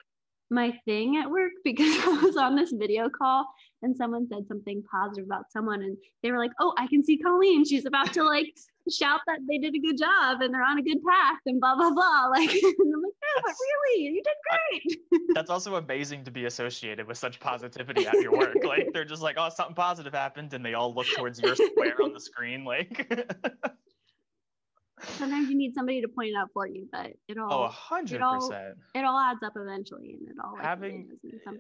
my 0.50 0.74
thing 0.86 1.18
at 1.18 1.30
work 1.30 1.52
because 1.64 1.98
I 2.06 2.20
was 2.24 2.38
on 2.38 2.56
this 2.56 2.72
video 2.72 3.10
call 3.10 3.46
and 3.86 3.96
someone 3.96 4.28
said 4.28 4.48
something 4.48 4.84
positive 4.92 5.26
about 5.26 5.52
someone 5.52 5.84
and 5.84 5.96
they 6.24 6.32
were 6.32 6.40
like, 6.40 6.52
"Oh, 6.60 6.74
I 6.78 6.88
can 6.88 7.04
see 7.04 7.18
Colleen. 7.18 7.64
She's 7.64 7.86
about 7.86 8.12
to 8.14 8.24
like 8.24 8.54
shout 8.92 9.22
that 9.28 9.40
they 9.48 9.58
did 9.60 9.76
a 9.76 9.80
good 9.80 9.98
job 9.98 10.42
and 10.42 10.54
they're 10.54 10.64
on 10.64 10.80
a 10.80 10.82
good 10.82 10.98
path 11.08 11.40
and 11.46 11.62
blah 11.62 11.76
blah 11.76 11.92
blah." 11.92 12.30
Like, 12.32 12.50
and 12.50 12.94
I'm 12.94 13.02
like, 13.02 13.14
"No, 13.22 13.42
but 13.44 13.54
really, 13.86 14.04
you 14.04 14.24
did 14.24 14.34
great." 14.50 15.00
I, 15.14 15.20
that's 15.36 15.50
also 15.50 15.76
amazing 15.76 16.24
to 16.26 16.32
be 16.32 16.46
associated 16.46 17.08
with 17.08 17.18
such 17.18 17.40
positivity 17.40 18.08
at 18.08 18.16
your 18.16 18.34
work. 18.34 18.58
Like, 18.66 18.90
they're 18.94 19.06
just 19.06 19.22
like, 19.22 19.36
"Oh, 19.38 19.50
something 19.50 19.76
positive 19.76 20.14
happened," 20.14 20.54
and 20.54 20.66
they 20.66 20.74
all 20.74 20.94
look 20.94 21.06
towards 21.16 21.40
your 21.40 21.56
square 21.56 22.02
on 22.02 22.14
the 22.14 22.20
screen, 22.20 22.66
like. 22.66 23.08
sometimes 25.18 25.50
you 25.50 25.56
need 25.56 25.76
somebody 25.76 26.02
to 26.02 26.08
point 26.08 26.30
it 26.30 26.36
out 26.36 26.50
for 26.52 26.68
you, 26.68 26.88
but 26.92 27.12
it 27.28 27.38
oh, 27.38 27.48
all 27.48 27.64
oh, 27.66 27.68
hundred 27.68 28.22
percent. 28.22 28.76
It 28.96 29.06
all 29.06 29.20
adds 29.20 29.44
up 29.44 29.54
eventually, 29.56 30.18
and 30.20 30.30
it 30.30 30.36
all 30.44 30.54
like, 30.54 30.64
having 30.64 31.10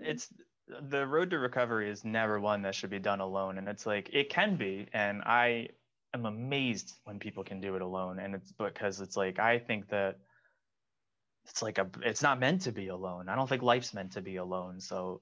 it's 0.01 0.29
the 0.67 1.05
road 1.05 1.29
to 1.31 1.39
recovery 1.39 1.89
is 1.89 2.03
never 2.03 2.39
one 2.39 2.63
that 2.63 2.75
should 2.75 2.89
be 2.89 2.99
done 2.99 3.21
alone, 3.21 3.57
and 3.57 3.67
it's 3.67 3.85
like 3.85 4.09
it 4.13 4.29
can 4.29 4.55
be, 4.55 4.87
and 4.93 5.21
I 5.23 5.69
am 6.13 6.25
amazed 6.25 6.93
when 7.03 7.19
people 7.19 7.43
can 7.43 7.61
do 7.61 7.75
it 7.75 7.81
alone, 7.81 8.19
and 8.19 8.35
it's 8.35 8.51
because 8.51 9.01
it's 9.01 9.15
like 9.15 9.39
I 9.39 9.59
think 9.59 9.89
that 9.89 10.17
it's 11.47 11.61
like 11.61 11.77
a 11.77 11.87
it's 12.03 12.23
not 12.23 12.39
meant 12.39 12.61
to 12.61 12.71
be 12.71 12.87
alone. 12.87 13.29
I 13.29 13.35
don't 13.35 13.47
think 13.47 13.61
life's 13.61 13.93
meant 13.93 14.13
to 14.13 14.21
be 14.21 14.37
alone, 14.37 14.79
so 14.79 15.21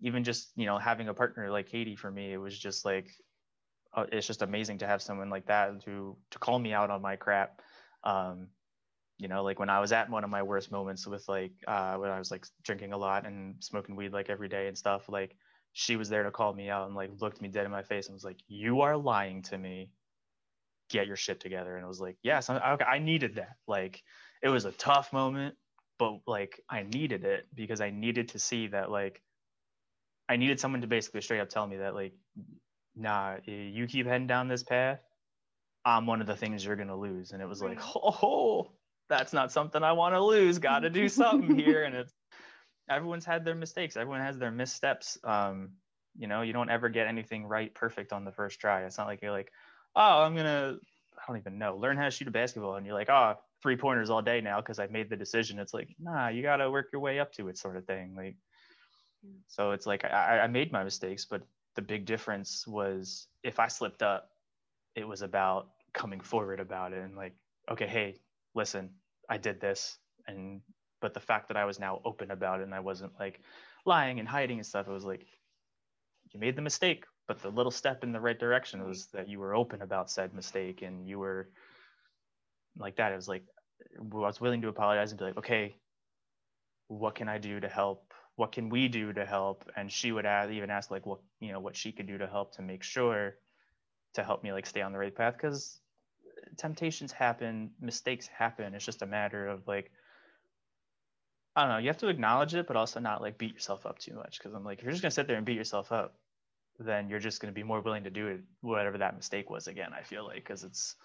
even 0.00 0.24
just 0.24 0.50
you 0.56 0.66
know 0.66 0.78
having 0.78 1.08
a 1.08 1.14
partner 1.14 1.50
like 1.50 1.68
Katie 1.68 1.96
for 1.96 2.10
me, 2.10 2.32
it 2.32 2.38
was 2.38 2.58
just 2.58 2.84
like 2.84 3.10
uh, 3.94 4.06
it's 4.10 4.26
just 4.26 4.42
amazing 4.42 4.78
to 4.78 4.86
have 4.86 5.02
someone 5.02 5.30
like 5.30 5.46
that 5.46 5.80
to 5.84 6.16
to 6.30 6.38
call 6.38 6.58
me 6.58 6.72
out 6.72 6.90
on 6.90 7.02
my 7.02 7.16
crap. 7.16 7.60
Um, 8.04 8.48
you 9.18 9.28
know, 9.28 9.42
like 9.42 9.58
when 9.58 9.70
I 9.70 9.80
was 9.80 9.92
at 9.92 10.10
one 10.10 10.24
of 10.24 10.30
my 10.30 10.42
worst 10.42 10.70
moments 10.70 11.06
with 11.06 11.28
like 11.28 11.52
uh, 11.66 11.96
when 11.96 12.10
I 12.10 12.18
was 12.18 12.30
like 12.30 12.46
drinking 12.62 12.92
a 12.92 12.96
lot 12.96 13.26
and 13.26 13.56
smoking 13.60 13.96
weed 13.96 14.12
like 14.12 14.30
every 14.30 14.48
day 14.48 14.68
and 14.68 14.76
stuff, 14.76 15.08
like 15.08 15.36
she 15.72 15.96
was 15.96 16.08
there 16.08 16.24
to 16.24 16.30
call 16.30 16.52
me 16.52 16.68
out 16.68 16.86
and 16.86 16.96
like 16.96 17.10
looked 17.20 17.40
me 17.40 17.48
dead 17.48 17.64
in 17.64 17.70
my 17.70 17.82
face 17.82 18.06
and 18.06 18.14
was 18.14 18.24
like, 18.24 18.40
"You 18.48 18.82
are 18.82 18.96
lying 18.96 19.42
to 19.42 19.58
me. 19.58 19.90
Get 20.90 21.06
your 21.06 21.16
shit 21.16 21.40
together." 21.40 21.76
And 21.76 21.84
it 21.84 21.88
was 21.88 22.00
like, 22.00 22.16
"Yes, 22.22 22.50
I, 22.50 22.72
okay, 22.72 22.84
I 22.84 22.98
needed 22.98 23.36
that. 23.36 23.56
Like, 23.66 24.02
it 24.42 24.48
was 24.48 24.64
a 24.64 24.72
tough 24.72 25.12
moment, 25.12 25.54
but 25.98 26.20
like 26.26 26.60
I 26.68 26.82
needed 26.82 27.24
it 27.24 27.46
because 27.54 27.80
I 27.80 27.90
needed 27.90 28.30
to 28.30 28.38
see 28.38 28.68
that 28.68 28.90
like 28.90 29.22
I 30.28 30.36
needed 30.36 30.60
someone 30.60 30.80
to 30.80 30.86
basically 30.86 31.20
straight 31.20 31.40
up 31.40 31.48
tell 31.48 31.66
me 31.66 31.76
that 31.76 31.94
like 31.94 32.14
nah, 32.94 33.36
you 33.46 33.86
keep 33.86 34.06
heading 34.06 34.26
down 34.26 34.48
this 34.48 34.62
path, 34.62 35.00
I'm 35.84 36.06
one 36.06 36.20
of 36.20 36.26
the 36.26 36.36
things 36.36 36.64
you're 36.64 36.76
gonna 36.76 36.96
lose. 36.96 37.32
And 37.32 37.42
it 37.42 37.48
was 37.48 37.62
like, 37.62 37.80
oh, 37.96 38.70
that's 39.12 39.34
not 39.34 39.52
something 39.52 39.82
I 39.82 39.92
want 39.92 40.14
to 40.14 40.24
lose. 40.24 40.58
Got 40.58 40.80
to 40.80 40.90
do 40.90 41.06
something 41.08 41.58
here. 41.58 41.84
And 41.84 41.94
it's 41.94 42.14
everyone's 42.88 43.26
had 43.26 43.44
their 43.44 43.54
mistakes. 43.54 43.96
Everyone 43.96 44.22
has 44.22 44.38
their 44.38 44.50
missteps. 44.50 45.18
Um, 45.22 45.72
you 46.16 46.26
know, 46.26 46.40
you 46.40 46.54
don't 46.54 46.70
ever 46.70 46.88
get 46.88 47.06
anything 47.06 47.44
right 47.44 47.74
perfect 47.74 48.14
on 48.14 48.24
the 48.24 48.32
first 48.32 48.58
try. 48.58 48.84
It's 48.84 48.96
not 48.96 49.06
like 49.06 49.20
you're 49.20 49.30
like, 49.30 49.52
oh, 49.94 50.22
I'm 50.22 50.34
gonna, 50.34 50.78
I 51.16 51.22
don't 51.28 51.36
even 51.36 51.58
know, 51.58 51.76
learn 51.76 51.98
how 51.98 52.06
to 52.06 52.10
shoot 52.10 52.28
a 52.28 52.30
basketball, 52.30 52.76
and 52.76 52.86
you're 52.86 52.94
like, 52.94 53.10
oh, 53.10 53.34
three 53.62 53.76
pointers 53.76 54.08
all 54.08 54.22
day 54.22 54.40
now 54.40 54.60
because 54.60 54.78
I've 54.78 54.90
made 54.90 55.10
the 55.10 55.16
decision. 55.16 55.58
It's 55.58 55.74
like, 55.74 55.88
nah, 56.00 56.28
you 56.28 56.42
gotta 56.42 56.70
work 56.70 56.88
your 56.92 57.02
way 57.02 57.20
up 57.20 57.32
to 57.34 57.48
it, 57.48 57.58
sort 57.58 57.76
of 57.76 57.84
thing. 57.84 58.14
Like, 58.16 58.36
so 59.48 59.72
it's 59.72 59.86
like 59.86 60.04
I, 60.04 60.40
I 60.40 60.46
made 60.46 60.72
my 60.72 60.84
mistakes, 60.84 61.26
but 61.26 61.42
the 61.76 61.82
big 61.82 62.06
difference 62.06 62.66
was 62.66 63.28
if 63.42 63.58
I 63.58 63.68
slipped 63.68 64.02
up, 64.02 64.30
it 64.94 65.06
was 65.06 65.20
about 65.20 65.68
coming 65.92 66.20
forward 66.20 66.60
about 66.60 66.92
it 66.92 67.02
and 67.02 67.14
like, 67.14 67.34
okay, 67.70 67.86
hey, 67.86 68.16
listen, 68.54 68.90
I 69.28 69.38
did 69.38 69.60
this, 69.60 69.98
and 70.26 70.60
but 71.00 71.14
the 71.14 71.20
fact 71.20 71.48
that 71.48 71.56
I 71.56 71.64
was 71.64 71.80
now 71.80 72.00
open 72.04 72.30
about 72.30 72.60
it 72.60 72.64
and 72.64 72.74
I 72.74 72.80
wasn't 72.80 73.12
like 73.18 73.40
lying 73.84 74.20
and 74.20 74.28
hiding 74.28 74.58
and 74.58 74.66
stuff, 74.66 74.86
it 74.88 74.92
was 74.92 75.04
like, 75.04 75.26
you 76.32 76.40
made 76.40 76.56
the 76.56 76.62
mistake, 76.62 77.04
but 77.26 77.42
the 77.42 77.50
little 77.50 77.72
step 77.72 78.04
in 78.04 78.12
the 78.12 78.20
right 78.20 78.38
direction 78.38 78.86
was 78.86 79.06
that 79.06 79.28
you 79.28 79.38
were 79.40 79.54
open 79.54 79.82
about 79.82 80.10
said 80.10 80.32
mistake 80.32 80.82
and 80.82 81.06
you 81.06 81.18
were 81.18 81.50
like 82.78 82.96
that. 82.96 83.12
It 83.12 83.16
was 83.16 83.28
like 83.28 83.44
I 83.98 84.02
was 84.02 84.40
willing 84.40 84.62
to 84.62 84.68
apologize 84.68 85.10
and 85.10 85.18
be 85.18 85.24
like, 85.24 85.38
okay, 85.38 85.76
what 86.88 87.14
can 87.14 87.28
I 87.28 87.38
do 87.38 87.60
to 87.60 87.68
help? 87.68 88.12
What 88.36 88.52
can 88.52 88.68
we 88.68 88.88
do 88.88 89.12
to 89.12 89.26
help? 89.26 89.68
And 89.76 89.90
she 89.90 90.12
would 90.12 90.24
even 90.24 90.70
ask 90.70 90.90
like 90.90 91.04
what 91.04 91.20
you 91.40 91.52
know 91.52 91.60
what 91.60 91.76
she 91.76 91.92
could 91.92 92.06
do 92.06 92.18
to 92.18 92.26
help 92.26 92.54
to 92.56 92.62
make 92.62 92.82
sure 92.82 93.36
to 94.14 94.22
help 94.22 94.42
me 94.42 94.52
like 94.52 94.66
stay 94.66 94.82
on 94.82 94.92
the 94.92 94.98
right 94.98 95.14
path 95.14 95.34
because 95.34 95.81
temptations 96.56 97.12
happen, 97.12 97.70
mistakes 97.80 98.26
happen. 98.26 98.74
It's 98.74 98.84
just 98.84 99.02
a 99.02 99.06
matter 99.06 99.46
of 99.46 99.66
like 99.66 99.90
I 101.54 101.62
don't 101.62 101.70
know. 101.70 101.78
You 101.78 101.88
have 101.88 101.98
to 101.98 102.08
acknowledge 102.08 102.54
it, 102.54 102.66
but 102.66 102.76
also 102.76 102.98
not 103.00 103.20
like 103.20 103.36
beat 103.36 103.52
yourself 103.52 103.84
up 103.84 103.98
too 103.98 104.14
much. 104.14 104.38
Because 104.38 104.54
I'm 104.54 104.64
like, 104.64 104.78
if 104.78 104.84
you're 104.84 104.92
just 104.92 105.02
gonna 105.02 105.10
sit 105.10 105.26
there 105.26 105.36
and 105.36 105.44
beat 105.44 105.56
yourself 105.56 105.92
up, 105.92 106.14
then 106.78 107.08
you're 107.08 107.18
just 107.18 107.40
gonna 107.40 107.52
be 107.52 107.62
more 107.62 107.80
willing 107.80 108.04
to 108.04 108.10
do 108.10 108.28
it, 108.28 108.40
whatever 108.62 108.98
that 108.98 109.16
mistake 109.16 109.50
was. 109.50 109.68
Again, 109.68 109.92
I 109.92 110.02
feel 110.02 110.24
like 110.24 110.36
because 110.36 110.64
it's, 110.64 110.96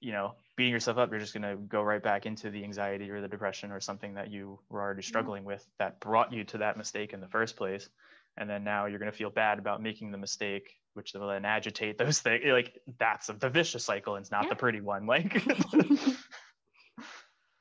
you 0.00 0.12
know, 0.12 0.34
beating 0.56 0.72
yourself 0.72 0.98
up, 0.98 1.10
you're 1.10 1.20
just 1.20 1.34
gonna 1.34 1.56
go 1.56 1.82
right 1.82 2.02
back 2.02 2.26
into 2.26 2.50
the 2.50 2.64
anxiety 2.64 3.10
or 3.10 3.20
the 3.20 3.28
depression 3.28 3.70
or 3.70 3.80
something 3.80 4.14
that 4.14 4.30
you 4.30 4.58
were 4.68 4.80
already 4.80 5.02
mm-hmm. 5.02 5.08
struggling 5.08 5.42
yeah. 5.44 5.48
with 5.48 5.66
that 5.78 6.00
brought 6.00 6.32
you 6.32 6.42
to 6.44 6.58
that 6.58 6.76
mistake 6.76 7.12
in 7.12 7.20
the 7.20 7.28
first 7.28 7.56
place. 7.56 7.88
And 8.36 8.48
then 8.48 8.64
now 8.64 8.86
you're 8.86 8.98
gonna 8.98 9.12
feel 9.12 9.30
bad 9.30 9.58
about 9.58 9.82
making 9.82 10.10
the 10.10 10.18
mistake, 10.18 10.70
which 10.94 11.12
will 11.14 11.28
then 11.28 11.44
agitate 11.44 11.98
those 11.98 12.20
things. 12.20 12.44
Like 12.46 12.78
that's 12.98 13.28
the 13.28 13.50
vicious 13.50 13.84
cycle, 13.84 14.16
and 14.16 14.22
it's 14.22 14.30
not 14.30 14.44
yeah. 14.44 14.50
the 14.50 14.56
pretty 14.56 14.80
one. 14.80 15.06
Like. 15.06 15.32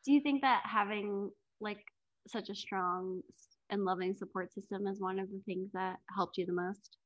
do 0.06 0.12
you 0.12 0.22
think 0.22 0.42
that 0.42 0.62
having 0.66 1.32
like 1.60 1.84
such 2.28 2.50
a 2.50 2.56
strong 2.56 3.22
and 3.70 3.84
loving 3.84 4.16
support 4.16 4.54
system 4.54 4.88
is 4.88 5.00
one 5.00 5.20
of 5.20 5.30
the 5.30 5.42
things 5.46 5.72
that 5.74 5.98
helped 6.16 6.38
you 6.38 6.46
the 6.46 6.54
most? 6.54 6.98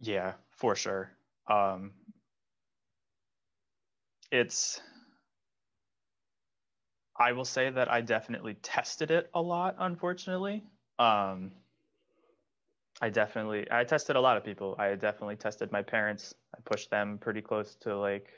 Yeah, 0.00 0.32
for 0.50 0.74
sure. 0.74 1.10
Um, 1.48 1.92
it's, 4.30 4.80
I 7.18 7.32
will 7.32 7.44
say 7.44 7.70
that 7.70 7.90
I 7.90 8.00
definitely 8.00 8.54
tested 8.54 9.10
it 9.10 9.30
a 9.34 9.40
lot, 9.40 9.76
unfortunately. 9.78 10.64
Um, 10.98 11.52
I 13.00 13.10
definitely, 13.10 13.66
I 13.70 13.84
tested 13.84 14.16
a 14.16 14.20
lot 14.20 14.36
of 14.36 14.44
people. 14.44 14.74
I 14.78 14.94
definitely 14.94 15.36
tested 15.36 15.70
my 15.70 15.82
parents. 15.82 16.34
I 16.54 16.60
pushed 16.64 16.90
them 16.90 17.18
pretty 17.18 17.42
close 17.42 17.76
to 17.82 17.96
like 17.96 18.30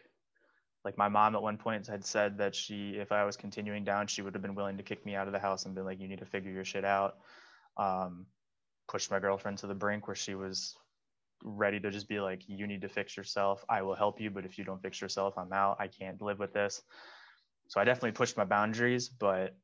like 0.85 0.97
my 0.97 1.09
mom 1.09 1.35
at 1.35 1.43
one 1.43 1.59
point 1.59 1.87
had 1.87 2.05
said 2.05 2.39
that 2.39 2.55
she 2.55 2.93
if 2.97 3.13
i 3.13 3.25
was 3.25 3.37
continuing 3.37 3.85
down 3.85 4.07
she 4.07 4.23
would 4.23 4.35
have 4.35 4.43
been 4.43 4.55
willing 4.55 4.77
to 4.77 4.83
kick 4.83 5.05
me 5.05 5.15
out 5.15 5.27
of 5.27 5.33
the 5.33 5.39
house 5.39 5.67
and 5.67 5.75
been 5.75 5.85
like 5.85 6.01
you 6.01 6.09
need 6.09 6.19
to 6.19 6.25
figure 6.25 6.51
your 6.51 6.65
shit 6.65 6.85
out 6.85 7.17
um, 7.77 8.27
pushed 8.89 9.11
my 9.11 9.21
girlfriend 9.21 9.59
to 9.59 9.67
the 9.67 9.75
brink 9.75 10.09
where 10.09 10.17
she 10.17 10.35
was 10.35 10.77
ready 11.45 11.79
to 11.79 11.91
just 11.91 12.09
be 12.09 12.21
like 12.21 12.43
you 12.49 12.67
need 12.67 12.81
to 12.81 12.89
fix 12.89 13.17
yourself 13.17 13.65
i 13.69 13.83
will 13.83 13.95
help 13.95 14.21
you 14.21 14.31
but 14.31 14.45
if 14.45 14.59
you 14.59 14.65
don't 14.65 14.83
fix 14.83 15.01
yourself 15.01 15.37
i'm 15.37 15.53
out 15.53 15.77
i 15.79 15.87
can't 15.87 16.21
live 16.23 16.39
with 16.39 16.53
this 16.53 16.83
so 17.69 17.81
i 17.81 17.85
definitely 17.85 18.13
pushed 18.13 18.37
my 18.37 18.45
boundaries 18.45 19.09
but 19.09 19.57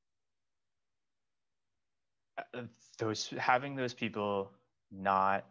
uh, 2.39 2.63
those 2.99 3.33
having 3.39 3.75
those 3.75 3.95
people 3.95 4.51
not 4.95 5.45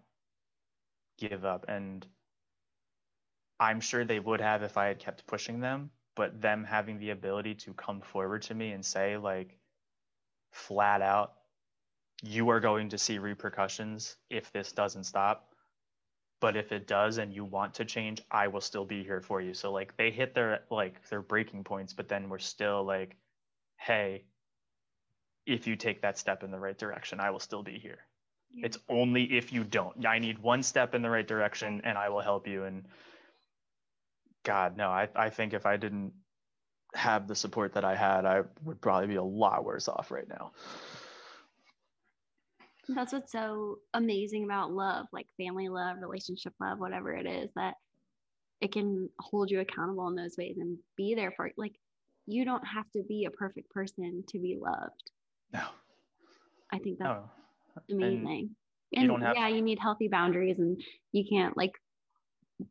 give 1.17 1.45
up 1.45 1.65
and 1.67 2.05
I'm 3.59 3.79
sure 3.79 4.03
they 4.03 4.19
would 4.19 4.41
have 4.41 4.63
if 4.63 4.77
I 4.77 4.87
had 4.87 4.99
kept 4.99 5.25
pushing 5.25 5.59
them, 5.59 5.91
but 6.15 6.41
them 6.41 6.63
having 6.63 6.99
the 6.99 7.11
ability 7.11 7.55
to 7.55 7.73
come 7.73 8.01
forward 8.01 8.41
to 8.43 8.53
me 8.53 8.71
and 8.71 8.85
say, 8.85 9.15
like, 9.17 9.57
flat 10.51 11.01
out, 11.01 11.33
you 12.21 12.49
are 12.49 12.59
going 12.59 12.89
to 12.89 12.97
see 12.97 13.19
repercussions 13.19 14.17
if 14.29 14.51
this 14.51 14.71
doesn't 14.71 15.05
stop. 15.05 15.53
But 16.39 16.57
if 16.57 16.71
it 16.71 16.87
does 16.87 17.19
and 17.19 17.33
you 17.33 17.45
want 17.45 17.75
to 17.75 17.85
change, 17.85 18.21
I 18.29 18.47
will 18.47 18.61
still 18.61 18.85
be 18.85 19.03
here 19.03 19.21
for 19.21 19.39
you. 19.39 19.53
So 19.53 19.71
like 19.71 19.95
they 19.95 20.11
hit 20.11 20.35
their 20.35 20.63
like 20.69 21.07
their 21.09 21.21
breaking 21.21 21.63
points, 21.63 21.93
but 21.93 22.09
then 22.09 22.27
we're 22.27 22.39
still 22.39 22.83
like, 22.83 23.15
hey, 23.77 24.25
if 25.45 25.67
you 25.67 25.77
take 25.77 26.01
that 26.01 26.17
step 26.17 26.43
in 26.43 26.51
the 26.51 26.59
right 26.59 26.77
direction, 26.77 27.21
I 27.21 27.31
will 27.31 27.39
still 27.39 27.63
be 27.63 27.79
here. 27.79 27.99
Yeah. 28.53 28.67
It's 28.67 28.77
only 28.87 29.23
if 29.35 29.51
you 29.51 29.63
don't. 29.63 30.05
I 30.05 30.19
need 30.19 30.39
one 30.39 30.63
step 30.63 30.93
in 30.93 31.01
the 31.01 31.09
right 31.09 31.27
direction 31.27 31.81
and 31.83 31.97
I 31.97 32.09
will 32.09 32.21
help 32.21 32.47
you. 32.47 32.65
And 32.65 32.85
God, 34.43 34.77
no, 34.77 34.89
I, 34.89 35.07
I 35.15 35.29
think 35.29 35.53
if 35.53 35.65
I 35.65 35.77
didn't 35.77 36.13
have 36.95 37.27
the 37.27 37.35
support 37.35 37.73
that 37.73 37.83
I 37.83 37.95
had, 37.95 38.25
I 38.25 38.43
would 38.63 38.79
probably 38.79 39.07
be 39.07 39.15
a 39.15 39.23
lot 39.23 39.65
worse 39.65 39.87
off 39.87 40.11
right 40.11 40.27
now. 40.27 40.51
That's 42.89 43.13
what's 43.13 43.31
so 43.31 43.79
amazing 43.93 44.43
about 44.43 44.71
love, 44.71 45.07
like 45.11 45.27
family 45.37 45.69
love, 45.69 45.97
relationship 46.01 46.53
love, 46.59 46.79
whatever 46.79 47.13
it 47.13 47.25
is, 47.25 47.49
that 47.55 47.75
it 48.61 48.71
can 48.71 49.09
hold 49.19 49.49
you 49.49 49.61
accountable 49.61 50.07
in 50.09 50.15
those 50.15 50.35
ways 50.37 50.57
and 50.59 50.77
be 50.95 51.15
there 51.15 51.31
for 51.31 51.51
like 51.57 51.73
you 52.25 52.45
don't 52.45 52.65
have 52.65 52.89
to 52.91 53.03
be 53.03 53.25
a 53.25 53.31
perfect 53.31 53.69
person 53.69 54.23
to 54.29 54.39
be 54.39 54.57
loved. 54.59 55.11
No. 55.51 55.65
I 56.71 56.79
think 56.79 56.99
that's 56.99 57.09
no. 57.09 57.29
Amazing. 57.89 58.55
And, 58.95 59.11
and 59.11 59.21
yeah, 59.35 59.47
you 59.47 59.61
need 59.61 59.79
healthy 59.79 60.07
boundaries 60.07 60.59
and 60.59 60.81
you 61.11 61.25
can't 61.27 61.57
like 61.57 61.73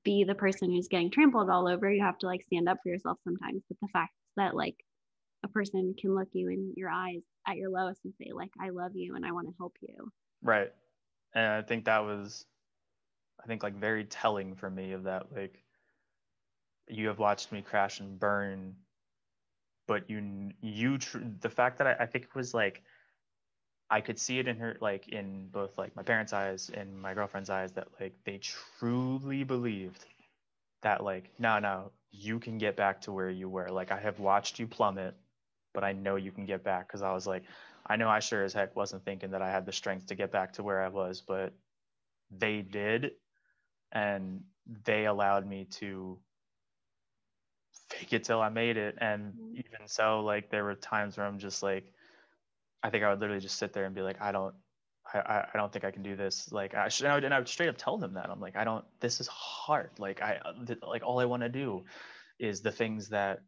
be 0.04 0.24
the 0.24 0.34
person 0.34 0.70
who's 0.70 0.88
getting 0.88 1.10
trampled 1.10 1.50
all 1.50 1.68
over. 1.68 1.90
You 1.90 2.02
have 2.02 2.18
to 2.18 2.26
like 2.26 2.42
stand 2.42 2.68
up 2.68 2.78
for 2.82 2.90
yourself 2.90 3.18
sometimes. 3.24 3.62
But 3.68 3.78
the 3.80 3.88
fact 3.88 4.12
that 4.36 4.54
like 4.54 4.76
a 5.44 5.48
person 5.48 5.94
can 6.00 6.14
look 6.14 6.28
you 6.32 6.48
in 6.48 6.72
your 6.76 6.90
eyes 6.90 7.22
at 7.46 7.56
your 7.56 7.70
lowest 7.70 8.00
and 8.04 8.14
say 8.20 8.30
like 8.32 8.50
I 8.60 8.70
love 8.70 8.92
you 8.94 9.16
and 9.16 9.26
I 9.26 9.32
want 9.32 9.48
to 9.48 9.54
help 9.58 9.74
you. 9.80 10.10
Right. 10.42 10.70
And 11.34 11.46
I 11.46 11.62
think 11.62 11.86
that 11.86 12.04
was 12.04 12.46
I 13.42 13.46
think 13.46 13.62
like 13.62 13.74
very 13.74 14.04
telling 14.04 14.54
for 14.54 14.70
me 14.70 14.92
of 14.92 15.04
that 15.04 15.26
like 15.34 15.62
you 16.88 17.08
have 17.08 17.18
watched 17.18 17.50
me 17.50 17.62
crash 17.62 18.00
and 18.00 18.18
burn 18.18 18.74
but 19.86 20.08
you 20.08 20.50
you 20.60 20.98
tr- 20.98 21.18
the 21.40 21.50
fact 21.50 21.78
that 21.78 21.86
I, 21.86 22.04
I 22.04 22.06
think 22.06 22.24
it 22.24 22.34
was 22.34 22.54
like 22.54 22.82
I 23.92 24.00
could 24.00 24.18
see 24.18 24.38
it 24.38 24.48
in 24.48 24.56
her, 24.56 24.78
like 24.80 25.08
in 25.08 25.48
both 25.52 25.76
like 25.76 25.94
my 25.94 26.02
parents' 26.02 26.32
eyes 26.32 26.70
and 26.72 26.98
my 27.00 27.12
girlfriend's 27.12 27.50
eyes, 27.50 27.72
that 27.72 27.88
like 28.00 28.14
they 28.24 28.38
truly 28.38 29.44
believed 29.44 30.06
that 30.80 31.04
like, 31.04 31.30
no, 31.38 31.58
no, 31.58 31.90
you 32.10 32.38
can 32.38 32.56
get 32.56 32.74
back 32.74 33.02
to 33.02 33.12
where 33.12 33.28
you 33.28 33.50
were. 33.50 33.70
Like 33.70 33.92
I 33.92 34.00
have 34.00 34.18
watched 34.18 34.58
you 34.58 34.66
plummet, 34.66 35.14
but 35.74 35.84
I 35.84 35.92
know 35.92 36.16
you 36.16 36.32
can 36.32 36.46
get 36.46 36.64
back. 36.64 36.90
Cause 36.90 37.02
I 37.02 37.12
was 37.12 37.26
like, 37.26 37.42
I 37.86 37.96
know 37.96 38.08
I 38.08 38.20
sure 38.20 38.42
as 38.42 38.54
heck 38.54 38.74
wasn't 38.74 39.04
thinking 39.04 39.32
that 39.32 39.42
I 39.42 39.50
had 39.50 39.66
the 39.66 39.72
strength 39.72 40.06
to 40.06 40.14
get 40.14 40.32
back 40.32 40.54
to 40.54 40.62
where 40.62 40.82
I 40.82 40.88
was, 40.88 41.20
but 41.20 41.52
they 42.30 42.62
did. 42.62 43.10
And 43.92 44.40
they 44.86 45.04
allowed 45.04 45.46
me 45.46 45.66
to 45.72 46.18
fake 47.90 48.14
it 48.14 48.24
till 48.24 48.40
I 48.40 48.48
made 48.48 48.78
it. 48.78 48.96
And 49.02 49.34
mm-hmm. 49.34 49.56
even 49.56 49.86
so, 49.86 50.20
like 50.20 50.50
there 50.50 50.64
were 50.64 50.76
times 50.76 51.18
where 51.18 51.26
I'm 51.26 51.38
just 51.38 51.62
like, 51.62 51.84
I 52.82 52.90
think 52.90 53.04
I 53.04 53.10
would 53.10 53.20
literally 53.20 53.40
just 53.40 53.58
sit 53.58 53.72
there 53.72 53.84
and 53.84 53.94
be 53.94 54.02
like, 54.02 54.20
I 54.20 54.32
don't, 54.32 54.54
I, 55.14 55.44
I 55.52 55.56
don't 55.56 55.72
think 55.72 55.84
I 55.84 55.90
can 55.90 56.02
do 56.02 56.16
this. 56.16 56.50
Like 56.52 56.74
I 56.74 56.88
should, 56.88 57.06
and 57.06 57.34
I 57.34 57.38
would 57.38 57.48
straight 57.48 57.68
up 57.68 57.76
tell 57.78 57.98
them 57.98 58.14
that 58.14 58.30
I'm 58.30 58.40
like, 58.40 58.56
I 58.56 58.64
don't, 58.64 58.84
this 59.00 59.20
is 59.20 59.28
hard. 59.28 59.90
Like 59.98 60.22
I, 60.22 60.40
like 60.86 61.02
all 61.04 61.20
I 61.20 61.24
want 61.24 61.42
to 61.42 61.48
do 61.48 61.84
is 62.38 62.60
the 62.60 62.72
things 62.72 63.08
that 63.10 63.40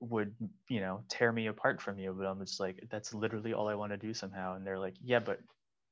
would, 0.00 0.34
you 0.68 0.80
know, 0.80 1.04
tear 1.08 1.30
me 1.30 1.46
apart 1.46 1.80
from 1.80 1.98
you. 1.98 2.14
But 2.16 2.26
I'm 2.26 2.40
just 2.40 2.58
like, 2.58 2.82
that's 2.90 3.14
literally 3.14 3.52
all 3.52 3.68
I 3.68 3.74
want 3.74 3.92
to 3.92 3.98
do 3.98 4.14
somehow. 4.14 4.56
And 4.56 4.66
they're 4.66 4.78
like, 4.78 4.94
yeah, 5.02 5.20
but 5.20 5.40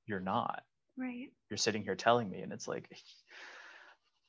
you're 0.07 0.21
not. 0.21 0.63
Right. 0.97 1.29
You're 1.51 1.59
sitting 1.59 1.83
here 1.83 1.95
telling 1.95 2.29
me. 2.29 2.41
And 2.41 2.53
it's 2.53 2.67
like, 2.67 2.89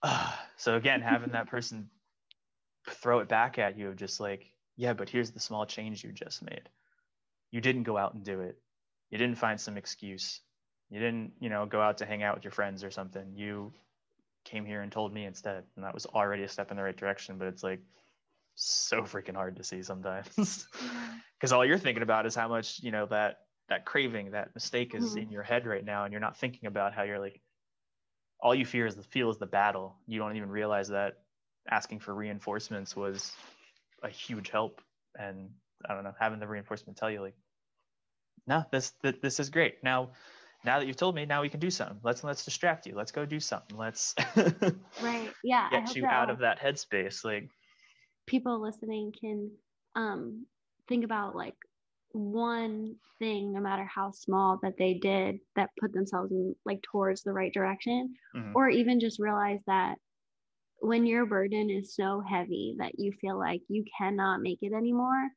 uh, 0.03 0.31
so 0.57 0.75
again, 0.75 1.01
having 1.01 1.31
that 1.31 1.47
person 1.47 1.89
throw 2.89 3.19
it 3.19 3.29
back 3.29 3.57
at 3.57 3.77
you 3.77 3.89
of 3.89 3.95
just 3.95 4.19
like, 4.19 4.51
yeah, 4.75 4.93
but 4.93 5.09
here's 5.09 5.31
the 5.31 5.39
small 5.39 5.65
change 5.65 6.03
you 6.03 6.11
just 6.11 6.43
made 6.43 6.69
you 7.51 7.61
didn't 7.61 7.83
go 7.83 7.97
out 7.97 8.13
and 8.13 8.23
do 8.23 8.41
it. 8.41 8.57
You 9.09 9.17
didn't 9.17 9.37
find 9.37 9.59
some 9.59 9.77
excuse. 9.77 10.41
You 10.89 10.99
didn't, 10.99 11.33
you 11.39 11.49
know, 11.49 11.65
go 11.65 11.81
out 11.81 11.97
to 11.99 12.05
hang 12.05 12.23
out 12.23 12.35
with 12.35 12.43
your 12.43 12.51
friends 12.51 12.83
or 12.83 12.91
something. 12.91 13.33
You 13.35 13.73
came 14.45 14.65
here 14.65 14.81
and 14.81 14.91
told 14.91 15.13
me 15.13 15.25
instead. 15.25 15.63
And 15.75 15.85
that 15.85 15.93
was 15.93 16.05
already 16.05 16.43
a 16.43 16.47
step 16.47 16.71
in 16.71 16.77
the 16.77 16.83
right 16.83 16.95
direction. 16.97 17.37
But 17.37 17.47
it's 17.47 17.63
like 17.63 17.81
so 18.55 19.01
freaking 19.01 19.35
hard 19.35 19.55
to 19.57 19.63
see 19.63 19.83
sometimes. 19.83 20.67
Because 21.39 21.53
all 21.53 21.63
you're 21.63 21.77
thinking 21.77 22.03
about 22.03 22.25
is 22.25 22.35
how 22.35 22.49
much, 22.49 22.83
you 22.83 22.91
know, 22.91 23.05
that 23.05 23.37
that 23.69 23.85
craving, 23.85 24.31
that 24.31 24.53
mistake 24.53 24.93
is 24.93 25.11
mm-hmm. 25.11 25.19
in 25.19 25.31
your 25.31 25.41
head 25.41 25.65
right 25.65 25.85
now. 25.85 26.03
And 26.03 26.11
you're 26.11 26.19
not 26.19 26.35
thinking 26.35 26.67
about 26.67 26.93
how 26.93 27.03
you're 27.03 27.17
like 27.17 27.39
all 28.41 28.55
you 28.55 28.65
fear 28.65 28.85
is 28.85 28.95
the 28.95 29.03
feel 29.03 29.29
is 29.29 29.37
the 29.37 29.45
battle. 29.45 29.95
You 30.05 30.19
don't 30.19 30.35
even 30.35 30.49
realize 30.49 30.89
that 30.89 31.19
asking 31.69 31.99
for 31.99 32.13
reinforcements 32.13 32.95
was 32.95 33.33
a 34.03 34.09
huge 34.09 34.49
help. 34.49 34.81
And 35.17 35.51
I 35.87 35.93
don't 35.93 36.03
know, 36.03 36.13
having 36.19 36.39
the 36.39 36.47
reinforcement 36.47 36.97
tell 36.97 37.11
you 37.11 37.21
like, 37.21 37.35
no, 38.47 38.63
this 38.71 38.93
this 39.01 39.39
is 39.39 39.49
great. 39.49 39.83
Now 39.83 40.09
now 40.65 40.79
that 40.79 40.87
you've 40.87 40.97
told 40.97 41.15
me, 41.15 41.25
now 41.25 41.41
we 41.41 41.49
can 41.49 41.59
do 41.59 41.69
something. 41.69 41.99
Let's 42.03 42.23
let's 42.23 42.43
distract 42.43 42.85
you. 42.85 42.95
Let's 42.95 43.11
go 43.11 43.25
do 43.25 43.39
something. 43.39 43.77
Let's 43.77 44.13
right. 45.01 45.31
Yeah. 45.43 45.69
Get 45.69 45.95
you 45.95 46.05
out 46.05 46.29
of 46.29 46.39
that 46.39 46.59
headspace. 46.59 47.23
Like 47.23 47.49
people 48.27 48.61
listening 48.61 49.13
can 49.19 49.51
um 49.95 50.45
think 50.87 51.05
about 51.05 51.35
like 51.35 51.55
one 52.11 52.95
thing, 53.19 53.53
no 53.53 53.61
matter 53.61 53.85
how 53.93 54.11
small, 54.11 54.59
that 54.63 54.77
they 54.77 54.95
did 54.95 55.39
that 55.55 55.69
put 55.79 55.93
themselves 55.93 56.31
in 56.31 56.55
like 56.65 56.81
towards 56.81 57.23
the 57.23 57.31
right 57.33 57.53
direction, 57.53 58.15
mm-hmm. 58.35 58.51
or 58.55 58.69
even 58.69 58.99
just 58.99 59.19
realize 59.19 59.59
that 59.67 59.95
when 60.81 61.05
your 61.05 61.25
burden 61.25 61.69
is 61.69 61.95
so 61.95 62.21
heavy 62.27 62.75
that 62.79 62.93
you 62.97 63.11
feel 63.21 63.37
like 63.37 63.61
you 63.67 63.83
cannot 63.97 64.41
make 64.41 64.59
it 64.61 64.73
anymore, 64.73 65.29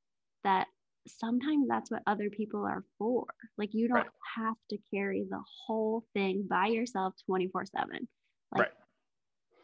that 0.45 0.67
sometimes 1.07 1.69
that's 1.69 1.91
what 1.91 2.03
other 2.07 2.31
people 2.31 2.65
are 2.65 2.85
for. 2.99 3.27
Like 3.59 3.71
you 3.73 3.89
don't 3.89 3.99
right. 3.99 4.07
have 4.37 4.57
to 4.71 4.79
carry 4.93 5.25
the 5.29 5.43
whole 5.67 6.05
thing 6.15 6.47
by 6.49 6.67
yourself 6.67 7.15
24 7.27 7.67
7. 7.67 8.09
Like 8.53 8.61
right. 8.61 8.71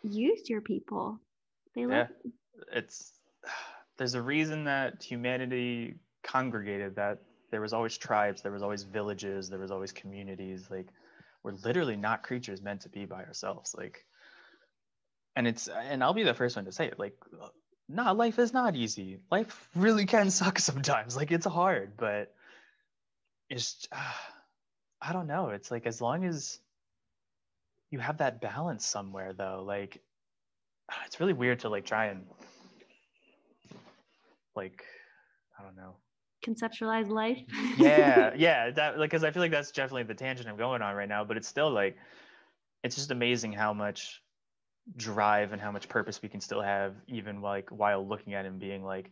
use 0.03 0.49
your 0.49 0.61
people. 0.61 1.21
They 1.75 1.83
yeah. 1.83 2.07
It's 2.73 3.13
there's 3.99 4.15
a 4.15 4.23
reason 4.23 4.65
that 4.65 5.03
humanity 5.03 5.97
congregated 6.23 6.97
that 6.97 7.19
there 7.51 7.61
was 7.61 7.73
always 7.73 7.97
tribes, 7.97 8.43
there 8.43 8.53
was 8.53 8.63
always 8.63 8.85
villages, 8.85 9.49
there 9.49 9.59
was 9.59 9.71
always 9.71 9.93
communities. 9.93 10.69
Like 10.71 10.89
we're 11.43 11.53
literally 11.65 11.97
not 11.97 12.23
creatures 12.23 12.63
meant 12.63 12.83
to 12.83 12.89
be 12.89 13.07
by 13.07 13.25
ourselves. 13.25 13.75
Like 13.77 14.05
and 15.37 15.47
it's 15.47 15.69
and 15.69 16.03
I'll 16.03 16.15
be 16.15 16.25
the 16.25 16.35
first 16.35 16.57
one 16.57 16.65
to 16.65 16.73
say 16.73 16.87
it. 16.87 16.99
Like 16.99 17.15
nah, 17.89 18.13
life 18.13 18.39
is 18.39 18.53
not 18.53 18.77
easy. 18.77 19.19
Life 19.31 19.69
really 19.75 20.07
can 20.07 20.31
suck 20.41 20.59
sometimes. 20.59 21.17
Like 21.17 21.33
it's 21.33 21.47
hard, 21.47 21.93
but 21.97 22.35
it's 23.51 23.89
uh, 23.93 23.97
I 25.01 25.13
don't 25.13 25.29
know. 25.29 25.51
It's 25.51 25.71
like 25.71 25.87
as 25.87 26.01
long 26.01 26.25
as 26.25 26.59
you 27.91 28.01
have 28.01 28.19
that 28.19 28.41
balance 28.41 28.85
somewhere 28.87 29.33
though, 29.33 29.63
like 29.67 30.01
it's 31.07 31.21
really 31.21 31.33
weird 31.33 31.61
to 31.61 31.69
like 31.69 31.87
try 31.87 32.07
and 32.07 32.27
like 34.55 34.85
I 35.59 35.63
don't 35.63 35.77
know 35.77 35.95
conceptualize 36.45 37.09
life. 37.09 37.39
yeah, 37.79 38.33
yeah, 38.37 38.71
that 38.71 38.99
like 38.99 39.11
because 39.11 39.25
I 39.25 39.31
feel 39.31 39.43
like 39.43 39.51
that's 39.51 39.71
definitely 39.71 40.05
the 40.05 40.15
tangent 40.15 40.49
I'm 40.49 40.57
going 40.57 40.83
on 40.83 40.95
right 40.95 41.09
now, 41.09 41.25
but 41.25 41.37
it's 41.37 41.49
still 41.49 41.71
like 41.71 41.97
it's 42.85 42.95
just 42.95 43.11
amazing 43.11 43.53
how 43.53 43.73
much 43.73 44.23
drive 44.97 45.53
and 45.53 45.61
how 45.61 45.71
much 45.71 45.89
purpose 45.89 46.23
we 46.23 46.29
can 46.29 46.41
still 46.41 46.63
have 46.63 46.95
even 47.07 47.43
like 47.43 47.71
while 47.71 48.07
looking 48.07 48.35
at 48.35 48.47
him 48.47 48.59
being 48.59 48.85
like 48.85 49.11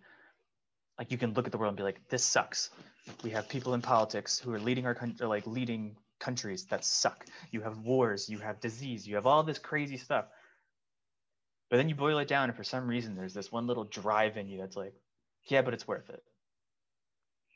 like 0.98 1.10
you 1.10 1.18
can 1.18 1.34
look 1.34 1.46
at 1.46 1.52
the 1.52 1.58
world 1.58 1.70
and 1.70 1.76
be 1.76 1.82
like 1.82 2.00
this 2.08 2.24
sucks. 2.24 2.70
We 3.22 3.30
have 3.30 3.48
people 3.48 3.74
in 3.74 3.82
politics 3.82 4.38
who 4.38 4.52
are 4.52 4.58
leading 4.58 4.86
our 4.86 4.94
country 4.94 5.26
like 5.26 5.46
leading 5.46 5.96
countries 6.18 6.64
that 6.66 6.84
suck. 6.84 7.26
You 7.50 7.60
have 7.62 7.78
wars 7.78 8.28
you 8.28 8.38
have 8.38 8.60
disease 8.60 9.06
you 9.06 9.16
have 9.16 9.26
all 9.26 9.42
this 9.42 9.58
crazy 9.58 9.98
stuff. 9.98 10.26
But 11.68 11.78
then 11.78 11.88
you 11.88 11.94
boil 11.94 12.18
it 12.18 12.28
down 12.28 12.48
and 12.48 12.56
for 12.56 12.64
some 12.64 12.86
reason 12.86 13.14
there's 13.14 13.34
this 13.34 13.52
one 13.52 13.66
little 13.66 13.84
drive 13.84 14.36
in 14.36 14.48
you 14.48 14.58
that's 14.58 14.76
like 14.76 14.94
yeah 15.44 15.62
but 15.62 15.74
it's 15.74 15.86
worth 15.86 16.08
it. 16.08 16.22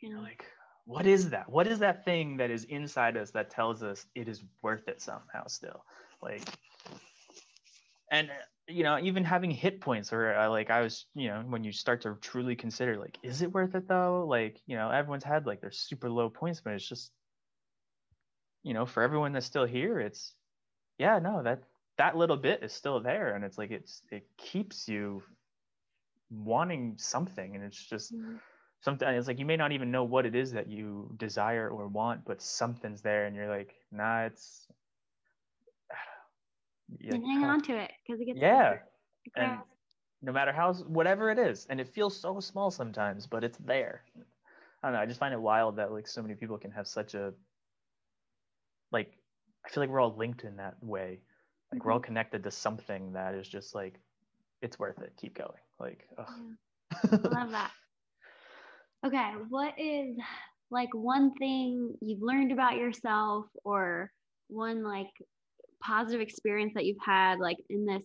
You 0.00 0.14
know 0.14 0.20
like 0.20 0.44
what 0.84 1.06
is 1.06 1.30
that? 1.30 1.48
What 1.48 1.66
is 1.66 1.78
that 1.78 2.04
thing 2.04 2.38
that 2.38 2.50
is 2.50 2.64
inside 2.64 3.16
us 3.16 3.30
that 3.30 3.50
tells 3.50 3.82
us 3.82 4.06
it 4.14 4.28
is 4.28 4.42
worth 4.60 4.88
it 4.88 5.00
somehow 5.00 5.46
still? 5.46 5.84
Like 6.20 6.42
and 8.10 8.30
you 8.68 8.82
know 8.82 8.98
even 8.98 9.24
having 9.24 9.50
hit 9.50 9.80
points 9.80 10.12
or 10.12 10.34
uh, 10.34 10.48
like 10.48 10.70
i 10.70 10.80
was 10.80 11.06
you 11.14 11.28
know 11.28 11.42
when 11.48 11.64
you 11.64 11.72
start 11.72 12.02
to 12.02 12.16
truly 12.20 12.54
consider 12.54 12.96
like 12.96 13.18
is 13.22 13.42
it 13.42 13.52
worth 13.52 13.74
it 13.74 13.88
though? 13.88 14.26
Like 14.28 14.60
you 14.66 14.76
know 14.76 14.90
everyone's 14.90 15.24
had 15.24 15.46
like 15.46 15.60
their 15.60 15.72
super 15.72 16.10
low 16.10 16.30
points 16.30 16.60
but 16.60 16.74
it's 16.74 16.88
just 16.88 17.10
you 18.62 18.74
know 18.74 18.86
for 18.86 19.02
everyone 19.02 19.32
that's 19.32 19.46
still 19.46 19.64
here 19.64 19.98
it's 19.98 20.34
yeah 20.98 21.18
no 21.18 21.42
that 21.42 21.62
that 22.00 22.16
little 22.16 22.38
bit 22.38 22.62
is 22.62 22.72
still 22.72 22.98
there. 22.98 23.34
And 23.34 23.44
it's 23.44 23.58
like 23.58 23.70
it's 23.70 24.00
it 24.10 24.24
keeps 24.38 24.88
you 24.88 25.22
wanting 26.30 26.94
something. 26.96 27.54
And 27.54 27.62
it's 27.62 27.84
just 27.84 28.14
mm-hmm. 28.14 28.36
something 28.80 29.06
it's 29.06 29.28
like 29.28 29.38
you 29.38 29.44
may 29.44 29.58
not 29.58 29.72
even 29.72 29.90
know 29.90 30.04
what 30.04 30.24
it 30.24 30.34
is 30.34 30.52
that 30.52 30.66
you 30.66 31.14
desire 31.18 31.68
or 31.68 31.88
want 31.88 32.24
but 32.24 32.40
something's 32.40 33.02
there. 33.02 33.26
And 33.26 33.36
you're 33.36 33.54
like 33.54 33.74
nah 33.92 34.22
it's 34.22 34.66
you 36.98 37.12
and 37.12 37.24
hang 37.24 37.44
on 37.44 37.60
to 37.62 37.76
it 37.76 37.90
because 38.06 38.20
it 38.20 38.26
gets 38.26 38.38
yeah 38.40 38.74
and 39.36 39.58
no 40.22 40.32
matter 40.32 40.52
how 40.52 40.72
whatever 40.72 41.30
it 41.30 41.38
is 41.38 41.66
and 41.70 41.80
it 41.80 41.88
feels 41.88 42.18
so 42.18 42.40
small 42.40 42.70
sometimes 42.70 43.26
but 43.26 43.44
it's 43.44 43.58
there 43.58 44.02
i 44.82 44.88
don't 44.88 44.94
know 44.94 45.00
i 45.00 45.06
just 45.06 45.20
find 45.20 45.34
it 45.34 45.40
wild 45.40 45.76
that 45.76 45.92
like 45.92 46.06
so 46.06 46.22
many 46.22 46.34
people 46.34 46.58
can 46.58 46.70
have 46.70 46.86
such 46.86 47.14
a 47.14 47.32
like 48.92 49.18
i 49.64 49.68
feel 49.68 49.82
like 49.82 49.90
we're 49.90 50.00
all 50.00 50.16
linked 50.16 50.44
in 50.44 50.56
that 50.56 50.74
way 50.82 51.20
like 51.70 51.78
mm-hmm. 51.78 51.86
we're 51.86 51.92
all 51.92 51.98
mm-hmm. 51.98 52.06
connected 52.06 52.42
to 52.42 52.50
something 52.50 53.12
that 53.12 53.34
is 53.34 53.48
just 53.48 53.74
like 53.74 54.00
it's 54.62 54.78
worth 54.78 55.00
it 55.00 55.12
keep 55.16 55.36
going 55.36 55.50
like 55.78 56.06
yeah. 56.18 56.24
i 57.12 57.16
love 57.40 57.50
that 57.50 57.70
okay 59.06 59.32
what 59.48 59.74
is 59.78 60.16
like 60.70 60.92
one 60.92 61.34
thing 61.34 61.94
you've 62.00 62.22
learned 62.22 62.52
about 62.52 62.76
yourself 62.76 63.46
or 63.64 64.10
one 64.48 64.84
like 64.84 65.10
positive 65.82 66.20
experience 66.20 66.72
that 66.74 66.84
you've 66.84 66.96
had 67.04 67.38
like 67.38 67.56
in 67.68 67.86
this 67.86 68.02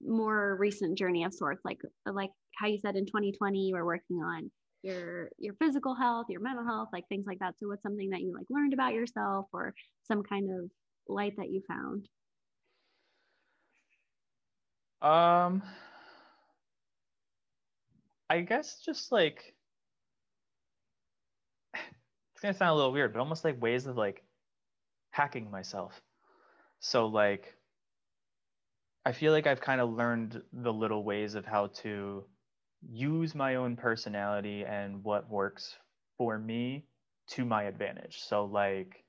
more 0.00 0.56
recent 0.56 0.96
journey 0.96 1.24
of 1.24 1.34
sorts 1.34 1.60
like 1.64 1.78
like 2.06 2.30
how 2.56 2.66
you 2.66 2.78
said 2.78 2.96
in 2.96 3.04
2020 3.06 3.58
you 3.58 3.74
were 3.74 3.84
working 3.84 4.18
on 4.18 4.50
your 4.82 5.28
your 5.38 5.54
physical 5.54 5.94
health 5.94 6.26
your 6.28 6.40
mental 6.40 6.64
health 6.64 6.88
like 6.92 7.06
things 7.08 7.26
like 7.26 7.38
that. 7.40 7.54
So 7.58 7.68
what's 7.68 7.82
something 7.82 8.10
that 8.10 8.20
you 8.20 8.32
like 8.32 8.46
learned 8.48 8.72
about 8.72 8.94
yourself 8.94 9.46
or 9.52 9.74
some 10.04 10.22
kind 10.22 10.50
of 10.50 10.70
light 11.08 11.34
that 11.36 11.50
you 11.50 11.62
found? 11.68 12.08
Um 15.00 15.62
i 18.30 18.40
guess 18.40 18.80
just 18.84 19.10
like 19.10 19.54
it's 21.74 22.42
gonna 22.42 22.52
sound 22.52 22.70
a 22.70 22.74
little 22.74 22.92
weird 22.92 23.12
but 23.12 23.20
almost 23.20 23.44
like 23.44 23.62
ways 23.62 23.86
of 23.86 23.96
like 23.96 24.22
hacking 25.12 25.50
myself 25.50 26.00
so 26.80 27.06
like 27.06 27.54
I 29.04 29.12
feel 29.12 29.32
like 29.32 29.46
I've 29.46 29.60
kind 29.60 29.80
of 29.80 29.90
learned 29.90 30.42
the 30.52 30.72
little 30.72 31.02
ways 31.02 31.34
of 31.34 31.46
how 31.46 31.68
to 31.82 32.24
use 32.82 33.34
my 33.34 33.56
own 33.56 33.76
personality 33.76 34.64
and 34.64 35.02
what 35.02 35.30
works 35.30 35.76
for 36.16 36.38
me 36.38 36.86
to 37.28 37.44
my 37.44 37.64
advantage. 37.64 38.20
So 38.20 38.44
like 38.44 39.04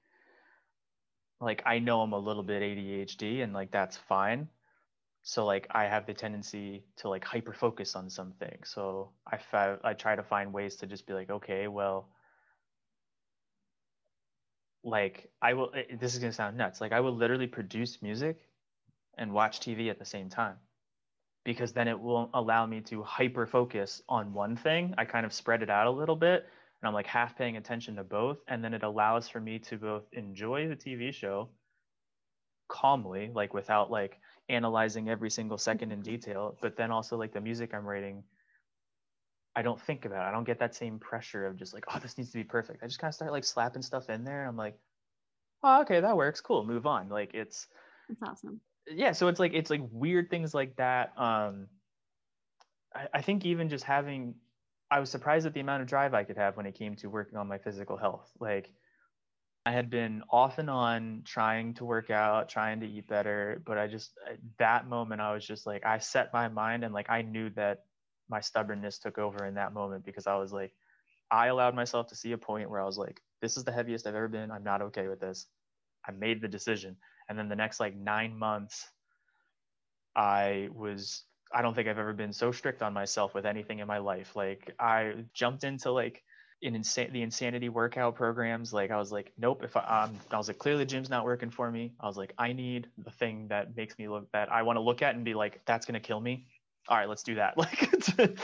like 1.42 1.62
I 1.66 1.80
know 1.80 2.02
I'm 2.02 2.14
a 2.14 2.20
little 2.20 2.44
bit 2.44 2.62
ADHD 2.62 3.42
and 3.42 3.54
like 3.54 3.72
that's 3.72 3.98
fine. 3.98 4.50
So 5.24 5.46
like 5.46 5.68
I 5.72 5.86
have 5.86 6.06
the 6.06 6.14
tendency 6.14 6.86
to 6.98 7.10
like 7.10 7.24
hyper 7.26 7.54
focus 7.54 7.96
on 7.96 8.10
something. 8.10 8.60
So 8.64 9.12
I 9.28 9.38
fa- 9.38 9.80
I 9.84 9.94
try 9.94 10.16
to 10.16 10.24
find 10.24 10.54
ways 10.54 10.78
to 10.78 10.88
just 10.88 11.06
be 11.08 11.14
like 11.14 11.30
okay, 11.30 11.68
well 11.68 12.10
like 14.84 15.30
I 15.42 15.54
will 15.54 15.72
this 16.00 16.14
is 16.14 16.20
going 16.20 16.32
to 16.32 16.36
sound 16.36 16.58
nuts. 16.58 16.82
Like 16.82 16.92
I 16.92 17.00
will 17.00 17.16
literally 17.16 17.48
produce 17.48 18.02
music 18.02 18.38
and 19.18 19.34
watch 19.34 19.60
TV 19.60 19.90
at 19.90 20.00
the 20.00 20.06
same 20.06 20.30
time 20.30 20.56
because 21.44 21.74
then 21.74 21.88
it 21.88 22.00
will 22.00 22.30
allow 22.34 22.66
me 22.66 22.82
to 22.82 23.04
hyper 23.04 23.46
focus 23.46 24.02
on 24.08 24.34
one 24.34 24.56
thing. 24.56 24.94
I 24.98 25.06
kind 25.06 25.26
of 25.26 25.34
spread 25.34 25.64
it 25.64 25.70
out 25.70 25.88
a 25.88 25.92
little 25.92 26.16
bit 26.16 26.46
and 26.82 26.88
I'm 26.88 26.94
like 26.94 27.08
half 27.08 27.38
paying 27.38 27.58
attention 27.58 27.96
to 27.96 28.04
both 28.04 28.38
and 28.48 28.64
then 28.64 28.74
it 28.74 28.84
allows 28.84 29.28
for 29.28 29.40
me 29.40 29.60
to 29.60 29.78
both 29.78 30.04
enjoy 30.14 30.68
the 30.68 30.76
TV 30.76 31.14
show 31.14 31.50
calmly 32.68 33.32
like 33.34 33.54
without 33.54 33.92
like 33.92 34.20
analyzing 34.48 35.10
every 35.10 35.30
single 35.30 35.58
second 35.58 35.92
in 35.92 36.02
detail, 36.02 36.58
but 36.62 36.78
then 36.78 36.92
also 36.92 37.18
like 37.18 37.34
the 37.34 37.42
music 37.42 37.74
I'm 37.74 37.86
writing 37.86 38.24
I 39.56 39.62
don't 39.62 39.82
think 39.82 40.06
about 40.06 40.26
it. 40.26 40.30
I 40.30 40.32
don't 40.32 40.44
get 40.44 40.60
that 40.60 40.76
same 40.76 41.00
pressure 41.00 41.46
of 41.46 41.58
just 41.58 41.74
like, 41.74 41.86
oh, 41.94 42.00
this 42.00 42.18
needs 42.18 42.32
to 42.32 42.38
be 42.38 42.44
perfect. 42.44 42.84
I 42.84 42.88
just 42.88 43.00
kind 43.00 43.10
of 43.10 43.16
start 43.16 43.32
like 43.32 43.44
slapping 43.44 43.82
stuff 43.82 44.10
in 44.10 44.24
there. 44.24 44.46
I'm 44.46 44.56
like, 44.56 44.78
oh, 45.64 45.82
okay, 45.82 46.00
that 46.00 46.16
works. 46.16 46.42
Cool. 46.42 46.66
Move 46.66 46.86
on. 46.86 47.10
Like 47.10 47.34
it's 47.34 47.68
That's 48.08 48.22
awesome. 48.32 48.62
Yeah. 48.88 49.12
So 49.12 49.28
it's 49.28 49.40
like 49.40 49.54
it's 49.54 49.70
like 49.70 49.82
weird 49.92 50.30
things 50.30 50.54
like 50.54 50.76
that. 50.78 51.14
Um 51.18 51.68
I, 52.96 53.08
I 53.16 53.22
think 53.22 53.46
even 53.46 53.70
just 53.70 53.84
having 53.84 54.36
I 54.92 55.00
was 55.00 55.10
surprised 55.10 55.46
at 55.46 55.54
the 55.54 55.60
amount 55.60 55.82
of 55.82 55.88
drive 55.88 56.14
I 56.14 56.24
could 56.24 56.38
have 56.38 56.58
when 56.58 56.66
it 56.66 56.76
came 56.76 56.96
to 56.98 57.10
working 57.10 57.38
on 57.38 57.48
my 57.48 57.58
physical 57.58 57.98
health. 57.98 58.32
Like 58.40 58.72
I 59.66 59.72
had 59.72 59.90
been 59.90 60.24
off 60.30 60.58
and 60.58 60.70
on 60.70 61.24
trying 61.26 61.74
to 61.76 61.86
work 61.86 62.10
out, 62.10 62.50
trying 62.50 62.80
to 62.80 62.88
eat 62.88 63.08
better, 63.08 63.62
but 63.66 63.78
I 63.78 63.88
just 63.88 64.12
at 64.28 64.38
that 64.58 64.88
moment 64.88 65.22
I 65.22 65.34
was 65.34 65.46
just 65.46 65.68
like 65.68 65.86
I 65.86 66.00
set 66.00 66.34
my 66.34 66.48
mind 66.48 66.84
and 66.84 66.94
like 66.94 67.10
I 67.10 67.22
knew 67.22 67.50
that 67.52 67.84
my 68.30 68.42
stubbornness 68.42 69.00
took 69.00 69.18
over 69.18 69.46
in 69.46 69.56
that 69.56 69.74
moment 69.74 70.06
because 70.06 70.28
I 70.28 70.36
was 70.36 70.52
like 70.54 70.74
I 71.32 71.48
allowed 71.48 71.76
myself 71.76 72.08
to 72.08 72.16
see 72.16 72.32
a 72.32 72.38
point 72.38 72.70
where 72.70 72.82
I 72.82 72.86
was 72.86 72.98
like 72.98 73.22
this 73.42 73.58
is 73.58 73.64
the 73.64 73.72
heaviest 73.72 74.06
I've 74.08 74.16
ever 74.16 74.28
been. 74.28 74.52
I'm 74.52 74.64
not 74.64 74.82
okay 74.82 75.08
with 75.08 75.20
this. 75.20 75.46
I 76.06 76.12
made 76.12 76.42
the 76.42 76.48
decision. 76.48 76.98
And 77.28 77.38
then 77.38 77.48
the 77.48 77.56
next 77.56 77.80
like 77.80 77.96
9 77.96 78.38
months 78.38 78.88
I 80.16 80.70
was 80.74 81.24
I 81.54 81.62
don't 81.62 81.74
think 81.74 81.88
I've 81.88 81.98
ever 81.98 82.14
been 82.14 82.34
so 82.34 82.52
strict 82.52 82.82
on 82.82 82.94
myself 82.94 83.34
with 83.34 83.46
anything 83.46 83.80
in 83.80 83.88
my 83.88 83.98
life. 83.98 84.36
Like 84.36 84.74
I 84.80 85.26
jumped 85.34 85.64
into 85.64 85.92
like 85.92 86.24
in 86.62 86.74
insa- 86.74 87.12
the 87.12 87.22
insanity 87.22 87.70
workout 87.70 88.16
programs. 88.16 88.74
Like 88.74 88.92
I 88.92 88.98
was 88.98 89.12
like, 89.12 89.32
nope. 89.38 89.64
If 89.64 89.76
I, 89.78 90.04
um, 90.04 90.16
I 90.32 90.38
was 90.38 90.48
like, 90.48 90.58
clearly 90.58 90.86
gym's 90.86 91.10
not 91.10 91.26
working 91.26 91.50
for 91.50 91.72
me. 91.72 91.94
I 92.00 92.08
was 92.08 92.18
like, 92.18 92.34
I 92.38 92.54
need 92.54 92.88
the 92.98 93.12
thing 93.12 93.48
that 93.48 93.76
makes 93.76 93.98
me 93.98 94.08
look 94.08 94.32
that 94.34 94.52
I 94.52 94.64
want 94.64 94.78
to 94.78 94.82
look 94.82 95.02
at 95.02 95.16
and 95.16 95.24
be 95.24 95.34
like, 95.34 95.62
that's 95.66 95.86
gonna 95.86 96.00
kill 96.00 96.20
me. 96.20 96.46
All 96.88 96.98
right, 96.98 97.10
let's 97.10 97.24
do 97.24 97.36
that. 97.36 97.56
Like, 97.58 98.38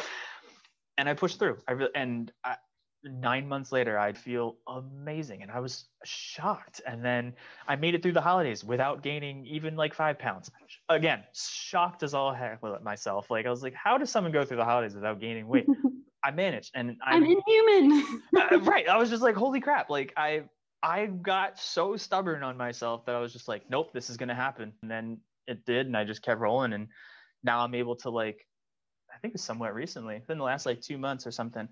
and 0.97 1.09
I 1.09 1.13
pushed 1.13 1.39
through. 1.39 1.57
I 1.67 1.73
re- 1.73 1.89
and 1.93 2.31
I, 2.43 2.55
nine 3.03 3.47
months 3.47 3.71
later, 3.71 3.97
I'd 3.97 4.17
feel 4.17 4.57
amazing, 4.67 5.41
and 5.43 5.51
I 5.51 5.59
was 5.59 5.85
shocked. 6.03 6.81
And 6.85 7.03
then 7.03 7.33
I 7.67 7.75
made 7.75 7.95
it 7.95 8.01
through 8.01 8.13
the 8.13 8.21
holidays 8.21 8.63
without 8.63 9.03
gaining 9.03 9.45
even 9.45 9.75
like 9.75 9.93
five 9.93 10.17
pounds. 10.17 10.51
Again, 10.89 11.23
shocked 11.33 12.03
as 12.03 12.13
all 12.13 12.33
heck 12.33 12.61
with 12.63 12.81
myself. 12.81 13.29
Like 13.29 13.45
I 13.45 13.49
was 13.49 13.63
like, 13.63 13.73
how 13.73 13.97
does 13.97 14.09
someone 14.09 14.31
go 14.31 14.43
through 14.45 14.57
the 14.57 14.65
holidays 14.65 14.95
without 14.95 15.19
gaining 15.19 15.47
weight? 15.47 15.67
I 16.23 16.31
managed, 16.31 16.71
and 16.73 16.97
I'm, 17.05 17.23
I'm 17.23 17.23
inhuman. 17.23 18.21
uh, 18.37 18.59
right. 18.61 18.89
I 18.89 18.97
was 18.97 19.11
just 19.11 19.21
like, 19.21 19.35
holy 19.35 19.59
crap! 19.59 19.91
Like 19.91 20.11
I, 20.17 20.43
I 20.81 21.05
got 21.05 21.59
so 21.59 21.95
stubborn 21.97 22.41
on 22.41 22.57
myself 22.57 23.05
that 23.05 23.15
I 23.15 23.19
was 23.19 23.31
just 23.31 23.47
like, 23.47 23.69
nope, 23.69 23.93
this 23.93 24.09
is 24.09 24.17
gonna 24.17 24.33
happen. 24.33 24.73
And 24.81 24.89
then 24.89 25.19
it 25.45 25.65
did, 25.65 25.85
and 25.85 25.95
I 25.95 26.03
just 26.03 26.23
kept 26.23 26.41
rolling, 26.41 26.73
and 26.73 26.87
now 27.45 27.61
I'm 27.61 27.75
able 27.75 27.95
to 27.97 28.09
like, 28.09 28.45
I 29.13 29.17
think 29.19 29.35
it's 29.35 29.43
somewhat 29.43 29.73
recently, 29.73 30.15
within 30.19 30.37
the 30.37 30.43
last 30.43 30.65
like 30.65 30.81
two 30.81 30.97
months 30.97 31.25
or 31.25 31.31
something. 31.31 31.67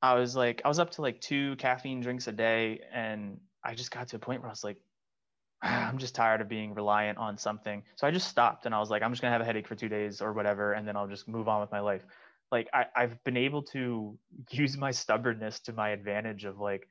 I 0.00 0.14
was 0.14 0.36
like, 0.36 0.62
I 0.64 0.68
was 0.68 0.78
up 0.78 0.90
to 0.92 1.02
like 1.02 1.20
two 1.20 1.56
caffeine 1.56 2.00
drinks 2.00 2.28
a 2.28 2.32
day, 2.32 2.80
and 2.92 3.40
I 3.64 3.74
just 3.74 3.90
got 3.90 4.08
to 4.08 4.16
a 4.16 4.20
point 4.20 4.40
where 4.40 4.48
I 4.48 4.52
was 4.52 4.64
like, 4.64 4.78
I'm 5.62 5.98
just 5.98 6.14
tired 6.14 6.40
of 6.40 6.48
being 6.48 6.72
reliant 6.72 7.18
on 7.18 7.36
something. 7.36 7.82
So 7.96 8.06
I 8.06 8.10
just 8.10 8.28
stopped 8.28 8.64
and 8.64 8.74
I 8.74 8.78
was 8.78 8.90
like, 8.90 9.02
I'm 9.02 9.12
just 9.12 9.20
gonna 9.20 9.32
have 9.32 9.42
a 9.42 9.44
headache 9.44 9.66
for 9.66 9.74
two 9.74 9.88
days 9.88 10.22
or 10.22 10.32
whatever, 10.32 10.72
and 10.72 10.86
then 10.86 10.96
I'll 10.96 11.08
just 11.08 11.28
move 11.28 11.48
on 11.48 11.60
with 11.60 11.72
my 11.72 11.80
life 11.80 12.04
like 12.50 12.68
I, 12.72 12.86
I've 12.96 13.22
been 13.24 13.36
able 13.36 13.62
to 13.64 14.16
use 14.50 14.78
my 14.78 14.90
stubbornness 14.90 15.60
to 15.60 15.72
my 15.72 15.90
advantage 15.90 16.44
of 16.44 16.58
like 16.58 16.88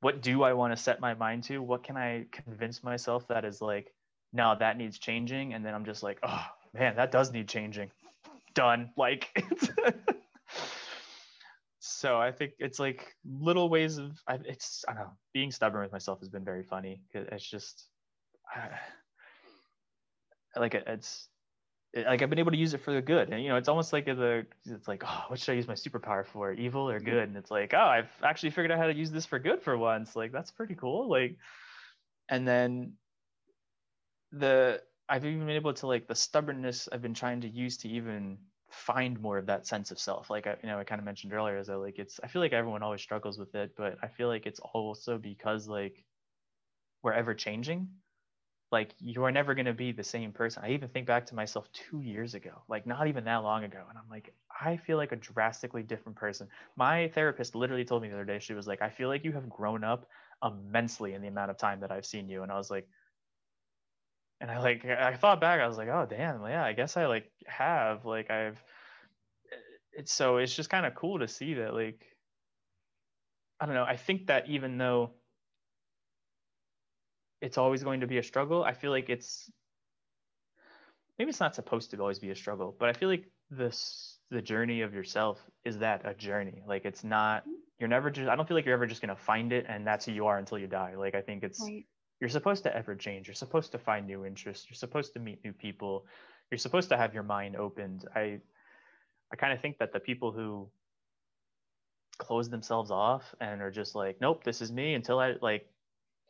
what 0.00 0.22
do 0.22 0.42
I 0.42 0.52
want 0.52 0.76
to 0.76 0.82
set 0.82 1.00
my 1.00 1.14
mind 1.14 1.44
to? 1.44 1.58
What 1.58 1.82
can 1.82 1.96
I 1.96 2.26
convince 2.30 2.84
myself 2.84 3.26
that 3.28 3.44
is 3.44 3.62
like, 3.62 3.94
no, 4.32 4.54
that 4.58 4.76
needs 4.76 4.98
changing? 4.98 5.54
And 5.54 5.64
then 5.64 5.74
I'm 5.74 5.84
just 5.84 6.02
like, 6.02 6.18
oh 6.22 6.46
man, 6.74 6.96
that 6.96 7.12
does 7.12 7.32
need 7.32 7.48
changing. 7.48 7.90
Done. 8.54 8.90
Like 8.96 9.28
so 11.80 12.18
I 12.18 12.32
think 12.32 12.52
it's 12.58 12.78
like 12.78 13.14
little 13.24 13.68
ways 13.68 13.98
of 13.98 14.18
it's 14.28 14.84
I 14.88 14.92
don't 14.92 15.02
know 15.02 15.12
being 15.32 15.50
stubborn 15.50 15.82
with 15.82 15.92
myself 15.92 16.20
has 16.20 16.28
been 16.28 16.44
very 16.44 16.62
funny 16.62 17.02
because 17.12 17.28
it's 17.30 17.48
just 17.48 17.88
I, 18.54 18.70
like 20.58 20.74
it's 20.74 21.28
like 21.94 22.20
I've 22.22 22.30
been 22.30 22.38
able 22.38 22.50
to 22.50 22.56
use 22.56 22.74
it 22.74 22.82
for 22.82 22.92
the 22.92 23.00
good. 23.00 23.30
And 23.30 23.42
you 23.42 23.48
know, 23.48 23.56
it's 23.56 23.68
almost 23.68 23.92
like 23.92 24.04
the 24.04 24.46
it's 24.66 24.88
like, 24.88 25.02
oh, 25.06 25.24
what 25.28 25.38
should 25.38 25.52
I 25.52 25.54
use 25.56 25.68
my 25.68 25.74
superpower 25.74 26.26
for? 26.26 26.52
Evil 26.52 26.90
or 26.90 26.98
mm-hmm. 26.98 27.08
good? 27.08 27.28
And 27.28 27.36
it's 27.36 27.50
like, 27.50 27.72
oh, 27.74 27.78
I've 27.78 28.10
actually 28.22 28.50
figured 28.50 28.70
out 28.70 28.78
how 28.78 28.86
to 28.86 28.94
use 28.94 29.10
this 29.10 29.24
for 29.24 29.38
good 29.38 29.62
for 29.62 29.76
once. 29.78 30.14
Like 30.14 30.32
that's 30.32 30.50
pretty 30.50 30.74
cool. 30.74 31.08
Like 31.08 31.36
and 32.28 32.46
then 32.46 32.92
the 34.38 34.82
I've 35.08 35.24
even 35.24 35.40
been 35.40 35.50
able 35.50 35.74
to 35.74 35.86
like 35.86 36.08
the 36.08 36.14
stubbornness 36.14 36.88
I've 36.90 37.02
been 37.02 37.14
trying 37.14 37.40
to 37.42 37.48
use 37.48 37.78
to 37.78 37.88
even 37.88 38.38
find 38.70 39.20
more 39.20 39.38
of 39.38 39.46
that 39.46 39.66
sense 39.66 39.90
of 39.90 39.98
self. 39.98 40.30
Like 40.30 40.46
I 40.46 40.56
you 40.62 40.68
know, 40.68 40.78
I 40.78 40.84
kind 40.84 40.98
of 40.98 41.04
mentioned 41.04 41.32
earlier 41.32 41.58
is 41.58 41.68
that 41.68 41.78
like 41.78 41.98
it's 41.98 42.20
I 42.22 42.28
feel 42.28 42.42
like 42.42 42.52
everyone 42.52 42.82
always 42.82 43.02
struggles 43.02 43.38
with 43.38 43.54
it, 43.54 43.74
but 43.76 43.98
I 44.02 44.08
feel 44.08 44.28
like 44.28 44.46
it's 44.46 44.60
also 44.60 45.18
because 45.18 45.68
like 45.68 46.04
we're 47.02 47.12
ever 47.12 47.34
changing 47.34 47.88
like 48.72 48.94
you 48.98 49.24
are 49.24 49.30
never 49.30 49.54
going 49.54 49.66
to 49.66 49.72
be 49.72 49.92
the 49.92 50.02
same 50.02 50.32
person. 50.32 50.62
I 50.64 50.70
even 50.72 50.88
think 50.88 51.06
back 51.06 51.26
to 51.26 51.34
myself 51.34 51.70
two 51.72 52.00
years 52.00 52.34
ago, 52.34 52.62
like 52.68 52.86
not 52.86 53.06
even 53.06 53.24
that 53.24 53.36
long 53.38 53.64
ago. 53.64 53.84
And 53.88 53.96
I'm 53.96 54.08
like, 54.10 54.34
I 54.60 54.76
feel 54.76 54.96
like 54.96 55.12
a 55.12 55.16
drastically 55.16 55.82
different 55.82 56.18
person. 56.18 56.48
My 56.76 57.08
therapist 57.08 57.54
literally 57.54 57.84
told 57.84 58.02
me 58.02 58.08
the 58.08 58.14
other 58.14 58.24
day, 58.24 58.40
she 58.40 58.54
was 58.54 58.66
like, 58.66 58.82
I 58.82 58.90
feel 58.90 59.08
like 59.08 59.24
you 59.24 59.32
have 59.32 59.48
grown 59.48 59.84
up 59.84 60.08
immensely 60.42 61.14
in 61.14 61.22
the 61.22 61.28
amount 61.28 61.50
of 61.50 61.58
time 61.58 61.80
that 61.80 61.92
I've 61.92 62.06
seen 62.06 62.28
you. 62.28 62.42
And 62.42 62.50
I 62.50 62.56
was 62.56 62.70
like, 62.70 62.88
and 64.40 64.50
I 64.50 64.58
like, 64.58 64.84
I 64.84 65.14
thought 65.14 65.40
back, 65.40 65.60
I 65.60 65.66
was 65.66 65.76
like, 65.76 65.88
oh, 65.88 66.06
damn, 66.08 66.42
yeah, 66.42 66.64
I 66.64 66.72
guess 66.72 66.96
I 66.96 67.06
like 67.06 67.30
have, 67.46 68.04
like, 68.04 68.30
I've, 68.30 68.62
eh, 69.52 69.56
it's 69.92 70.12
so 70.12 70.36
it's 70.38 70.54
just 70.54 70.70
kind 70.70 70.86
of 70.86 70.94
cool 70.94 71.18
to 71.18 71.28
see 71.28 71.54
that, 71.54 71.74
like, 71.74 72.04
I 73.58 73.66
don't 73.66 73.74
know. 73.74 73.84
I 73.84 73.96
think 73.96 74.26
that 74.26 74.48
even 74.48 74.76
though 74.76 75.12
it's 77.40 77.58
always 77.58 77.82
going 77.82 78.00
to 78.00 78.06
be 78.06 78.18
a 78.18 78.22
struggle. 78.22 78.64
I 78.64 78.72
feel 78.72 78.90
like 78.90 79.08
it's 79.08 79.50
maybe 81.18 81.30
it's 81.30 81.40
not 81.40 81.54
supposed 81.54 81.90
to 81.90 81.98
always 81.98 82.18
be 82.18 82.30
a 82.30 82.36
struggle, 82.36 82.74
but 82.78 82.88
I 82.88 82.92
feel 82.92 83.08
like 83.08 83.24
this 83.50 84.18
the 84.30 84.42
journey 84.42 84.82
of 84.82 84.92
yourself 84.92 85.38
is 85.64 85.78
that 85.78 86.02
a 86.04 86.14
journey. 86.14 86.62
Like 86.66 86.84
it's 86.84 87.04
not 87.04 87.44
you're 87.78 87.88
never 87.88 88.10
just 88.10 88.28
I 88.28 88.36
don't 88.36 88.48
feel 88.48 88.56
like 88.56 88.64
you're 88.64 88.74
ever 88.74 88.86
just 88.86 89.00
gonna 89.00 89.16
find 89.16 89.52
it 89.52 89.66
and 89.68 89.86
that's 89.86 90.06
who 90.06 90.12
you 90.12 90.26
are 90.26 90.38
until 90.38 90.58
you 90.58 90.66
die. 90.66 90.94
Like 90.96 91.14
I 91.14 91.20
think 91.20 91.44
it's 91.44 91.60
right. 91.62 91.84
You're 92.20 92.30
supposed 92.30 92.62
to 92.64 92.74
ever 92.74 92.94
change. 92.94 93.28
You're 93.28 93.34
supposed 93.34 93.72
to 93.72 93.78
find 93.78 94.06
new 94.06 94.24
interests. 94.24 94.66
You're 94.68 94.76
supposed 94.76 95.12
to 95.14 95.20
meet 95.20 95.44
new 95.44 95.52
people. 95.52 96.06
You're 96.50 96.58
supposed 96.58 96.88
to 96.90 96.96
have 96.96 97.14
your 97.14 97.22
mind 97.22 97.56
opened. 97.56 98.06
I 98.14 98.40
I 99.32 99.36
kind 99.36 99.52
of 99.52 99.60
think 99.60 99.78
that 99.78 99.92
the 99.92 100.00
people 100.00 100.32
who 100.32 100.68
close 102.18 102.48
themselves 102.48 102.90
off 102.90 103.34
and 103.40 103.60
are 103.60 103.70
just 103.70 103.94
like, 103.94 104.20
nope, 104.20 104.44
this 104.44 104.62
is 104.62 104.72
me 104.72 104.94
until 104.94 105.18
I 105.18 105.34
like 105.42 105.66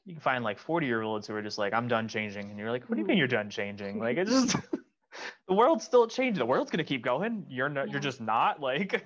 you 0.05 0.15
can 0.15 0.21
find 0.21 0.45
like 0.45 0.59
40 0.59 0.87
year 0.87 1.03
olds 1.03 1.27
who 1.27 1.35
are 1.35 1.43
just 1.43 1.59
like, 1.59 1.73
I'm 1.73 1.89
done 1.89 2.09
changing. 2.09 2.51
And 2.51 2.59
you're 2.59 2.71
like, 2.71 2.89
what 2.89 2.97
do 2.97 3.03
you 3.03 3.07
mean 3.07 3.19
you're 3.19 3.27
done 3.27 3.51
changing? 3.51 3.99
Like 3.99 4.17
it's 4.17 4.31
just 4.31 4.57
the 5.49 5.55
world's 5.55 5.85
still 5.85 6.07
changing. 6.07 6.39
The 6.39 6.47
world's 6.47 6.71
gonna 6.71 6.85
keep 6.85 7.03
going. 7.03 7.47
You're 7.49 7.69
not 7.69 7.87
yeah. 7.87 7.93
you're 7.93 8.01
just 8.01 8.21
not 8.21 8.61
like 8.61 9.05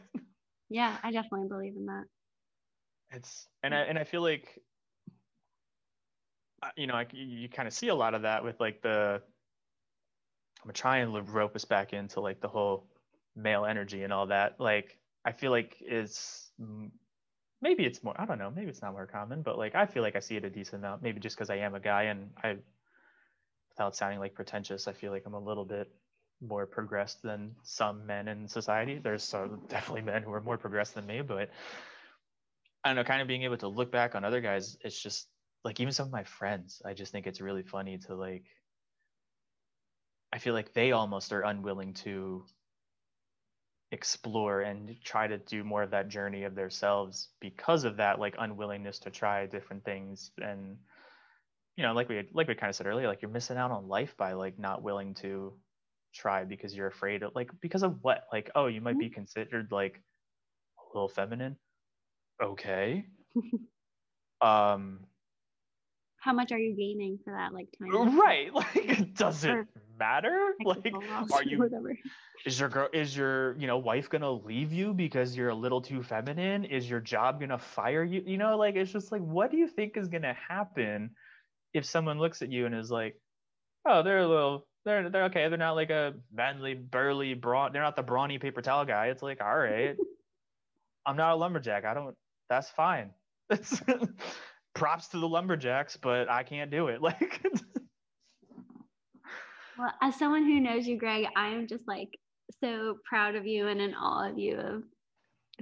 Yeah, 0.68 0.96
I 1.02 1.10
definitely 1.10 1.48
believe 1.48 1.76
in 1.76 1.86
that. 1.86 2.04
It's 3.12 3.48
and 3.64 3.74
I 3.74 3.80
and 3.80 3.98
I 3.98 4.04
feel 4.04 4.22
like 4.22 4.60
you 6.76 6.86
know, 6.86 7.02
you, 7.12 7.24
you 7.24 7.48
kind 7.48 7.68
of 7.68 7.74
see 7.74 7.88
a 7.88 7.94
lot 7.94 8.14
of 8.14 8.22
that 8.22 8.44
with 8.44 8.60
like 8.60 8.82
the 8.82 9.22
I'm 10.62 10.66
gonna 10.66 10.72
try 10.74 10.98
and 10.98 11.32
rope 11.32 11.56
us 11.56 11.64
back 11.64 11.92
into 11.92 12.20
like 12.20 12.40
the 12.40 12.48
whole 12.48 12.86
male 13.34 13.64
energy 13.64 14.02
and 14.02 14.12
all 14.12 14.26
that. 14.26 14.60
Like 14.60 14.98
I 15.24 15.32
feel 15.32 15.50
like 15.50 15.76
it's 15.80 16.50
maybe 17.62 17.84
it's 17.84 18.02
more 18.02 18.14
i 18.18 18.24
don't 18.24 18.38
know 18.38 18.50
maybe 18.54 18.68
it's 18.68 18.82
not 18.82 18.92
more 18.92 19.06
common 19.06 19.42
but 19.42 19.58
like 19.58 19.74
i 19.74 19.86
feel 19.86 20.02
like 20.02 20.16
i 20.16 20.20
see 20.20 20.36
it 20.36 20.44
a 20.44 20.50
decent 20.50 20.82
amount 20.82 21.02
maybe 21.02 21.20
just 21.20 21.36
because 21.36 21.50
i 21.50 21.56
am 21.56 21.74
a 21.74 21.80
guy 21.80 22.04
and 22.04 22.30
i 22.42 22.56
without 23.70 23.94
sounding 23.94 24.18
like 24.18 24.34
pretentious 24.34 24.88
i 24.88 24.92
feel 24.92 25.12
like 25.12 25.24
i'm 25.26 25.34
a 25.34 25.40
little 25.40 25.64
bit 25.64 25.90
more 26.40 26.66
progressed 26.66 27.22
than 27.22 27.54
some 27.62 28.06
men 28.06 28.28
in 28.28 28.48
society 28.48 28.98
there's 29.02 29.22
some 29.22 29.60
definitely 29.68 30.02
men 30.02 30.22
who 30.22 30.32
are 30.32 30.40
more 30.40 30.58
progressed 30.58 30.94
than 30.94 31.06
me 31.06 31.20
but 31.20 31.50
i 32.84 32.88
don't 32.88 32.96
know 32.96 33.04
kind 33.04 33.20
of 33.20 33.28
being 33.28 33.42
able 33.42 33.58
to 33.58 33.68
look 33.68 33.92
back 33.92 34.14
on 34.14 34.24
other 34.24 34.40
guys 34.40 34.76
it's 34.82 35.00
just 35.00 35.28
like 35.64 35.80
even 35.80 35.92
some 35.92 36.06
of 36.06 36.12
my 36.12 36.24
friends 36.24 36.82
i 36.84 36.94
just 36.94 37.12
think 37.12 37.26
it's 37.26 37.40
really 37.40 37.62
funny 37.62 37.98
to 37.98 38.14
like 38.14 38.44
i 40.32 40.38
feel 40.38 40.54
like 40.54 40.72
they 40.72 40.92
almost 40.92 41.32
are 41.32 41.42
unwilling 41.42 41.94
to 41.94 42.44
explore 43.92 44.60
and 44.60 44.96
try 45.04 45.26
to 45.26 45.38
do 45.38 45.64
more 45.64 45.82
of 45.82 45.90
that 45.90 46.08
journey 46.08 46.44
of 46.44 46.54
themselves 46.54 47.28
because 47.40 47.84
of 47.84 47.96
that 47.96 48.20
like 48.20 48.36
unwillingness 48.38 49.00
to 49.00 49.10
try 49.10 49.46
different 49.46 49.84
things. 49.84 50.30
And 50.40 50.76
you 51.76 51.82
know 51.82 51.92
like 51.92 52.08
we 52.08 52.28
like 52.32 52.46
we 52.46 52.54
kind 52.54 52.70
of 52.70 52.76
said 52.76 52.86
earlier 52.86 53.08
like 53.08 53.22
you're 53.22 53.30
missing 53.30 53.56
out 53.56 53.70
on 53.70 53.88
life 53.88 54.16
by 54.16 54.34
like 54.34 54.58
not 54.58 54.82
willing 54.82 55.14
to 55.14 55.54
try 56.14 56.44
because 56.44 56.74
you're 56.74 56.88
afraid 56.88 57.22
of 57.22 57.34
like 57.34 57.50
because 57.60 57.82
of 57.82 57.98
what? 58.02 58.24
Like 58.32 58.50
oh 58.54 58.66
you 58.66 58.80
might 58.80 58.98
be 58.98 59.06
mm-hmm. 59.06 59.14
considered 59.14 59.68
like 59.72 60.00
a 60.78 60.96
little 60.96 61.08
feminine? 61.08 61.56
Okay. 62.42 63.06
Um 64.42 65.00
how 66.20 66.32
much 66.34 66.52
are 66.52 66.58
you 66.58 66.74
gaining 66.76 67.18
for 67.24 67.32
that 67.32 67.52
like 67.52 67.68
time 67.78 68.18
right 68.18 68.52
like 68.54 68.76
it 68.76 69.14
does 69.14 69.44
it 69.44 69.66
matter? 69.98 70.52
like 70.64 70.92
are 71.32 71.42
you 71.42 71.58
whatever. 71.58 71.96
is 72.46 72.60
your 72.60 72.68
girl 72.68 72.88
is 72.92 73.16
your 73.16 73.56
you 73.58 73.66
know 73.66 73.78
wife 73.78 74.08
gonna 74.08 74.30
leave 74.30 74.72
you 74.72 74.94
because 74.94 75.36
you're 75.36 75.48
a 75.48 75.54
little 75.54 75.80
too 75.80 76.02
feminine? 76.02 76.64
Is 76.64 76.88
your 76.88 77.00
job 77.00 77.40
gonna 77.40 77.58
fire 77.58 78.04
you? 78.04 78.22
You 78.24 78.38
know 78.38 78.56
like 78.56 78.76
it's 78.76 78.92
just 78.92 79.10
like 79.10 79.22
what 79.22 79.50
do 79.50 79.56
you 79.56 79.66
think 79.66 79.96
is 79.96 80.08
gonna 80.08 80.36
happen 80.48 81.10
if 81.74 81.84
someone 81.84 82.18
looks 82.18 82.42
at 82.42 82.50
you 82.50 82.66
and 82.66 82.74
is 82.74 82.90
like 82.90 83.16
oh 83.86 84.02
they're 84.02 84.20
a 84.20 84.28
little 84.28 84.66
they're 84.84 85.08
they're 85.10 85.24
okay 85.24 85.48
they're 85.48 85.58
not 85.58 85.72
like 85.72 85.90
a 85.90 86.14
manly 86.32 86.74
burly 86.74 87.34
brawn 87.34 87.72
they're 87.72 87.82
not 87.82 87.96
the 87.96 88.02
brawny 88.02 88.38
paper 88.38 88.62
towel 88.62 88.84
guy. 88.84 89.06
It's 89.06 89.22
like 89.22 89.40
all 89.40 89.56
right 89.56 89.96
i'm 91.06 91.16
not 91.16 91.32
a 91.32 91.36
lumberjack 91.36 91.86
i 91.86 91.94
don't 91.94 92.14
that's 92.50 92.68
fine 92.70 93.10
props 94.74 95.08
to 95.08 95.18
the 95.18 95.28
lumberjacks, 95.28 95.96
but 95.96 96.28
I 96.28 96.42
can't 96.42 96.70
do 96.70 96.88
it. 96.88 97.00
Like 97.10 97.42
Well, 99.78 99.94
as 100.02 100.16
someone 100.18 100.44
who 100.44 100.60
knows 100.60 100.86
you, 100.86 100.98
Greg, 100.98 101.26
I 101.36 101.48
am 101.48 101.66
just 101.66 101.88
like 101.88 102.10
so 102.62 102.98
proud 103.08 103.34
of 103.34 103.46
you 103.46 103.68
and 103.68 103.80
in 103.80 103.94
awe 103.94 104.28
of 104.28 104.38
you 104.38 104.58
of 104.58 104.82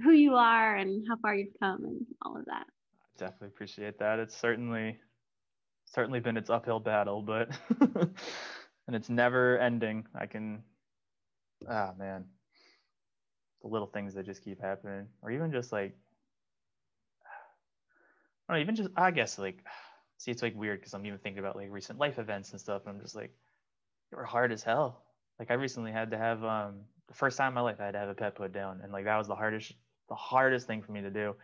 who 0.03 0.11
you 0.11 0.35
are 0.35 0.75
and 0.75 1.05
how 1.07 1.15
far 1.21 1.35
you've 1.35 1.53
come 1.61 1.85
and 1.85 2.05
all 2.21 2.37
of 2.37 2.45
that. 2.45 2.65
I 2.67 3.17
definitely 3.17 3.47
appreciate 3.49 3.97
that. 3.99 4.19
It's 4.19 4.35
certainly 4.35 4.99
certainly 5.85 6.19
been 6.19 6.37
its 6.37 6.49
uphill 6.49 6.79
battle, 6.79 7.21
but 7.21 7.57
and 7.79 8.95
it's 8.95 9.09
never 9.09 9.57
ending. 9.59 10.05
I 10.13 10.25
can 10.25 10.63
ah 11.69 11.93
man. 11.97 12.25
The 13.61 13.67
little 13.67 13.87
things 13.87 14.13
that 14.15 14.25
just 14.25 14.43
keep 14.43 14.61
happening. 14.61 15.07
Or 15.21 15.31
even 15.31 15.51
just 15.51 15.71
like 15.71 15.95
I 18.49 18.53
don't 18.53 18.59
know, 18.59 18.63
even 18.63 18.75
just 18.75 18.89
I 18.97 19.11
guess 19.11 19.37
like 19.37 19.63
see 20.17 20.31
it's 20.31 20.41
like 20.41 20.55
weird 20.55 20.79
because 20.79 20.93
I'm 20.93 21.05
even 21.05 21.19
thinking 21.19 21.39
about 21.39 21.55
like 21.55 21.69
recent 21.71 21.99
life 21.99 22.19
events 22.19 22.51
and 22.51 22.59
stuff 22.59 22.81
and 22.85 22.95
I'm 22.95 23.01
just 23.01 23.15
like 23.15 23.31
they 24.11 24.17
were 24.17 24.25
hard 24.25 24.51
as 24.51 24.63
hell. 24.63 25.03
Like 25.37 25.51
I 25.51 25.53
recently 25.53 25.91
had 25.91 26.11
to 26.11 26.17
have 26.17 26.43
um 26.43 26.81
the 27.07 27.13
first 27.13 27.37
time 27.37 27.49
in 27.49 27.53
my 27.53 27.61
life 27.61 27.77
I 27.79 27.85
had 27.85 27.91
to 27.93 27.99
have 27.99 28.09
a 28.09 28.15
pet 28.15 28.35
put 28.35 28.51
down 28.51 28.81
and 28.83 28.91
like 28.91 29.05
that 29.05 29.17
was 29.17 29.27
the 29.27 29.35
hardest 29.35 29.73
the 30.09 30.15
hardest 30.15 30.67
thing 30.67 30.81
for 30.81 30.91
me 30.91 31.01
to 31.01 31.11
do. 31.11 31.35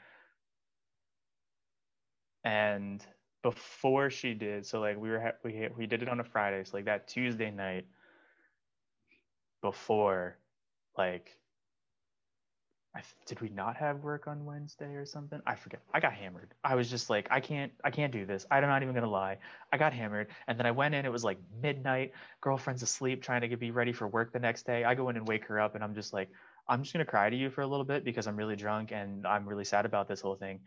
And 2.43 3.05
before 3.43 4.09
she 4.09 4.33
did, 4.33 4.65
so 4.65 4.79
like 4.79 4.97
we 4.97 5.09
were 5.09 5.19
ha- 5.21 5.37
we 5.43 5.69
we 5.77 5.85
did 5.85 6.01
it 6.01 6.09
on 6.09 6.19
a 6.19 6.23
Friday, 6.23 6.63
so 6.63 6.77
like 6.77 6.85
that 6.85 7.07
Tuesday 7.07 7.51
night 7.51 7.85
before 9.61 10.37
like 10.97 11.37
I, 12.95 13.01
did 13.25 13.41
we 13.41 13.49
not 13.49 13.75
have 13.75 14.03
work 14.03 14.25
on 14.25 14.45
Wednesday 14.45 14.95
or 14.95 15.05
something? 15.05 15.41
I 15.45 15.55
forget. 15.55 15.81
I 15.93 15.99
got 15.99 16.13
hammered. 16.13 16.53
I 16.63 16.75
was 16.75 16.89
just 16.89 17.09
like, 17.09 17.27
I 17.29 17.41
can't, 17.41 17.71
I 17.83 17.91
can't 17.91 18.11
do 18.11 18.25
this. 18.25 18.45
I'm 18.49 18.61
not 18.61 18.83
even 18.83 18.95
gonna 18.95 19.09
lie. 19.09 19.37
I 19.73 19.77
got 19.77 19.91
hammered, 19.91 20.27
and 20.47 20.57
then 20.57 20.65
I 20.65 20.71
went 20.71 20.95
in. 20.95 21.05
It 21.05 21.11
was 21.11 21.23
like 21.23 21.37
midnight. 21.61 22.13
Girlfriend's 22.39 22.83
asleep, 22.83 23.21
trying 23.21 23.41
to 23.41 23.49
get 23.49 23.59
be 23.59 23.71
ready 23.71 23.91
for 23.91 24.07
work 24.07 24.31
the 24.31 24.39
next 24.39 24.65
day. 24.65 24.85
I 24.85 24.95
go 24.95 25.09
in 25.09 25.17
and 25.17 25.27
wake 25.27 25.45
her 25.47 25.59
up, 25.59 25.75
and 25.75 25.83
I'm 25.83 25.93
just 25.93 26.13
like, 26.13 26.29
I'm 26.69 26.83
just 26.83 26.93
gonna 26.93 27.05
cry 27.05 27.29
to 27.29 27.35
you 27.35 27.49
for 27.49 27.61
a 27.61 27.67
little 27.67 27.85
bit 27.85 28.05
because 28.05 28.27
I'm 28.27 28.37
really 28.37 28.55
drunk 28.55 28.91
and 28.93 29.27
I'm 29.27 29.47
really 29.47 29.65
sad 29.65 29.85
about 29.85 30.07
this 30.07 30.21
whole 30.21 30.35
thing. 30.35 30.61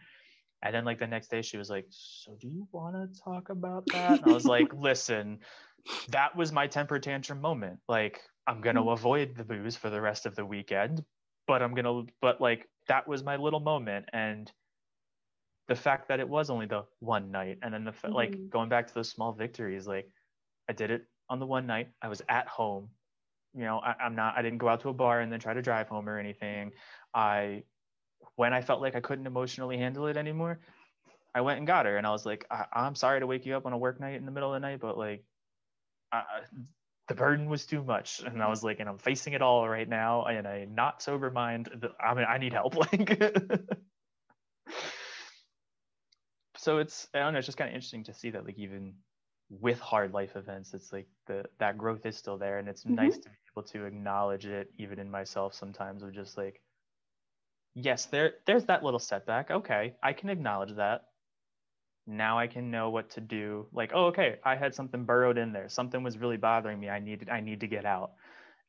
And 0.63 0.75
then 0.75 0.85
like 0.85 0.99
the 0.99 1.07
next 1.07 1.31
day, 1.31 1.41
she 1.41 1.57
was 1.57 1.71
like, 1.71 1.87
"So 1.89 2.37
do 2.39 2.49
you 2.49 2.69
want 2.73 2.95
to 2.95 3.21
talk 3.23 3.49
about 3.49 3.87
that?" 3.87 4.21
And 4.21 4.31
I 4.31 4.35
was 4.35 4.45
like, 4.45 4.73
"Listen, 4.79 5.39
that 6.11 6.37
was 6.37 6.53
my 6.53 6.67
temper 6.67 6.99
tantrum 6.99 7.41
moment. 7.41 7.79
Like, 7.89 8.21
I'm 8.47 8.61
gonna 8.61 8.83
mm. 8.83 8.93
avoid 8.93 9.35
the 9.35 9.45
booze 9.45 9.77
for 9.77 9.89
the 9.89 10.01
rest 10.01 10.27
of 10.27 10.35
the 10.35 10.45
weekend, 10.45 11.05
but 11.49 11.63
I'm 11.63 11.75
gonna 11.75 12.05
but 12.21 12.41
like 12.41 12.69
that 12.87 13.09
was 13.09 13.25
my 13.25 13.37
little 13.37 13.59
moment. 13.59 14.07
And 14.13 14.53
the 15.67 15.75
fact 15.75 16.09
that 16.09 16.21
it 16.21 16.29
was 16.29 16.51
only 16.51 16.67
the 16.67 16.85
one 17.01 17.33
night 17.33 17.59
and 17.63 17.75
then 17.75 17.85
the 17.85 17.91
mm-hmm. 17.91 18.13
like 18.13 18.51
going 18.51 18.69
back 18.69 18.87
to 18.87 18.95
those 18.95 19.11
small 19.11 19.33
victories 19.33 19.87
like 19.87 20.09
I 20.69 20.75
did 20.75 20.91
it 20.93 21.07
on 21.29 21.41
the 21.41 21.47
one 21.47 21.67
night. 21.67 21.89
I 22.01 22.09
was 22.09 22.23
at 22.29 22.47
home. 22.47 22.91
You 23.55 23.65
know 23.65 23.81
I, 23.81 23.95
I'm 24.01 24.15
not 24.15 24.37
I 24.37 24.43
didn't 24.43 24.59
go 24.59 24.69
out 24.69 24.83
to 24.83 24.91
a 24.91 24.95
bar 24.95 25.21
and 25.21 25.33
then 25.33 25.41
try 25.41 25.55
to 25.55 25.63
drive 25.63 25.89
home 25.89 26.09
or 26.09 26.19
anything. 26.19 26.71
I 27.15 27.65
when 28.37 28.53
I 28.53 28.61
felt 28.61 28.81
like 28.83 28.95
I 28.95 29.01
couldn't 29.01 29.27
emotionally 29.27 29.79
handle 29.79 30.07
it 30.07 30.17
anymore 30.17 30.61
I 31.35 31.41
went 31.41 31.59
and 31.59 31.67
got 31.67 31.87
her. 31.87 31.97
And 31.97 32.07
I 32.07 32.11
was 32.11 32.27
like 32.27 32.47
I, 32.51 32.67
am 32.75 32.95
sorry 32.95 33.21
to 33.21 33.27
wake 33.27 33.47
you 33.47 33.57
up 33.57 33.65
on 33.65 33.73
a 33.73 33.79
work 33.79 34.01
night 34.01 34.17
in 34.17 34.27
the 34.27 34.33
middle 34.33 34.55
of 34.55 34.61
the 34.61 34.67
night 34.67 34.81
but 34.81 34.99
like 34.99 35.25
I, 36.13 36.23
the 37.09 37.15
burden 37.15 37.49
was 37.49 37.67
too 37.67 37.83
much 37.83 38.21
and 38.25 38.43
i 38.43 38.49
was 38.49 38.63
like 38.63 38.81
and 38.81 38.89
i'm 38.89 38.99
facing 38.99 39.33
it 39.33 39.43
all 39.43 39.69
right 39.69 39.89
now 39.89 40.27
in 40.27 40.47
a 40.47 40.67
not 40.67 41.03
sober 41.03 41.31
mind 41.31 41.69
i 42.01 42.15
mean 42.15 42.27
i 42.29 42.39
need 42.39 42.53
help 42.53 42.77
like 42.93 43.21
so 46.57 46.79
it's 46.79 47.09
i 47.15 47.19
don't 47.19 47.33
know 47.33 47.39
it's 47.39 47.47
just 47.47 47.59
kind 47.59 47.69
of 47.69 47.75
interesting 47.75 48.05
to 48.05 48.15
see 48.15 48.31
that 48.31 48.45
like 48.45 48.59
even 48.59 48.95
with 49.51 49.81
hard 49.81 50.13
life 50.13 50.37
events 50.37 50.75
it's 50.75 50.93
like 50.93 51.07
the 51.27 51.45
that 51.59 51.79
growth 51.79 52.05
is 52.05 52.17
still 52.17 52.37
there 52.37 52.59
and 52.59 52.69
it's 52.69 52.85
mm-hmm. 52.85 52.97
nice 52.97 53.17
to 53.17 53.29
be 53.29 53.37
able 53.57 53.67
to 53.67 53.87
acknowledge 53.87 54.45
it 54.45 54.71
even 54.79 54.99
in 54.99 55.11
myself 55.11 55.55
sometimes 55.55 56.03
of 56.03 56.13
just 56.13 56.37
like 56.37 56.61
yes 57.75 58.07
there 58.07 58.35
there's 58.47 58.67
that 58.67 58.85
little 58.85 58.99
setback 58.99 59.51
okay 59.51 59.95
i 60.03 60.13
can 60.13 60.29
acknowledge 60.29 60.75
that 60.77 61.08
now 62.09 62.39
I 62.39 62.47
can 62.47 62.71
know 62.71 62.89
what 62.89 63.11
to 63.11 63.21
do. 63.21 63.67
Like, 63.73 63.93
oh, 63.95 64.07
okay, 64.07 64.37
I 64.43 64.57
had 64.57 64.75
something 64.75 65.05
burrowed 65.05 65.37
in 65.37 65.53
there. 65.53 65.69
Something 65.69 66.03
was 66.03 66.17
really 66.17 66.39
bothering 66.39 66.81
me. 66.81 66.89
I 66.89 66.99
needed, 66.99 67.29
I 67.29 67.41
need 67.41 67.61
to 67.61 67.67
get 67.67 67.85
out. 67.85 68.13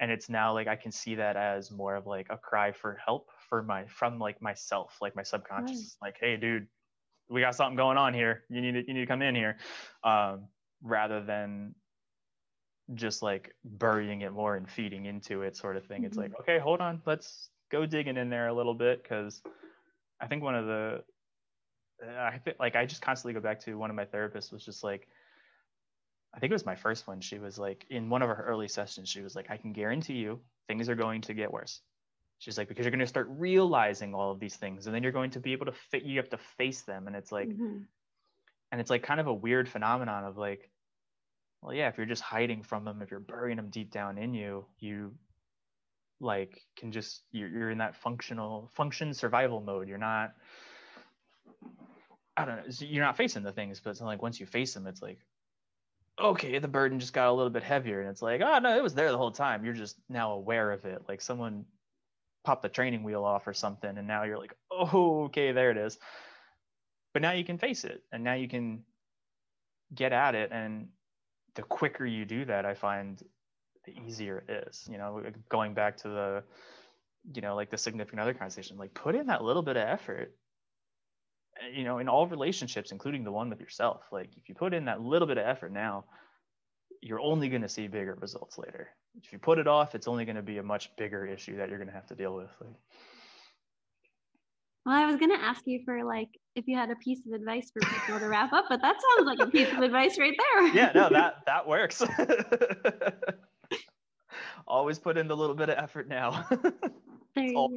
And 0.01 0.11
it's 0.11 0.29
now 0.29 0.53
like 0.53 0.67
I 0.67 0.75
can 0.75 0.91
see 0.91 1.15
that 1.15 1.37
as 1.37 1.71
more 1.71 1.95
of 1.95 2.05
like 2.05 2.27
a 2.29 2.37
cry 2.37 2.73
for 2.73 2.99
help 3.03 3.29
for 3.49 3.63
my 3.63 3.85
from 3.85 4.19
like 4.19 4.41
myself, 4.41 4.97
like 5.01 5.15
my 5.15 5.23
subconscious. 5.23 5.97
Right. 6.01 6.09
Like, 6.09 6.17
hey, 6.19 6.37
dude, 6.37 6.67
we 7.29 7.41
got 7.41 7.55
something 7.55 7.77
going 7.77 7.97
on 7.97 8.13
here. 8.13 8.43
You 8.49 8.61
need 8.61 8.73
to, 8.73 8.87
you 8.87 8.93
need 8.93 9.01
to 9.01 9.05
come 9.07 9.21
in 9.21 9.35
here, 9.35 9.57
um, 10.03 10.47
rather 10.83 11.23
than 11.23 11.75
just 12.93 13.21
like 13.21 13.53
burying 13.63 14.21
it 14.21 14.33
more 14.33 14.55
and 14.55 14.69
feeding 14.69 15.05
into 15.05 15.43
it, 15.43 15.55
sort 15.55 15.77
of 15.77 15.85
thing. 15.85 15.97
Mm-hmm. 15.97 16.05
It's 16.05 16.17
like, 16.17 16.31
okay, 16.41 16.59
hold 16.59 16.81
on, 16.81 17.01
let's 17.05 17.49
go 17.71 17.85
digging 17.85 18.17
in 18.17 18.29
there 18.29 18.47
a 18.47 18.53
little 18.53 18.73
bit 18.73 19.03
because 19.03 19.41
I 20.19 20.27
think 20.27 20.43
one 20.43 20.55
of 20.55 20.65
the 20.65 21.03
I 22.07 22.37
think 22.37 22.57
like 22.59 22.75
I 22.75 22.85
just 22.85 23.01
constantly 23.01 23.33
go 23.33 23.41
back 23.41 23.59
to 23.61 23.77
one 23.77 23.89
of 23.89 23.95
my 23.95 24.05
therapists 24.05 24.51
was 24.51 24.63
just 24.63 24.83
like, 24.83 25.07
I 26.33 26.39
think 26.39 26.51
it 26.51 26.55
was 26.55 26.65
my 26.65 26.75
first 26.75 27.07
one. 27.07 27.21
She 27.21 27.39
was 27.39 27.57
like, 27.57 27.85
in 27.89 28.09
one 28.09 28.21
of 28.21 28.29
her 28.29 28.45
early 28.47 28.67
sessions, 28.67 29.09
she 29.09 29.21
was 29.21 29.35
like, 29.35 29.49
I 29.49 29.57
can 29.57 29.73
guarantee 29.73 30.13
you 30.13 30.39
things 30.67 30.87
are 30.87 30.95
going 30.95 31.21
to 31.21 31.33
get 31.33 31.51
worse. 31.51 31.81
She's 32.37 32.57
like, 32.57 32.67
because 32.67 32.85
you're 32.85 32.91
going 32.91 32.99
to 32.99 33.07
start 33.07 33.27
realizing 33.31 34.13
all 34.13 34.31
of 34.31 34.39
these 34.39 34.55
things 34.55 34.85
and 34.85 34.95
then 34.95 35.03
you're 35.03 35.11
going 35.11 35.31
to 35.31 35.39
be 35.39 35.51
able 35.51 35.65
to 35.65 35.73
fit, 35.91 36.03
you 36.03 36.17
have 36.17 36.29
to 36.29 36.37
face 36.57 36.83
them. 36.83 37.07
And 37.07 37.15
it's 37.15 37.31
like, 37.31 37.49
mm-hmm. 37.49 37.79
and 38.71 38.81
it's 38.81 38.89
like 38.89 39.03
kind 39.03 39.19
of 39.19 39.27
a 39.27 39.33
weird 39.33 39.67
phenomenon 39.67 40.23
of 40.23 40.37
like, 40.37 40.69
well, 41.61 41.73
yeah, 41.73 41.89
if 41.89 41.97
you're 41.97 42.05
just 42.05 42.21
hiding 42.21 42.63
from 42.63 42.85
them, 42.85 43.01
if 43.01 43.11
you're 43.11 43.19
burying 43.19 43.57
them 43.57 43.69
deep 43.69 43.91
down 43.91 44.17
in 44.17 44.33
you, 44.33 44.65
you 44.79 45.13
like 46.21 46.61
can 46.77 46.91
just, 46.91 47.23
you're, 47.31 47.49
you're 47.49 47.71
in 47.71 47.79
that 47.79 47.95
functional 47.95 48.69
function 48.75 49.13
survival 49.13 49.59
mode. 49.59 49.89
You're 49.89 49.97
not, 49.97 50.33
I 52.39 52.45
don't 52.45 52.57
know. 52.57 52.87
You're 52.87 53.03
not 53.03 53.17
facing 53.17 53.43
the 53.43 53.51
things, 53.51 53.79
but 53.79 53.89
it's 53.91 54.01
like 54.01 54.21
once 54.21 54.39
you 54.39 54.45
face 54.45 54.73
them, 54.73 54.87
it's 54.87 55.01
like, 55.01 55.19
okay, 56.19 56.57
the 56.59 56.67
burden 56.67 56.99
just 56.99 57.13
got 57.13 57.29
a 57.29 57.33
little 57.33 57.49
bit 57.49 57.63
heavier, 57.63 57.99
and 58.01 58.09
it's 58.09 58.21
like, 58.21 58.41
oh 58.41 58.59
no, 58.59 58.77
it 58.77 58.83
was 58.83 58.95
there 58.95 59.11
the 59.11 59.17
whole 59.17 59.31
time. 59.31 59.65
You're 59.65 59.73
just 59.73 59.97
now 60.07 60.31
aware 60.31 60.71
of 60.71 60.85
it. 60.85 61.03
Like 61.07 61.21
someone 61.21 61.65
popped 62.45 62.61
the 62.61 62.69
training 62.69 63.03
wheel 63.03 63.23
off 63.23 63.45
or 63.47 63.53
something, 63.53 63.97
and 63.97 64.07
now 64.07 64.23
you're 64.23 64.37
like, 64.37 64.53
oh, 64.71 65.25
okay, 65.25 65.51
there 65.51 65.71
it 65.71 65.77
is. 65.77 65.97
But 67.13 67.21
now 67.21 67.31
you 67.31 67.43
can 67.43 67.57
face 67.57 67.83
it, 67.83 68.03
and 68.11 68.23
now 68.23 68.35
you 68.35 68.47
can 68.47 68.83
get 69.93 70.13
at 70.13 70.35
it, 70.35 70.51
and 70.51 70.87
the 71.55 71.63
quicker 71.63 72.05
you 72.05 72.23
do 72.23 72.45
that, 72.45 72.65
I 72.65 72.73
find 72.73 73.21
the 73.85 73.93
easier 74.07 74.43
it 74.47 74.67
is. 74.67 74.87
You 74.89 74.97
know, 74.97 75.23
going 75.49 75.73
back 75.73 75.97
to 75.97 76.07
the, 76.07 76.43
you 77.33 77.41
know, 77.41 77.55
like 77.55 77.69
the 77.69 77.77
significant 77.77 78.21
other 78.21 78.33
conversation, 78.33 78.77
like 78.77 78.93
put 78.93 79.15
in 79.15 79.27
that 79.27 79.43
little 79.43 79.63
bit 79.63 79.75
of 79.75 79.83
effort 79.83 80.35
you 81.73 81.83
know, 81.83 81.99
in 81.99 82.07
all 82.07 82.27
relationships, 82.27 82.91
including 82.91 83.23
the 83.23 83.31
one 83.31 83.49
with 83.49 83.59
yourself, 83.59 84.01
like 84.11 84.29
if 84.37 84.49
you 84.49 84.55
put 84.55 84.73
in 84.73 84.85
that 84.85 85.01
little 85.01 85.27
bit 85.27 85.37
of 85.37 85.45
effort 85.45 85.71
now, 85.71 86.05
you're 87.01 87.19
only 87.19 87.49
going 87.49 87.61
to 87.61 87.69
see 87.69 87.87
bigger 87.87 88.17
results 88.19 88.57
later. 88.57 88.89
If 89.23 89.31
you 89.31 89.39
put 89.39 89.57
it 89.57 89.67
off, 89.67 89.95
it's 89.95 90.07
only 90.07 90.25
going 90.25 90.35
to 90.35 90.41
be 90.41 90.57
a 90.57 90.63
much 90.63 90.95
bigger 90.97 91.25
issue 91.25 91.57
that 91.57 91.69
you're 91.69 91.77
going 91.77 91.87
to 91.87 91.93
have 91.93 92.07
to 92.07 92.15
deal 92.15 92.35
with. 92.35 92.49
Like, 92.59 92.75
well, 94.85 94.95
I 94.95 95.05
was 95.05 95.17
going 95.17 95.31
to 95.31 95.43
ask 95.43 95.61
you 95.65 95.81
for 95.85 96.03
like 96.03 96.29
if 96.55 96.67
you 96.67 96.75
had 96.75 96.89
a 96.89 96.95
piece 96.95 97.19
of 97.25 97.33
advice 97.33 97.71
for 97.71 97.81
people 97.81 98.19
to 98.19 98.27
wrap 98.27 98.53
up, 98.53 98.65
but 98.69 98.81
that 98.81 98.95
sounds 99.17 99.27
like 99.27 99.39
a 99.39 99.49
piece 99.49 99.71
of 99.71 99.79
advice 99.79 100.17
right 100.17 100.35
there. 100.53 100.67
yeah, 100.73 100.91
no, 100.95 101.09
that 101.11 101.45
that 101.45 101.67
works. 101.67 102.01
Always 104.67 104.99
put 104.99 105.17
in 105.17 105.27
the 105.27 105.35
little 105.35 105.55
bit 105.55 105.69
of 105.69 105.77
effort 105.77 106.07
now. 106.07 106.45
there 107.35 107.45
you 107.45 107.53
go 107.53 107.69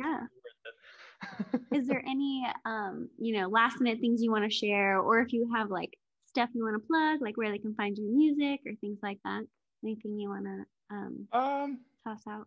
is 1.73 1.87
there 1.87 2.03
any 2.07 2.47
um 2.65 3.09
you 3.19 3.39
know 3.39 3.49
last 3.49 3.81
minute 3.81 4.01
things 4.01 4.23
you 4.23 4.31
want 4.31 4.45
to 4.45 4.51
share 4.51 4.99
or 4.99 5.21
if 5.21 5.33
you 5.33 5.51
have 5.55 5.71
like 5.71 5.97
stuff 6.27 6.49
you 6.55 6.65
want 6.65 6.81
to 6.81 6.87
plug 6.87 7.21
like 7.21 7.37
where 7.37 7.51
they 7.51 7.59
can 7.59 7.75
find 7.75 7.97
your 7.99 8.11
music 8.11 8.61
or 8.67 8.73
things 8.81 8.99
like 9.03 9.19
that? 9.25 9.43
Anything 9.85 10.19
you 10.19 10.29
want 10.29 10.45
to 10.45 10.95
um, 10.95 11.29
um 11.33 11.79
toss 12.07 12.23
out? 12.29 12.47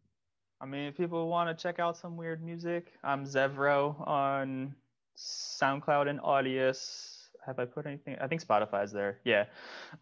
I 0.62 0.66
mean 0.66 0.88
if 0.88 0.98
people 0.98 1.28
want 1.28 1.56
to 1.56 1.62
check 1.62 1.80
out 1.80 1.98
some 1.98 2.18
weird 2.18 2.44
music 2.44 2.94
i'm 3.04 3.26
zevro 3.26 4.08
on 4.08 4.76
soundcloud 5.18 6.10
and 6.10 6.20
audius. 6.20 7.28
Have 7.46 7.60
i 7.60 7.66
put 7.66 7.86
anything? 7.86 8.18
I 8.20 8.28
think 8.28 8.46
spotify's 8.46 8.92
there 8.92 9.20
yeah. 9.24 9.46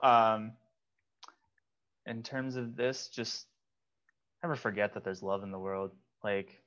Um 0.01 0.53
in 2.05 2.21
terms 2.23 2.55
of 2.55 2.75
this 2.75 3.07
just 3.07 3.47
never 4.43 4.55
forget 4.55 4.93
that 4.93 5.03
there's 5.03 5.23
love 5.23 5.43
in 5.43 5.51
the 5.51 5.59
world. 5.59 5.91
Like 6.23 6.62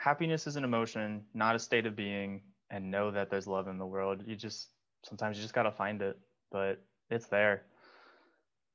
happiness 0.00 0.46
is 0.46 0.56
an 0.56 0.64
emotion, 0.64 1.22
not 1.34 1.54
a 1.54 1.58
state 1.58 1.84
of 1.84 1.94
being, 1.94 2.40
and 2.70 2.90
know 2.90 3.10
that 3.10 3.28
there's 3.28 3.46
love 3.46 3.68
in 3.68 3.76
the 3.76 3.86
world. 3.86 4.22
You 4.26 4.34
just 4.34 4.70
sometimes 5.04 5.36
you 5.36 5.42
just 5.42 5.52
gotta 5.52 5.70
find 5.70 6.00
it, 6.00 6.18
but 6.50 6.82
it's 7.10 7.26
there. 7.26 7.66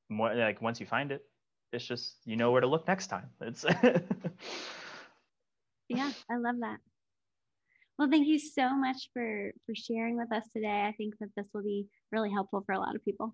More, 0.08 0.36
like 0.36 0.62
once 0.62 0.80
you 0.80 0.86
find 0.86 1.12
it, 1.12 1.26
it's 1.74 1.84
just 1.84 2.18
you 2.26 2.36
know 2.36 2.52
where 2.52 2.62
to 2.62 2.68
look 2.68 2.88
next 2.88 3.08
time. 3.08 3.32
It's 3.42 3.66
yeah, 5.90 6.12
I 6.30 6.38
love 6.38 6.58
that. 6.60 6.78
Well, 7.98 8.10
thank 8.12 8.28
you 8.28 8.38
so 8.38 8.76
much 8.76 9.10
for 9.12 9.52
for 9.66 9.74
sharing 9.74 10.18
with 10.18 10.32
us 10.32 10.48
today. 10.54 10.86
I 10.88 10.92
think 10.96 11.18
that 11.20 11.30
this 11.36 11.48
will 11.56 11.64
be 11.64 11.88
really 12.12 12.32
helpful 12.32 12.62
for 12.68 12.74
a 12.74 12.80
lot 12.80 12.96
of 12.96 13.04
people. 13.04 13.34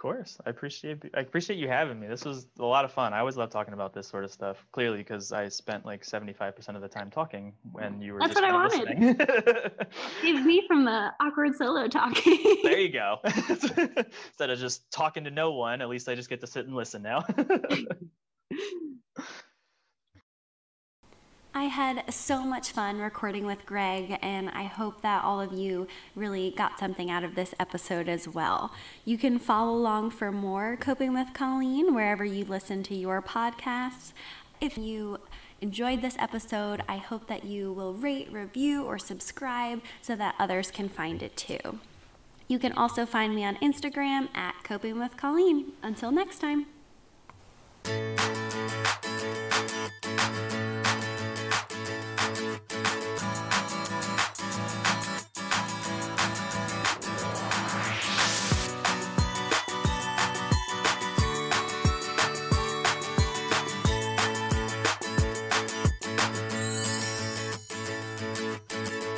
Of 0.00 0.02
course, 0.02 0.38
I 0.46 0.48
appreciate 0.48 1.04
I 1.14 1.20
appreciate 1.20 1.58
you 1.58 1.68
having 1.68 2.00
me. 2.00 2.06
This 2.06 2.24
was 2.24 2.46
a 2.58 2.64
lot 2.64 2.86
of 2.86 2.90
fun. 2.90 3.12
I 3.12 3.18
always 3.18 3.36
love 3.36 3.50
talking 3.50 3.74
about 3.74 3.92
this 3.92 4.06
sort 4.06 4.24
of 4.24 4.32
stuff. 4.32 4.64
Clearly, 4.72 4.96
because 4.96 5.30
I 5.30 5.48
spent 5.48 5.84
like 5.84 6.06
seventy 6.06 6.32
five 6.32 6.56
percent 6.56 6.74
of 6.74 6.80
the 6.80 6.88
time 6.88 7.10
talking 7.10 7.52
when 7.70 8.00
you 8.00 8.14
were. 8.14 8.20
That's 8.20 8.34
what 8.34 8.44
I 8.44 8.50
wanted. 8.50 9.86
Save 10.22 10.42
me 10.46 10.64
from 10.66 10.86
the 10.86 11.10
awkward 11.20 11.54
solo 11.54 11.86
talking. 11.86 12.38
there 12.62 12.78
you 12.78 12.88
go. 12.88 13.18
Instead 13.24 14.48
of 14.48 14.58
just 14.58 14.90
talking 14.90 15.24
to 15.24 15.30
no 15.30 15.52
one, 15.52 15.82
at 15.82 15.90
least 15.90 16.08
I 16.08 16.14
just 16.14 16.30
get 16.30 16.40
to 16.40 16.46
sit 16.46 16.64
and 16.64 16.74
listen 16.74 17.02
now. 17.02 17.22
I 21.52 21.64
had 21.64 22.14
so 22.14 22.44
much 22.44 22.70
fun 22.70 23.00
recording 23.00 23.44
with 23.44 23.66
Greg, 23.66 24.16
and 24.22 24.48
I 24.50 24.64
hope 24.64 25.02
that 25.02 25.24
all 25.24 25.40
of 25.40 25.52
you 25.52 25.88
really 26.14 26.52
got 26.56 26.78
something 26.78 27.10
out 27.10 27.24
of 27.24 27.34
this 27.34 27.54
episode 27.58 28.08
as 28.08 28.28
well. 28.28 28.72
You 29.04 29.18
can 29.18 29.40
follow 29.40 29.72
along 29.72 30.10
for 30.10 30.30
more 30.30 30.76
Coping 30.76 31.12
with 31.12 31.34
Colleen 31.34 31.92
wherever 31.92 32.24
you 32.24 32.44
listen 32.44 32.84
to 32.84 32.94
your 32.94 33.20
podcasts. 33.20 34.12
If 34.60 34.78
you 34.78 35.18
enjoyed 35.60 36.02
this 36.02 36.16
episode, 36.20 36.82
I 36.88 36.98
hope 36.98 37.26
that 37.26 37.44
you 37.44 37.72
will 37.72 37.94
rate, 37.94 38.30
review, 38.30 38.84
or 38.84 38.98
subscribe 38.98 39.82
so 40.00 40.14
that 40.14 40.36
others 40.38 40.70
can 40.70 40.88
find 40.88 41.20
it 41.20 41.36
too. 41.36 41.80
You 42.46 42.60
can 42.60 42.72
also 42.72 43.06
find 43.06 43.34
me 43.34 43.44
on 43.44 43.56
Instagram 43.56 44.28
at 44.36 44.54
Coping 44.62 45.00
with 45.00 45.16
Colleen. 45.16 45.72
Until 45.82 46.12
next 46.12 46.38
time. 46.38 46.66